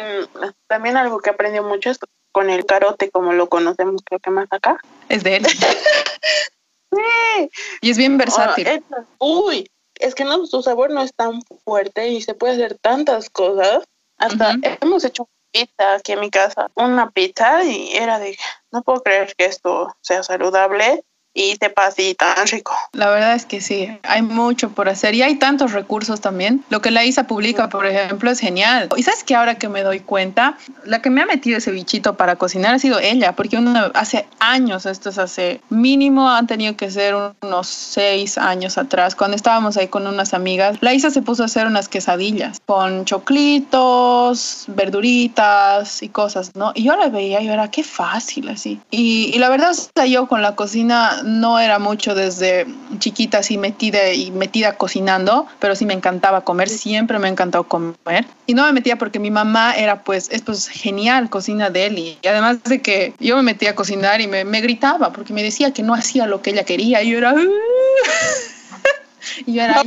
también 0.67 0.97
algo 0.97 1.19
que 1.19 1.31
aprendió 1.31 1.63
mucho 1.63 1.89
es 1.89 1.99
con 2.31 2.49
el 2.49 2.65
carote 2.65 3.09
como 3.09 3.33
lo 3.33 3.49
conocemos 3.49 4.01
creo 4.05 4.19
que 4.19 4.31
más 4.31 4.47
acá. 4.51 4.79
Es 5.09 5.23
de 5.23 5.37
él. 5.37 5.45
sí. 6.91 7.49
Y 7.81 7.89
es 7.89 7.97
bien 7.97 8.17
versátil. 8.17 8.83
uy, 9.19 9.69
es 9.95 10.15
que 10.15 10.23
no, 10.23 10.45
su 10.45 10.61
sabor 10.63 10.91
no 10.91 11.01
es 11.01 11.13
tan 11.13 11.41
fuerte 11.63 12.07
y 12.09 12.21
se 12.21 12.33
puede 12.33 12.53
hacer 12.53 12.77
tantas 12.79 13.29
cosas. 13.29 13.83
Hasta 14.17 14.55
hemos 14.81 15.03
hecho 15.03 15.27
pizza 15.51 15.95
aquí 15.95 16.13
en 16.13 16.19
mi 16.19 16.29
casa, 16.29 16.69
una 16.75 17.11
pizza 17.11 17.63
y 17.63 17.95
era 17.95 18.19
de, 18.19 18.37
no 18.71 18.83
puedo 18.83 19.01
creer 19.01 19.33
que 19.35 19.45
esto 19.45 19.93
sea 20.01 20.23
saludable 20.23 21.03
y 21.33 21.55
sepa 21.55 21.87
así 21.87 22.15
tan 22.15 22.47
rico. 22.47 22.73
La 22.93 23.09
verdad 23.09 23.35
es 23.35 23.45
que 23.45 23.61
sí, 23.61 23.87
hay 24.03 24.21
mucho 24.21 24.69
por 24.69 24.89
hacer 24.89 25.15
y 25.15 25.21
hay 25.21 25.35
tantos 25.35 25.71
recursos 25.71 26.21
también. 26.21 26.63
Lo 26.69 26.81
que 26.81 26.91
la 26.91 27.05
ISA 27.05 27.27
publica, 27.27 27.69
por 27.69 27.85
ejemplo, 27.85 28.31
es 28.31 28.39
genial. 28.39 28.89
Y 28.97 29.03
sabes 29.03 29.23
que 29.23 29.35
ahora 29.35 29.55
que 29.55 29.69
me 29.69 29.83
doy 29.83 30.01
cuenta, 30.01 30.57
la 30.85 31.01
que 31.01 31.09
me 31.09 31.21
ha 31.21 31.25
metido 31.25 31.57
ese 31.57 31.71
bichito 31.71 32.17
para 32.17 32.35
cocinar 32.35 32.75
ha 32.75 32.79
sido 32.79 32.99
ella, 32.99 33.33
porque 33.33 33.57
uno, 33.57 33.91
hace 33.93 34.27
años, 34.39 34.85
esto 34.85 35.09
es 35.09 35.17
hace 35.17 35.61
mínimo, 35.69 36.29
han 36.29 36.47
tenido 36.47 36.75
que 36.75 36.91
ser 36.91 37.15
unos 37.41 37.67
seis 37.67 38.37
años 38.37 38.77
atrás, 38.77 39.15
cuando 39.15 39.35
estábamos 39.35 39.77
ahí 39.77 39.87
con 39.87 40.07
unas 40.07 40.33
amigas, 40.33 40.77
la 40.81 40.93
Isa 40.93 41.11
se 41.11 41.21
puso 41.21 41.43
a 41.43 41.45
hacer 41.45 41.67
unas 41.67 41.87
quesadillas 41.87 42.59
con 42.65 43.05
choclitos, 43.05 44.65
verduritas 44.67 46.03
y 46.03 46.09
cosas, 46.09 46.55
¿no? 46.55 46.71
Y 46.75 46.83
yo 46.83 46.95
la 46.95 47.09
veía 47.09 47.41
y 47.41 47.47
yo 47.47 47.53
era, 47.53 47.69
qué 47.71 47.83
fácil 47.83 48.49
así. 48.49 48.79
Y, 48.89 49.31
y 49.33 49.39
la 49.39 49.49
verdad, 49.49 49.71
o 49.71 49.73
sea, 49.73 50.05
yo 50.05 50.27
con 50.27 50.41
la 50.41 50.55
cocina 50.55 51.20
no 51.23 51.59
era 51.59 51.79
mucho 51.79 52.15
desde 52.15 52.65
chiquita 52.99 53.39
así 53.39 53.57
metida 53.57 54.13
y 54.13 54.31
metida 54.31 54.77
cocinando, 54.77 55.47
pero 55.59 55.75
sí 55.75 55.85
me 55.85 55.93
encantaba 55.93 56.41
comer, 56.41 56.69
siempre 56.69 57.19
me 57.19 57.27
ha 57.27 57.31
encantado 57.31 57.65
comer. 57.65 58.25
Y 58.45 58.53
no 58.53 58.65
me 58.65 58.73
metía 58.73 58.97
porque 58.97 59.19
mi 59.19 59.31
mamá 59.31 59.75
era 59.75 60.03
pues, 60.03 60.29
es 60.31 60.41
pues 60.41 60.67
genial, 60.67 61.29
cocina 61.29 61.69
de 61.69 61.85
él. 61.85 61.99
Y 61.99 62.27
además 62.27 62.63
de 62.63 62.81
que 62.81 63.13
yo 63.19 63.35
me 63.37 63.43
metía 63.43 63.71
a 63.71 63.75
cocinar 63.75 64.21
y 64.21 64.27
me, 64.27 64.45
me 64.45 64.61
gritaba 64.61 65.11
porque 65.11 65.33
me 65.33 65.43
decía 65.43 65.71
que 65.71 65.83
no 65.83 65.93
hacía 65.93 66.27
lo 66.27 66.41
que 66.41 66.51
ella 66.51 66.63
quería. 66.63 67.01
Y 67.03 67.11
yo 67.11 67.17
era... 67.17 67.35
y 69.45 69.53
yo 69.53 69.61
era... 69.61 69.83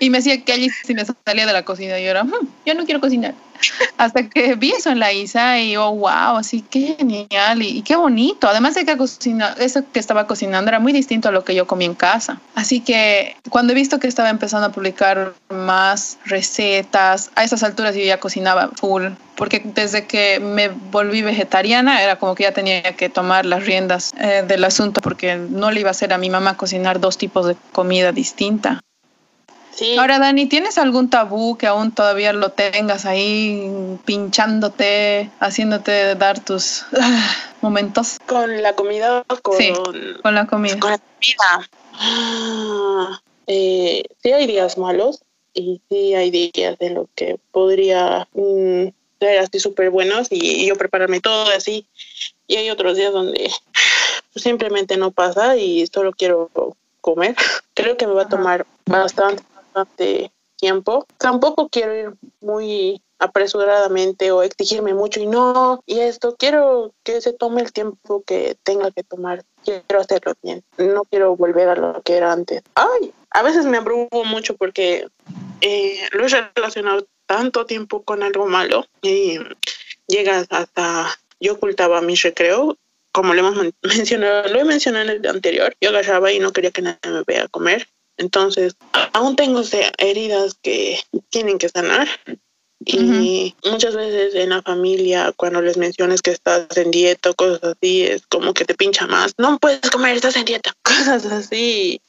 Y 0.00 0.10
me 0.10 0.18
decía 0.18 0.42
que 0.42 0.52
allí 0.52 0.70
si 0.84 0.94
me 0.94 1.04
salía 1.04 1.46
de 1.46 1.52
la 1.52 1.64
cocina 1.64 1.98
y 1.98 2.04
yo 2.04 2.10
era, 2.10 2.24
hmm, 2.24 2.48
yo 2.66 2.74
no 2.74 2.84
quiero 2.84 3.00
cocinar. 3.00 3.34
Hasta 3.98 4.28
que 4.28 4.54
vi 4.54 4.72
eso 4.72 4.90
en 4.90 4.98
la 4.98 5.12
Isa 5.12 5.58
y 5.60 5.72
yo, 5.72 5.90
wow, 5.92 6.36
así 6.36 6.62
que 6.62 6.96
genial 6.98 7.62
y, 7.62 7.82
qué 7.82 7.96
bonito. 7.96 8.48
Además 8.48 8.74
de 8.74 8.84
que 8.84 8.96
cocina, 8.96 9.54
eso 9.58 9.82
que 9.92 10.00
estaba 10.00 10.26
cocinando 10.26 10.68
era 10.70 10.80
muy 10.80 10.92
distinto 10.92 11.28
a 11.28 11.32
lo 11.32 11.44
que 11.44 11.54
yo 11.54 11.66
comí 11.66 11.84
en 11.84 11.94
casa. 11.94 12.40
Así 12.54 12.80
que 12.80 13.36
cuando 13.50 13.72
he 13.72 13.76
visto 13.76 13.98
que 13.98 14.08
estaba 14.08 14.30
empezando 14.30 14.66
a 14.66 14.72
publicar 14.72 15.34
más 15.48 16.18
recetas, 16.24 17.30
a 17.34 17.44
esas 17.44 17.62
alturas 17.62 17.94
yo 17.94 18.02
ya 18.02 18.20
cocinaba 18.20 18.70
full. 18.74 19.08
Porque 19.36 19.60
desde 19.64 20.06
que 20.06 20.38
me 20.38 20.68
volví 20.68 21.22
vegetariana 21.22 22.02
era 22.02 22.16
como 22.20 22.36
que 22.36 22.44
ya 22.44 22.52
tenía 22.52 22.82
que 22.94 23.08
tomar 23.08 23.44
las 23.46 23.66
riendas 23.66 24.12
eh, 24.18 24.44
del 24.46 24.62
asunto 24.62 25.00
porque 25.00 25.34
no 25.36 25.72
le 25.72 25.80
iba 25.80 25.88
a 25.88 25.90
hacer 25.90 26.12
a 26.12 26.18
mi 26.18 26.30
mamá 26.30 26.56
cocinar 26.56 27.00
dos 27.00 27.18
tipos 27.18 27.46
de 27.46 27.56
comida 27.72 28.12
distinta. 28.12 28.80
Ahora, 29.98 30.18
Dani, 30.18 30.46
¿tienes 30.46 30.78
algún 30.78 31.10
tabú 31.10 31.56
que 31.56 31.66
aún 31.66 31.92
todavía 31.92 32.32
lo 32.32 32.50
tengas 32.50 33.06
ahí 33.06 33.70
pinchándote, 34.04 35.30
haciéndote 35.40 36.14
dar 36.14 36.42
tus 36.42 36.84
ah, 36.98 37.34
momentos? 37.60 38.18
¿Con 38.26 38.62
la 38.62 38.74
comida 38.74 39.24
con...? 39.42 39.56
Sí, 39.56 39.72
con 40.22 40.34
la 40.34 40.46
comida. 40.46 40.78
Con 40.78 40.90
la 40.90 40.98
comida. 40.98 41.70
Ah, 41.94 43.20
eh, 43.46 44.04
sí 44.22 44.32
hay 44.32 44.46
días 44.46 44.78
malos 44.78 45.22
y 45.52 45.80
sí 45.88 46.14
hay 46.14 46.30
días 46.30 46.78
de 46.78 46.90
lo 46.90 47.08
que 47.14 47.38
podría 47.50 48.28
mm, 48.34 48.88
ser 49.18 49.38
así 49.38 49.60
súper 49.60 49.90
buenos 49.90 50.28
y, 50.30 50.66
yo 50.66 50.76
prepararme 50.76 51.20
todo 51.20 51.50
así. 51.50 51.86
Y 52.46 52.56
hay 52.56 52.70
otros 52.70 52.96
días 52.96 53.12
donde 53.12 53.50
simplemente 54.36 54.96
no 54.96 55.10
pasa 55.10 55.56
y 55.56 55.86
solo 55.88 56.12
quiero 56.12 56.50
comer. 57.00 57.34
Creo 57.74 57.96
que 57.96 58.06
me 58.06 58.14
va 58.14 58.22
a 58.22 58.28
tomar 58.28 58.66
bastante 58.86 59.42
bastante 59.74 60.32
tiempo. 60.56 61.06
Tampoco 61.18 61.68
quiero 61.68 61.94
ir 61.94 62.14
muy 62.40 63.02
apresuradamente 63.18 64.30
o 64.32 64.42
exigirme 64.42 64.92
mucho 64.92 65.20
y 65.20 65.26
no, 65.26 65.82
y 65.86 66.00
esto, 66.00 66.36
quiero 66.38 66.92
que 67.04 67.20
se 67.20 67.32
tome 67.32 67.62
el 67.62 67.72
tiempo 67.72 68.22
que 68.26 68.56
tenga 68.62 68.90
que 68.90 69.02
tomar. 69.02 69.44
Quiero 69.64 70.00
hacerlo 70.00 70.34
bien. 70.42 70.62
No 70.78 71.04
quiero 71.04 71.36
volver 71.36 71.68
a 71.68 71.76
lo 71.76 72.02
que 72.02 72.16
era 72.16 72.32
antes. 72.32 72.62
Ay, 72.74 73.12
a 73.30 73.42
veces 73.42 73.66
me 73.66 73.78
abrumo 73.78 74.24
mucho 74.26 74.56
porque 74.56 75.08
eh, 75.60 76.00
lo 76.12 76.26
he 76.26 76.28
relacionado 76.54 77.06
tanto 77.26 77.64
tiempo 77.64 78.02
con 78.02 78.22
algo 78.22 78.46
malo 78.46 78.84
y 79.00 79.38
llegas 80.06 80.46
hasta 80.50 81.08
yo 81.40 81.54
ocultaba 81.54 82.00
mi 82.02 82.14
recreo 82.16 82.76
como 83.12 83.32
lo 83.32 83.40
hemos 83.40 83.72
mencionado, 83.82 84.48
lo 84.48 84.60
he 84.60 84.64
mencionado 84.64 85.04
en 85.04 85.10
el 85.10 85.26
anterior, 85.26 85.74
yo 85.80 85.90
agarraba 85.90 86.32
y 86.32 86.40
no 86.40 86.52
quería 86.52 86.72
que 86.72 86.82
nadie 86.82 86.98
me 87.04 87.22
vea 87.22 87.48
comer 87.48 87.88
entonces, 88.16 88.76
aún 89.12 89.36
tengo 89.36 89.62
heridas 89.98 90.54
que 90.62 91.00
tienen 91.30 91.58
que 91.58 91.68
sanar. 91.68 92.08
Y 92.86 93.54
muchas 93.64 93.96
veces 93.96 94.34
en 94.34 94.50
la 94.50 94.62
familia, 94.62 95.32
cuando 95.36 95.62
les 95.62 95.78
mencionas 95.78 96.20
que 96.20 96.32
estás 96.32 96.76
en 96.76 96.90
dieta 96.90 97.30
o 97.30 97.34
cosas 97.34 97.76
así, 97.76 98.02
es 98.02 98.26
como 98.26 98.52
que 98.52 98.66
te 98.66 98.74
pincha 98.74 99.06
más. 99.06 99.34
No 99.38 99.58
puedes 99.58 99.88
comer, 99.90 100.16
estás 100.16 100.36
en 100.36 100.44
dieta. 100.44 100.72
Cosas 100.82 101.24
así. 101.26 102.00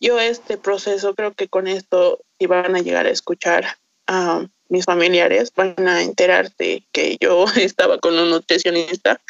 Yo 0.00 0.18
este 0.18 0.56
proceso 0.56 1.14
creo 1.14 1.34
que 1.34 1.48
con 1.48 1.66
esto, 1.66 2.20
si 2.38 2.46
van 2.46 2.76
a 2.76 2.80
llegar 2.80 3.06
a 3.06 3.10
escuchar 3.10 3.76
a 4.06 4.46
mis 4.68 4.84
familiares, 4.84 5.52
van 5.54 5.74
a 5.86 6.02
enterarse 6.02 6.86
que 6.92 7.18
yo 7.20 7.44
estaba 7.56 7.98
con 7.98 8.18
un 8.18 8.30
nutricionista 8.30 9.20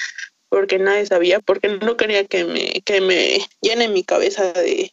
porque 0.48 0.79
nadie 0.79 1.07
sabía, 1.07 1.40
porque 1.40 1.68
no 1.68 1.96
quería 1.96 2.24
que 2.24 2.44
me, 2.44 2.83
que 2.85 3.00
me 3.00 3.40
llene 3.61 3.88
mi 3.88 4.05
cabeza 4.05 4.52
de 4.52 4.92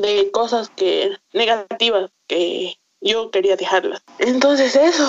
de 0.00 0.30
cosas 0.30 0.70
que 0.70 1.10
negativas 1.32 2.10
que 2.26 2.76
yo 3.00 3.30
quería 3.30 3.56
dejarlas. 3.56 4.02
Entonces 4.18 4.76
eso, 4.76 5.06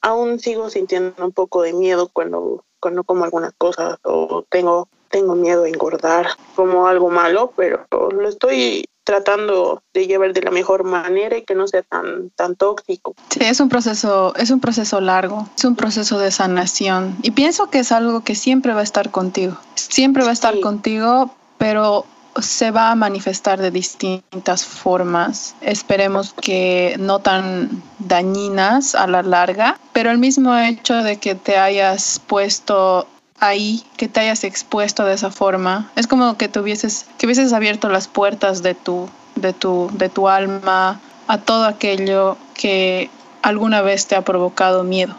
aún 0.00 0.40
sigo 0.40 0.70
sintiendo 0.70 1.24
un 1.24 1.32
poco 1.32 1.62
de 1.62 1.72
miedo 1.72 2.08
cuando, 2.12 2.64
cuando 2.80 3.04
como 3.04 3.24
algunas 3.24 3.52
cosas 3.56 3.98
o 4.02 4.44
tengo, 4.48 4.88
tengo 5.10 5.34
miedo 5.34 5.64
a 5.64 5.68
engordar 5.68 6.28
como 6.56 6.86
algo 6.86 7.10
malo, 7.10 7.52
pero 7.56 7.86
lo 8.10 8.28
estoy 8.28 8.86
tratando 9.04 9.82
de 9.92 10.06
llevar 10.06 10.32
de 10.32 10.40
la 10.40 10.50
mejor 10.50 10.82
manera 10.84 11.36
y 11.36 11.42
que 11.42 11.54
no 11.54 11.68
sea 11.68 11.82
tan 11.82 12.30
tan 12.30 12.56
tóxico. 12.56 13.14
Sí, 13.28 13.40
es 13.42 13.60
un 13.60 13.68
proceso 13.68 14.34
es 14.36 14.50
un 14.50 14.60
proceso 14.60 15.00
largo, 15.00 15.46
es 15.56 15.64
un 15.64 15.76
proceso 15.76 16.18
de 16.18 16.30
sanación 16.30 17.16
y 17.22 17.32
pienso 17.32 17.68
que 17.68 17.80
es 17.80 17.92
algo 17.92 18.24
que 18.24 18.34
siempre 18.34 18.72
va 18.72 18.80
a 18.80 18.84
estar 18.84 19.10
contigo. 19.10 19.58
Siempre 19.74 20.24
va 20.24 20.30
a 20.30 20.32
estar 20.32 20.58
contigo, 20.60 21.30
pero 21.58 22.06
se 22.40 22.70
va 22.70 22.90
a 22.90 22.94
manifestar 22.94 23.60
de 23.60 23.70
distintas 23.70 24.64
formas. 24.64 25.54
Esperemos 25.60 26.34
que 26.34 26.96
no 26.98 27.20
tan 27.20 27.82
dañinas 27.98 28.94
a 28.94 29.06
la 29.06 29.22
larga, 29.22 29.78
pero 29.92 30.10
el 30.10 30.18
mismo 30.18 30.56
hecho 30.56 31.02
de 31.02 31.18
que 31.18 31.34
te 31.34 31.56
hayas 31.58 32.20
puesto 32.26 33.06
ahí, 33.40 33.82
que 33.96 34.08
te 34.08 34.20
hayas 34.20 34.44
expuesto 34.44 35.04
de 35.04 35.14
esa 35.14 35.30
forma, 35.30 35.90
es 35.96 36.06
como 36.06 36.36
que 36.36 36.48
tuvieses, 36.48 37.06
que 37.18 37.26
hubieses 37.26 37.52
abierto 37.52 37.88
las 37.88 38.08
puertas 38.08 38.62
de 38.62 38.74
tu, 38.74 39.08
de 39.36 39.52
tu, 39.52 39.90
de 39.94 40.08
tu 40.08 40.28
alma 40.28 41.00
a 41.26 41.38
todo 41.38 41.64
aquello 41.64 42.36
que 42.54 43.10
alguna 43.42 43.82
vez 43.82 44.06
te 44.06 44.16
ha 44.16 44.22
provocado 44.22 44.84
miedo. 44.84 45.14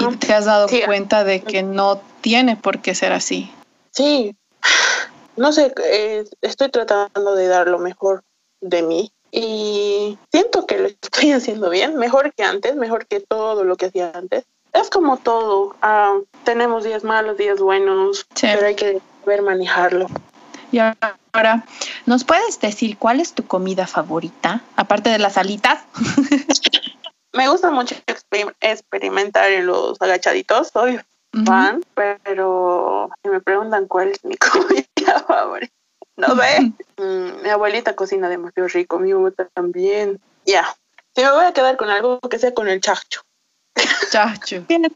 Y 0.00 0.16
te 0.16 0.34
has 0.34 0.46
dado 0.46 0.66
cuenta 0.84 1.22
de 1.22 1.42
que 1.42 1.62
no 1.62 2.00
tiene 2.20 2.56
por 2.56 2.80
qué 2.80 2.94
ser 2.94 3.12
así. 3.12 3.52
Sí, 3.92 4.34
no 5.40 5.52
sé, 5.52 5.72
eh, 5.84 6.24
estoy 6.42 6.68
tratando 6.68 7.34
de 7.34 7.48
dar 7.48 7.66
lo 7.66 7.78
mejor 7.78 8.22
de 8.60 8.82
mí 8.82 9.10
y 9.32 10.18
siento 10.30 10.66
que 10.66 10.78
lo 10.78 10.88
estoy 11.02 11.32
haciendo 11.32 11.70
bien, 11.70 11.96
mejor 11.96 12.34
que 12.34 12.44
antes, 12.44 12.76
mejor 12.76 13.06
que 13.06 13.20
todo 13.20 13.64
lo 13.64 13.76
que 13.76 13.86
hacía 13.86 14.12
antes. 14.14 14.44
Es 14.74 14.90
como 14.90 15.16
todo, 15.16 15.74
ah, 15.82 16.18
tenemos 16.44 16.84
días 16.84 17.04
malos, 17.04 17.38
días 17.38 17.58
buenos, 17.58 18.26
pero 18.40 18.66
hay 18.66 18.76
que 18.76 19.00
saber 19.24 19.42
manejarlo. 19.42 20.06
Y 20.70 20.78
ahora, 20.78 21.64
¿nos 22.06 22.22
puedes 22.22 22.60
decir 22.60 22.96
cuál 22.98 23.18
es 23.18 23.32
tu 23.32 23.44
comida 23.46 23.86
favorita, 23.88 24.62
aparte 24.76 25.10
de 25.10 25.18
las 25.18 25.38
alitas? 25.38 25.80
Me 27.32 27.48
gusta 27.48 27.70
mucho 27.70 27.96
experimentar 28.60 29.50
en 29.50 29.66
los 29.66 30.00
agachaditos, 30.02 30.68
soy 30.68 31.00
fan, 31.46 31.82
pero 31.94 33.08
si 33.22 33.30
me 33.30 33.40
preguntan 33.40 33.86
cuál 33.86 34.08
es 34.08 34.24
mi 34.24 34.36
comida 34.36 34.84
favorita, 35.26 35.74
no 36.16 36.36
sé. 36.36 36.72
Mm, 36.96 37.42
mi 37.42 37.48
abuelita 37.48 37.94
cocina 37.94 38.28
demasiado 38.28 38.68
rico, 38.68 38.98
mi 38.98 39.12
abuela 39.12 39.48
también. 39.54 40.20
Ya, 40.46 40.74
si 41.14 41.22
me 41.22 41.30
voy 41.30 41.44
a 41.44 41.52
quedar 41.52 41.76
con 41.76 41.90
algo 41.90 42.18
que 42.20 42.38
sea 42.38 42.54
con 42.54 42.68
el 42.68 42.80
chacho. 42.80 43.22
Chacho. 44.10 44.62
Tiene 44.68 44.90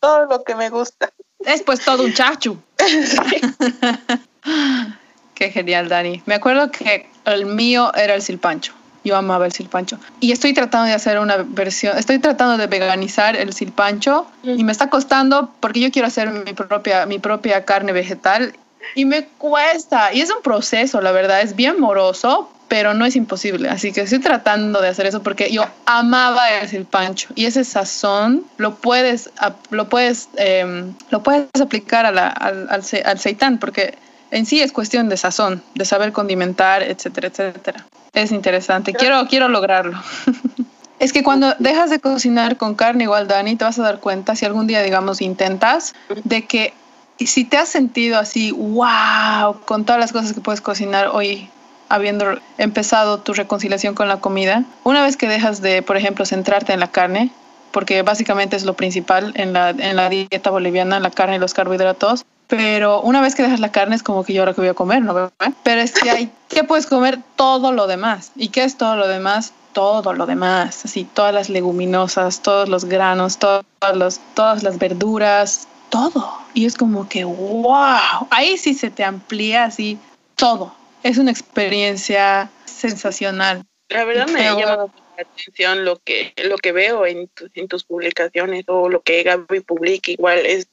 todo 0.00 0.26
lo 0.26 0.44
que 0.44 0.54
me 0.54 0.70
gusta. 0.70 1.10
Es 1.40 1.62
pues 1.62 1.84
todo 1.84 2.04
un 2.04 2.12
chacho. 2.12 2.56
Qué 5.34 5.50
genial, 5.50 5.88
Dani. 5.88 6.22
Me 6.26 6.34
acuerdo 6.34 6.70
que 6.70 7.08
el 7.24 7.46
mío 7.46 7.92
era 7.94 8.14
el 8.14 8.22
silpancho. 8.22 8.72
Yo 9.02 9.16
amaba 9.16 9.46
el 9.46 9.52
silpancho. 9.52 9.98
Y 10.20 10.32
estoy 10.32 10.54
tratando 10.54 10.86
de 10.86 10.94
hacer 10.94 11.18
una 11.18 11.38
versión, 11.38 11.98
estoy 11.98 12.18
tratando 12.18 12.56
de 12.56 12.66
veganizar 12.66 13.36
el 13.36 13.52
silpancho 13.52 14.26
y 14.42 14.64
me 14.64 14.72
está 14.72 14.88
costando 14.88 15.52
porque 15.60 15.80
yo 15.80 15.90
quiero 15.90 16.08
hacer 16.08 16.30
mi 16.30 16.54
propia, 16.54 17.04
mi 17.04 17.18
propia 17.18 17.66
carne 17.66 17.92
vegetal 17.92 18.54
y 18.94 19.04
me 19.04 19.24
cuesta. 19.24 20.12
Y 20.12 20.20
es 20.20 20.30
un 20.30 20.42
proceso, 20.42 21.00
la 21.00 21.12
verdad, 21.12 21.40
es 21.42 21.56
bien 21.56 21.80
moroso, 21.80 22.50
pero 22.68 22.94
no 22.94 23.04
es 23.04 23.16
imposible. 23.16 23.68
Así 23.68 23.92
que 23.92 24.02
estoy 24.02 24.20
tratando 24.20 24.80
de 24.80 24.88
hacer 24.88 25.06
eso 25.06 25.22
porque 25.22 25.50
yo 25.52 25.64
amaba 25.86 26.50
el 26.50 26.68
silpancho 26.68 27.28
y 27.34 27.46
ese 27.46 27.64
sazón 27.64 28.44
lo 28.56 28.76
puedes, 28.76 29.30
lo 29.70 29.88
puedes, 29.88 30.28
em, 30.36 30.94
lo 31.10 31.22
puedes 31.22 31.48
aplicar 31.60 32.06
al, 32.06 32.18
al, 32.18 32.68
al 32.68 33.18
seitán 33.18 33.58
porque 33.58 33.94
en 34.30 34.46
sí 34.46 34.60
es 34.60 34.72
cuestión 34.72 35.08
de 35.08 35.16
sazón, 35.16 35.62
de 35.74 35.84
saber 35.84 36.12
condimentar, 36.12 36.82
etcétera, 36.82 37.28
etcétera. 37.28 37.86
Es 38.12 38.32
interesante. 38.32 38.92
Quiero, 38.92 39.26
quiero 39.28 39.48
lograrlo. 39.48 40.00
es 40.98 41.12
que 41.12 41.22
cuando 41.22 41.54
dejas 41.58 41.90
de 41.90 42.00
cocinar 42.00 42.56
con 42.56 42.74
carne 42.74 43.04
igual, 43.04 43.28
Dani, 43.28 43.56
te 43.56 43.64
vas 43.64 43.78
a 43.78 43.82
dar 43.82 44.00
cuenta, 44.00 44.34
si 44.34 44.44
algún 44.44 44.66
día, 44.66 44.82
digamos, 44.82 45.20
intentas, 45.20 45.94
de 46.24 46.46
que 46.46 46.74
si 47.18 47.44
te 47.44 47.56
has 47.56 47.68
sentido 47.68 48.18
así, 48.18 48.50
wow, 48.52 49.60
con 49.64 49.84
todas 49.84 50.00
las 50.00 50.12
cosas 50.12 50.32
que 50.32 50.40
puedes 50.40 50.60
cocinar 50.60 51.08
hoy, 51.08 51.48
habiendo 51.88 52.38
empezado 52.58 53.20
tu 53.20 53.34
reconciliación 53.34 53.94
con 53.94 54.08
la 54.08 54.18
comida, 54.18 54.64
una 54.82 55.02
vez 55.02 55.16
que 55.16 55.28
dejas 55.28 55.60
de, 55.60 55.82
por 55.82 55.96
ejemplo, 55.96 56.24
centrarte 56.26 56.72
en 56.72 56.80
la 56.80 56.90
carne, 56.90 57.30
porque 57.70 58.02
básicamente 58.02 58.56
es 58.56 58.64
lo 58.64 58.74
principal 58.74 59.32
en 59.36 59.52
la, 59.52 59.70
en 59.70 59.96
la 59.96 60.08
dieta 60.08 60.50
boliviana, 60.50 61.00
la 61.00 61.10
carne 61.10 61.36
y 61.36 61.38
los 61.38 61.54
carbohidratos, 61.54 62.24
pero 62.46 63.00
una 63.00 63.20
vez 63.20 63.34
que 63.34 63.42
dejas 63.42 63.60
la 63.60 63.72
carne 63.72 63.96
es 63.96 64.02
como 64.02 64.24
que 64.24 64.32
yo 64.32 64.42
ahora 64.42 64.54
que 64.54 64.60
voy 64.60 64.68
a 64.68 64.74
comer, 64.74 65.02
¿no? 65.02 65.32
Pero 65.62 65.80
es 65.80 65.92
que 65.92 66.10
hay 66.10 66.30
que 66.48 66.64
puedes 66.64 66.86
comer 66.86 67.18
todo 67.36 67.72
lo 67.72 67.86
demás. 67.86 68.32
¿Y 68.36 68.48
qué 68.48 68.64
es 68.64 68.76
todo 68.76 68.96
lo 68.96 69.08
demás? 69.08 69.52
Todo 69.72 70.12
lo 70.12 70.26
demás, 70.26 70.84
así 70.84 71.04
todas 71.04 71.34
las 71.34 71.48
leguminosas, 71.48 72.42
todos 72.42 72.68
los 72.68 72.84
granos, 72.84 73.38
todos 73.38 73.64
los, 73.94 74.20
todas 74.34 74.62
las 74.62 74.78
verduras, 74.78 75.66
todo. 75.94 76.38
Y 76.54 76.66
es 76.66 76.74
como 76.74 77.08
que, 77.08 77.22
wow, 77.22 78.26
ahí 78.30 78.58
sí 78.58 78.74
se 78.74 78.90
te 78.90 79.04
amplía 79.04 79.64
así 79.64 79.96
todo. 80.34 80.74
Es 81.04 81.18
una 81.18 81.30
experiencia 81.30 82.50
sensacional. 82.64 83.64
La 83.90 84.04
verdad 84.04 84.26
me 84.26 84.42
llama 84.42 84.88
la 85.16 85.22
atención 85.22 85.84
lo 85.84 86.00
que, 86.00 86.32
lo 86.48 86.56
que 86.56 86.72
veo 86.72 87.06
en, 87.06 87.30
en 87.54 87.68
tus 87.68 87.84
publicaciones 87.84 88.64
o 88.66 88.88
lo 88.88 89.02
que 89.02 89.22
Gaby 89.22 89.60
publica, 89.60 90.10
igual 90.10 90.38
es 90.44 90.66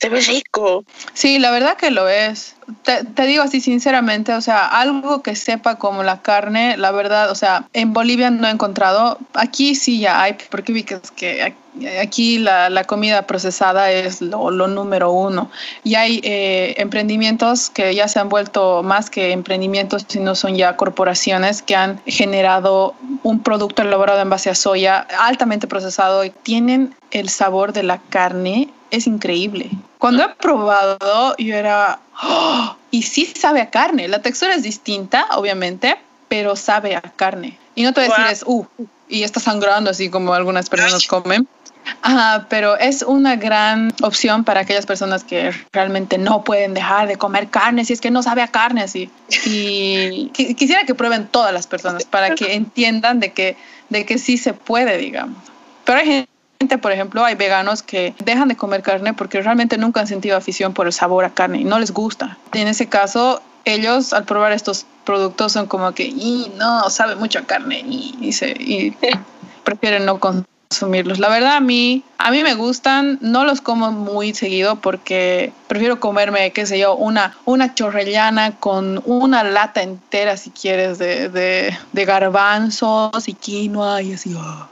se 0.00 0.08
ve 0.08 0.20
rico. 0.20 0.84
Sí, 1.12 1.38
la 1.38 1.50
verdad 1.50 1.76
que 1.76 1.90
lo 1.90 2.08
es. 2.08 2.56
Te, 2.82 3.26
digo 3.26 3.42
así 3.42 3.60
sinceramente, 3.60 4.34
o 4.34 4.40
sea, 4.40 4.66
algo 4.66 5.22
que 5.22 5.36
sepa 5.36 5.76
como 5.76 6.02
la 6.02 6.22
carne, 6.22 6.76
la 6.76 6.90
verdad, 6.90 7.30
o 7.30 7.34
sea, 7.34 7.66
en 7.72 7.92
Bolivia 7.92 8.30
no 8.30 8.46
he 8.46 8.50
encontrado. 8.50 9.18
Aquí 9.34 9.74
sí 9.74 10.00
ya 10.00 10.22
hay, 10.22 10.36
porque 10.50 10.72
vi 10.72 10.82
que, 10.82 10.94
es 10.94 11.10
que 11.10 11.54
aquí 12.00 12.38
la, 12.38 12.68
la, 12.70 12.84
comida 12.84 13.26
procesada 13.26 13.90
es 13.90 14.20
lo, 14.20 14.50
lo 14.50 14.68
número 14.68 15.12
uno. 15.12 15.50
Y 15.84 15.94
hay 15.94 16.20
eh, 16.24 16.74
emprendimientos 16.78 17.70
que 17.70 17.94
ya 17.94 18.08
se 18.08 18.18
han 18.18 18.28
vuelto 18.28 18.82
más 18.82 19.10
que 19.10 19.32
emprendimientos, 19.32 20.04
sino 20.08 20.34
son 20.34 20.56
ya 20.56 20.76
corporaciones 20.76 21.62
que 21.62 21.76
han 21.76 22.00
generado 22.06 22.94
un 23.22 23.42
producto 23.42 23.82
elaborado 23.82 24.20
en 24.20 24.30
base 24.30 24.50
a 24.50 24.54
soya 24.54 25.06
altamente 25.18 25.66
procesado 25.66 26.24
y 26.24 26.30
tienen 26.30 26.94
el 27.10 27.28
sabor 27.28 27.72
de 27.72 27.82
la 27.82 27.98
carne 27.98 28.70
es 28.90 29.06
increíble. 29.06 29.70
Cuando 29.98 30.24
he 30.24 30.28
probado, 30.30 31.36
yo 31.36 31.54
era, 31.54 32.00
¡oh! 32.22 32.76
y 32.90 33.02
sí 33.02 33.26
sabe 33.26 33.60
a 33.60 33.70
carne. 33.70 34.08
La 34.08 34.22
textura 34.22 34.54
es 34.54 34.62
distinta, 34.62 35.26
obviamente, 35.32 35.96
pero 36.28 36.56
sabe 36.56 36.96
a 36.96 37.00
carne. 37.00 37.58
Y 37.74 37.82
no 37.82 37.92
te 37.92 38.06
voy 38.06 38.10
a 38.10 38.28
decir 38.28 38.32
es, 38.32 38.44
uh, 38.46 38.66
y 39.08 39.22
está 39.22 39.40
sangrando 39.40 39.90
así 39.90 40.08
como 40.08 40.32
algunas 40.32 40.68
personas 40.68 41.06
comen. 41.06 41.46
Ajá, 42.02 42.46
pero 42.48 42.76
es 42.78 43.02
una 43.02 43.36
gran 43.36 43.92
opción 44.02 44.44
para 44.44 44.60
aquellas 44.60 44.86
personas 44.86 45.24
que 45.24 45.52
realmente 45.72 46.18
no 46.18 46.44
pueden 46.44 46.74
dejar 46.74 47.08
de 47.08 47.16
comer 47.16 47.48
carne 47.48 47.84
si 47.84 47.94
es 47.94 48.00
que 48.00 48.10
no 48.10 48.22
sabe 48.22 48.42
a 48.42 48.48
carne 48.48 48.82
así. 48.82 49.10
Y 49.46 50.30
quisiera 50.56 50.84
que 50.84 50.94
prueben 50.94 51.26
todas 51.26 51.52
las 51.52 51.66
personas 51.66 52.04
para 52.04 52.34
que 52.34 52.54
entiendan 52.54 53.18
de 53.18 53.32
que, 53.32 53.56
de 53.88 54.04
que 54.04 54.18
sí 54.18 54.36
se 54.36 54.52
puede, 54.52 54.98
digamos. 54.98 55.38
Pero 55.84 55.98
hay 55.98 56.06
gente 56.06 56.30
por 56.78 56.92
ejemplo, 56.92 57.24
hay 57.24 57.34
veganos 57.34 57.82
que 57.82 58.14
dejan 58.24 58.48
de 58.48 58.56
comer 58.56 58.82
carne 58.82 59.14
porque 59.14 59.40
realmente 59.40 59.78
nunca 59.78 60.00
han 60.00 60.06
sentido 60.06 60.36
afición 60.36 60.72
por 60.74 60.86
el 60.86 60.92
sabor 60.92 61.24
a 61.24 61.30
carne 61.30 61.60
y 61.60 61.64
no 61.64 61.78
les 61.78 61.92
gusta. 61.92 62.38
En 62.52 62.68
ese 62.68 62.88
caso, 62.88 63.42
ellos 63.64 64.12
al 64.12 64.24
probar 64.24 64.52
estos 64.52 64.86
productos 65.04 65.52
son 65.52 65.66
como 65.66 65.92
que, 65.92 66.04
y 66.04 66.52
no, 66.56 66.88
sabe 66.90 67.16
mucho 67.16 67.38
a 67.38 67.42
carne 67.42 67.80
y, 67.80 68.32
se, 68.32 68.50
y 68.50 68.94
prefieren 69.64 70.04
no 70.04 70.20
consumirlos. 70.20 71.18
La 71.18 71.28
verdad 71.28 71.56
a 71.56 71.60
mí, 71.60 72.04
a 72.18 72.30
mí 72.30 72.42
me 72.42 72.54
gustan, 72.54 73.18
no 73.20 73.44
los 73.44 73.60
como 73.60 73.90
muy 73.90 74.34
seguido 74.34 74.76
porque 74.76 75.52
prefiero 75.66 75.98
comerme, 75.98 76.52
qué 76.52 76.66
sé 76.66 76.78
yo, 76.78 76.94
una, 76.94 77.36
una 77.44 77.74
chorrellana 77.74 78.56
con 78.56 79.02
una 79.06 79.44
lata 79.44 79.82
entera 79.82 80.36
si 80.36 80.50
quieres 80.50 80.98
de, 80.98 81.28
de, 81.28 81.76
de 81.92 82.04
garbanzos 82.04 83.28
y 83.28 83.34
quinoa 83.34 84.02
y 84.02 84.12
así. 84.12 84.34
Oh. 84.34 84.69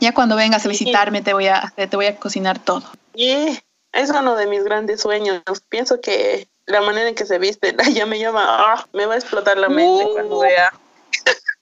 Ya 0.00 0.12
cuando 0.14 0.36
vengas 0.36 0.64
a 0.64 0.68
visitarme 0.68 1.22
te 1.22 1.32
voy 1.32 1.46
a, 1.46 1.72
te 1.76 1.94
voy 1.94 2.06
a 2.06 2.16
cocinar 2.16 2.58
todo. 2.58 2.82
Y 3.14 3.58
es 3.92 4.10
uno 4.10 4.36
de 4.36 4.46
mis 4.46 4.64
grandes 4.64 5.00
sueños. 5.00 5.42
Pienso 5.68 6.00
que 6.00 6.48
la 6.66 6.80
manera 6.80 7.08
en 7.08 7.14
que 7.14 7.26
se 7.26 7.38
viste 7.38 7.74
ya 7.92 8.06
me 8.06 8.18
llama, 8.18 8.44
ah, 8.44 8.86
me 8.92 9.06
va 9.06 9.14
a 9.14 9.18
explotar 9.18 9.56
la 9.58 9.68
mente 9.68 10.04
cuando 10.12 10.38
uh. 10.38 10.40
vea. 10.40 10.72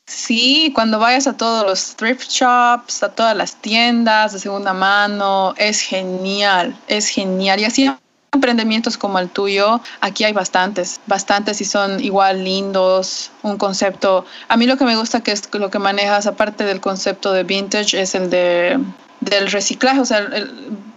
Sí, 0.06 0.72
cuando 0.74 0.98
vayas 0.98 1.26
a 1.26 1.36
todos 1.36 1.66
los 1.66 1.94
thrift 1.96 2.30
shops, 2.30 3.02
a 3.02 3.14
todas 3.14 3.36
las 3.36 3.56
tiendas 3.56 4.32
de 4.32 4.38
segunda 4.38 4.72
mano, 4.72 5.54
es 5.58 5.82
genial, 5.82 6.78
es 6.86 7.08
genial. 7.08 7.60
Y 7.60 7.64
así 7.66 7.94
emprendimientos 8.32 8.98
como 8.98 9.18
el 9.18 9.28
tuyo, 9.28 9.80
aquí 10.00 10.24
hay 10.24 10.32
bastantes, 10.32 11.00
bastantes 11.06 11.60
y 11.60 11.64
son 11.64 12.02
igual 12.02 12.44
lindos, 12.44 13.30
un 13.42 13.56
concepto. 13.56 14.26
A 14.48 14.56
mí 14.56 14.66
lo 14.66 14.76
que 14.76 14.84
me 14.84 14.96
gusta 14.96 15.22
que 15.22 15.32
es 15.32 15.48
lo 15.54 15.70
que 15.70 15.78
manejas, 15.78 16.26
aparte 16.26 16.64
del 16.64 16.80
concepto 16.80 17.32
de 17.32 17.44
vintage, 17.44 18.00
es 18.00 18.14
el 18.14 18.30
de 18.30 18.78
del 19.20 19.50
reciclaje, 19.50 20.00
o 20.00 20.04
sea, 20.04 20.28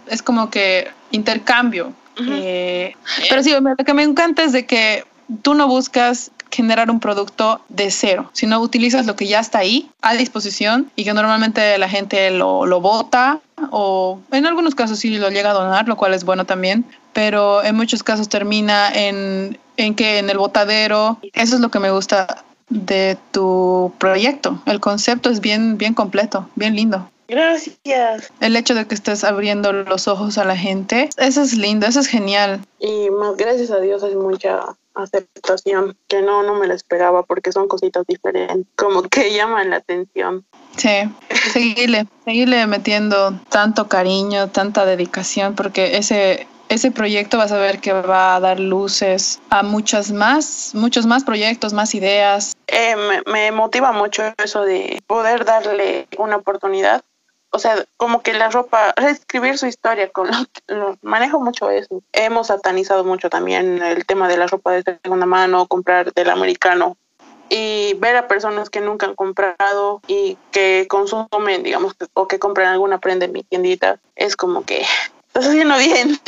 es 0.08 0.22
como 0.22 0.50
que 0.50 0.90
intercambio. 1.10 1.92
Eh, 2.16 2.94
pero 3.28 3.42
sí, 3.42 3.52
lo 3.52 3.76
que 3.76 3.94
me 3.94 4.02
encanta 4.02 4.44
es 4.44 4.52
de 4.52 4.66
que 4.66 5.04
tú 5.42 5.54
no 5.54 5.66
buscas 5.66 6.30
generar 6.52 6.90
un 6.90 7.00
producto 7.00 7.60
de 7.68 7.90
cero, 7.90 8.30
sino 8.32 8.60
utilizas 8.60 9.06
lo 9.06 9.16
que 9.16 9.26
ya 9.26 9.40
está 9.40 9.58
ahí 9.58 9.90
a 10.02 10.14
disposición 10.14 10.90
y 10.94 11.04
que 11.04 11.14
normalmente 11.14 11.76
la 11.78 11.88
gente 11.88 12.30
lo, 12.30 12.66
lo 12.66 12.80
bota 12.80 13.40
o 13.70 14.20
en 14.30 14.46
algunos 14.46 14.74
casos 14.74 14.98
sí 14.98 15.16
lo 15.18 15.30
llega 15.30 15.50
a 15.50 15.54
donar, 15.54 15.88
lo 15.88 15.96
cual 15.96 16.14
es 16.14 16.24
bueno 16.24 16.44
también, 16.44 16.84
pero 17.12 17.64
en 17.64 17.74
muchos 17.74 18.02
casos 18.02 18.28
termina 18.28 18.90
en, 18.92 19.58
en 19.76 19.94
que 19.94 20.18
en 20.18 20.30
el 20.30 20.38
botadero. 20.38 21.18
Eso 21.32 21.56
es 21.56 21.60
lo 21.60 21.70
que 21.70 21.78
me 21.78 21.90
gusta 21.90 22.44
de 22.68 23.16
tu 23.32 23.92
proyecto. 23.98 24.62
El 24.66 24.80
concepto 24.80 25.30
es 25.30 25.40
bien, 25.40 25.78
bien 25.78 25.94
completo, 25.94 26.48
bien 26.54 26.74
lindo. 26.76 27.08
Gracias. 27.28 28.30
El 28.40 28.56
hecho 28.56 28.74
de 28.74 28.86
que 28.86 28.94
estés 28.94 29.24
abriendo 29.24 29.72
los 29.72 30.06
ojos 30.06 30.36
a 30.36 30.44
la 30.44 30.56
gente, 30.56 31.08
eso 31.16 31.42
es 31.42 31.54
lindo, 31.54 31.86
eso 31.86 32.00
es 32.00 32.06
genial. 32.06 32.60
Y 32.78 33.08
más 33.10 33.36
gracias 33.36 33.70
a 33.70 33.78
Dios 33.78 34.02
hay 34.02 34.16
mucha 34.16 34.60
aceptación 34.94 35.96
que 36.08 36.22
no, 36.22 36.42
no 36.42 36.54
me 36.54 36.66
la 36.66 36.74
esperaba 36.74 37.22
porque 37.22 37.52
son 37.52 37.68
cositas 37.68 38.06
diferentes, 38.06 38.66
como 38.76 39.02
que 39.02 39.32
llaman 39.34 39.70
la 39.70 39.76
atención. 39.76 40.44
Sí, 40.76 40.88
seguirle, 41.52 42.06
seguirle 42.24 42.66
metiendo 42.66 43.38
tanto 43.50 43.88
cariño, 43.88 44.48
tanta 44.50 44.84
dedicación, 44.84 45.54
porque 45.54 45.96
ese 45.96 46.46
ese 46.72 46.90
proyecto 46.90 47.36
vas 47.36 47.52
a 47.52 47.58
ver 47.58 47.80
que 47.80 47.92
va 47.92 48.34
a 48.34 48.40
dar 48.40 48.58
luces 48.58 49.42
a 49.50 49.62
muchas 49.62 50.10
más, 50.10 50.70
muchos 50.74 51.04
más 51.04 51.22
proyectos, 51.22 51.74
más 51.74 51.94
ideas. 51.94 52.54
Eh, 52.66 52.96
me, 53.26 53.52
motiva 53.52 53.92
mucho 53.92 54.22
eso 54.42 54.64
de 54.64 55.02
poder 55.06 55.44
darle 55.44 56.08
una 56.16 56.36
oportunidad. 56.36 57.04
O 57.54 57.58
sea, 57.58 57.84
como 57.98 58.22
que 58.22 58.32
la 58.32 58.48
ropa, 58.48 58.94
reescribir 58.96 59.58
su 59.58 59.66
historia, 59.66 60.10
con 60.10 60.30
lo, 60.68 60.98
manejo 61.02 61.38
mucho 61.38 61.70
eso. 61.70 62.02
Hemos 62.12 62.46
satanizado 62.46 63.04
mucho 63.04 63.28
también 63.28 63.82
el 63.82 64.06
tema 64.06 64.26
de 64.26 64.38
la 64.38 64.46
ropa 64.46 64.72
de 64.72 64.98
segunda 65.02 65.26
mano, 65.26 65.66
comprar 65.66 66.12
del 66.14 66.30
americano 66.30 66.96
y 67.50 67.92
ver 67.98 68.16
a 68.16 68.28
personas 68.28 68.70
que 68.70 68.80
nunca 68.80 69.04
han 69.04 69.14
comprado 69.14 70.00
y 70.06 70.38
que 70.50 70.86
consumen, 70.88 71.62
digamos, 71.62 71.94
o 72.14 72.26
que 72.26 72.38
compran 72.38 72.68
alguna 72.68 72.98
prenda 72.98 73.26
en 73.26 73.32
mi 73.32 73.42
tiendita, 73.42 74.00
es 74.16 74.36
como 74.36 74.64
que 74.64 74.86
estás 75.26 75.46
haciendo 75.46 75.76
bien. 75.76 76.18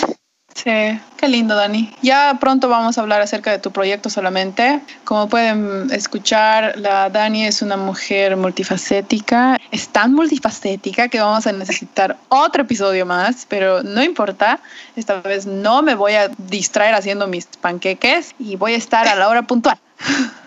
Sí, 0.54 0.70
qué 1.16 1.28
lindo, 1.28 1.56
Dani. 1.56 1.92
Ya 2.00 2.36
pronto 2.40 2.68
vamos 2.68 2.96
a 2.96 3.00
hablar 3.00 3.20
acerca 3.20 3.50
de 3.50 3.58
tu 3.58 3.72
proyecto 3.72 4.08
solamente. 4.08 4.80
Como 5.02 5.28
pueden 5.28 5.90
escuchar, 5.90 6.78
la 6.78 7.10
Dani 7.10 7.44
es 7.44 7.60
una 7.60 7.76
mujer 7.76 8.36
multifacética. 8.36 9.60
Es 9.72 9.88
tan 9.88 10.14
multifacética 10.14 11.08
que 11.08 11.18
vamos 11.20 11.48
a 11.48 11.52
necesitar 11.52 12.16
otro 12.28 12.62
episodio 12.62 13.04
más, 13.04 13.46
pero 13.48 13.82
no 13.82 14.02
importa. 14.02 14.60
Esta 14.94 15.20
vez 15.20 15.44
no 15.44 15.82
me 15.82 15.96
voy 15.96 16.12
a 16.12 16.28
distraer 16.28 16.94
haciendo 16.94 17.26
mis 17.26 17.46
panqueques 17.46 18.34
y 18.38 18.54
voy 18.54 18.74
a 18.74 18.76
estar 18.76 19.08
a 19.08 19.16
la 19.16 19.28
hora 19.28 19.42
puntual. 19.42 19.78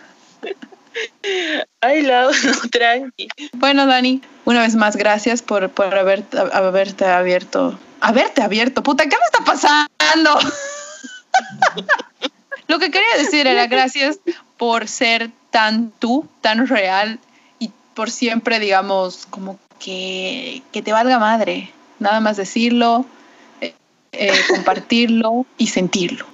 Ay, 1.81 2.01
lado, 2.03 2.31
no, 2.45 2.69
tranqui. 2.71 3.27
Bueno, 3.53 3.85
Dani, 3.85 4.21
una 4.45 4.61
vez 4.61 4.75
más, 4.75 4.95
gracias 4.95 5.41
por, 5.41 5.69
por 5.69 5.93
haber, 5.93 6.23
haberte 6.53 7.05
abierto. 7.05 7.77
Haberte 7.99 8.41
abierto, 8.41 8.83
puta, 8.83 9.03
¿qué 9.03 9.17
me 9.17 9.25
está 9.25 9.43
pasando? 9.43 9.96
Lo 12.67 12.79
que 12.79 12.91
quería 12.91 13.17
decir 13.17 13.47
era 13.47 13.67
gracias 13.67 14.19
por 14.57 14.87
ser 14.87 15.31
tan 15.51 15.91
tú, 15.91 16.27
tan 16.41 16.67
real 16.67 17.19
y 17.59 17.71
por 17.93 18.11
siempre, 18.11 18.59
digamos, 18.59 19.25
como 19.29 19.59
que, 19.79 20.61
que 20.71 20.81
te 20.81 20.91
valga 20.91 21.19
madre. 21.19 21.71
Nada 21.99 22.19
más 22.19 22.37
decirlo, 22.37 23.05
eh, 23.61 23.73
eh, 24.11 24.41
compartirlo 24.49 25.45
y 25.57 25.67
sentirlo. 25.67 26.25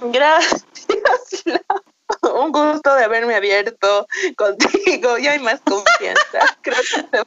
Gracias 0.00 0.64
un 2.22 2.52
gusto 2.52 2.94
de 2.94 3.04
haberme 3.04 3.34
abierto 3.34 4.06
contigo. 4.36 5.18
Ya 5.18 5.32
hay 5.32 5.40
más 5.40 5.60
confianza. 5.60 6.56
Creo 6.62 6.78
que 6.78 7.22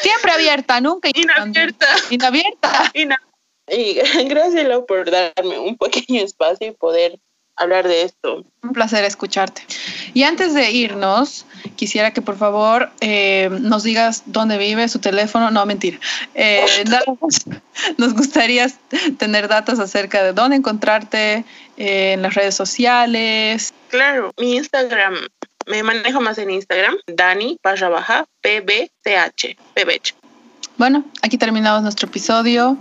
Siempre 0.00 0.32
abierta, 0.32 0.80
nunca 0.80 1.08
inabierta. 1.12 1.86
Inabierta. 2.10 2.92
Y 3.68 3.94
gracias, 4.28 4.66
Lau, 4.66 4.86
por 4.86 5.10
darme 5.10 5.58
un 5.58 5.76
pequeño 5.76 6.22
espacio 6.22 6.68
y 6.68 6.72
poder 6.72 7.18
hablar 7.56 7.86
de 7.86 8.02
esto. 8.02 8.44
Un 8.62 8.72
placer 8.72 9.04
escucharte. 9.04 9.62
Y 10.12 10.24
antes 10.24 10.54
de 10.54 10.70
irnos, 10.70 11.46
quisiera 11.76 12.12
que 12.12 12.22
por 12.22 12.36
favor 12.36 12.90
eh, 13.00 13.48
nos 13.60 13.82
digas 13.82 14.24
dónde 14.26 14.58
vive, 14.58 14.88
su 14.88 14.98
teléfono. 14.98 15.50
No, 15.50 15.64
mentira. 15.66 15.98
Eh, 16.34 16.64
nos 17.98 18.14
gustaría 18.14 18.66
tener 19.18 19.48
datos 19.48 19.78
acerca 19.78 20.22
de 20.22 20.32
dónde 20.32 20.56
encontrarte 20.56 21.44
eh, 21.76 22.12
en 22.12 22.22
las 22.22 22.34
redes 22.34 22.54
sociales. 22.54 23.72
Claro, 23.88 24.32
mi 24.38 24.56
Instagram. 24.56 25.14
Me 25.66 25.82
manejo 25.82 26.20
más 26.20 26.36
en 26.36 26.50
Instagram, 26.50 26.96
Dani 27.06 27.58
barra 27.62 27.88
baja 27.88 28.26
PBCH, 28.42 29.56
PBH. 29.72 30.14
Bueno, 30.76 31.04
aquí 31.22 31.38
terminamos 31.38 31.82
nuestro 31.82 32.06
episodio. 32.06 32.76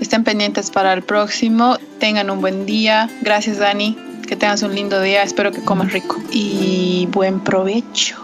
Estén 0.00 0.24
pendientes 0.24 0.70
para 0.70 0.92
el 0.92 1.02
próximo. 1.02 1.78
Tengan 1.98 2.30
un 2.30 2.40
buen 2.40 2.66
día. 2.66 3.08
Gracias, 3.22 3.58
Dani. 3.58 3.96
Que 4.26 4.36
tengas 4.36 4.62
un 4.62 4.74
lindo 4.74 5.00
día. 5.00 5.22
Espero 5.22 5.52
que 5.52 5.62
comas 5.62 5.92
rico. 5.92 6.20
Y 6.32 7.08
buen 7.10 7.40
provecho. 7.40 8.23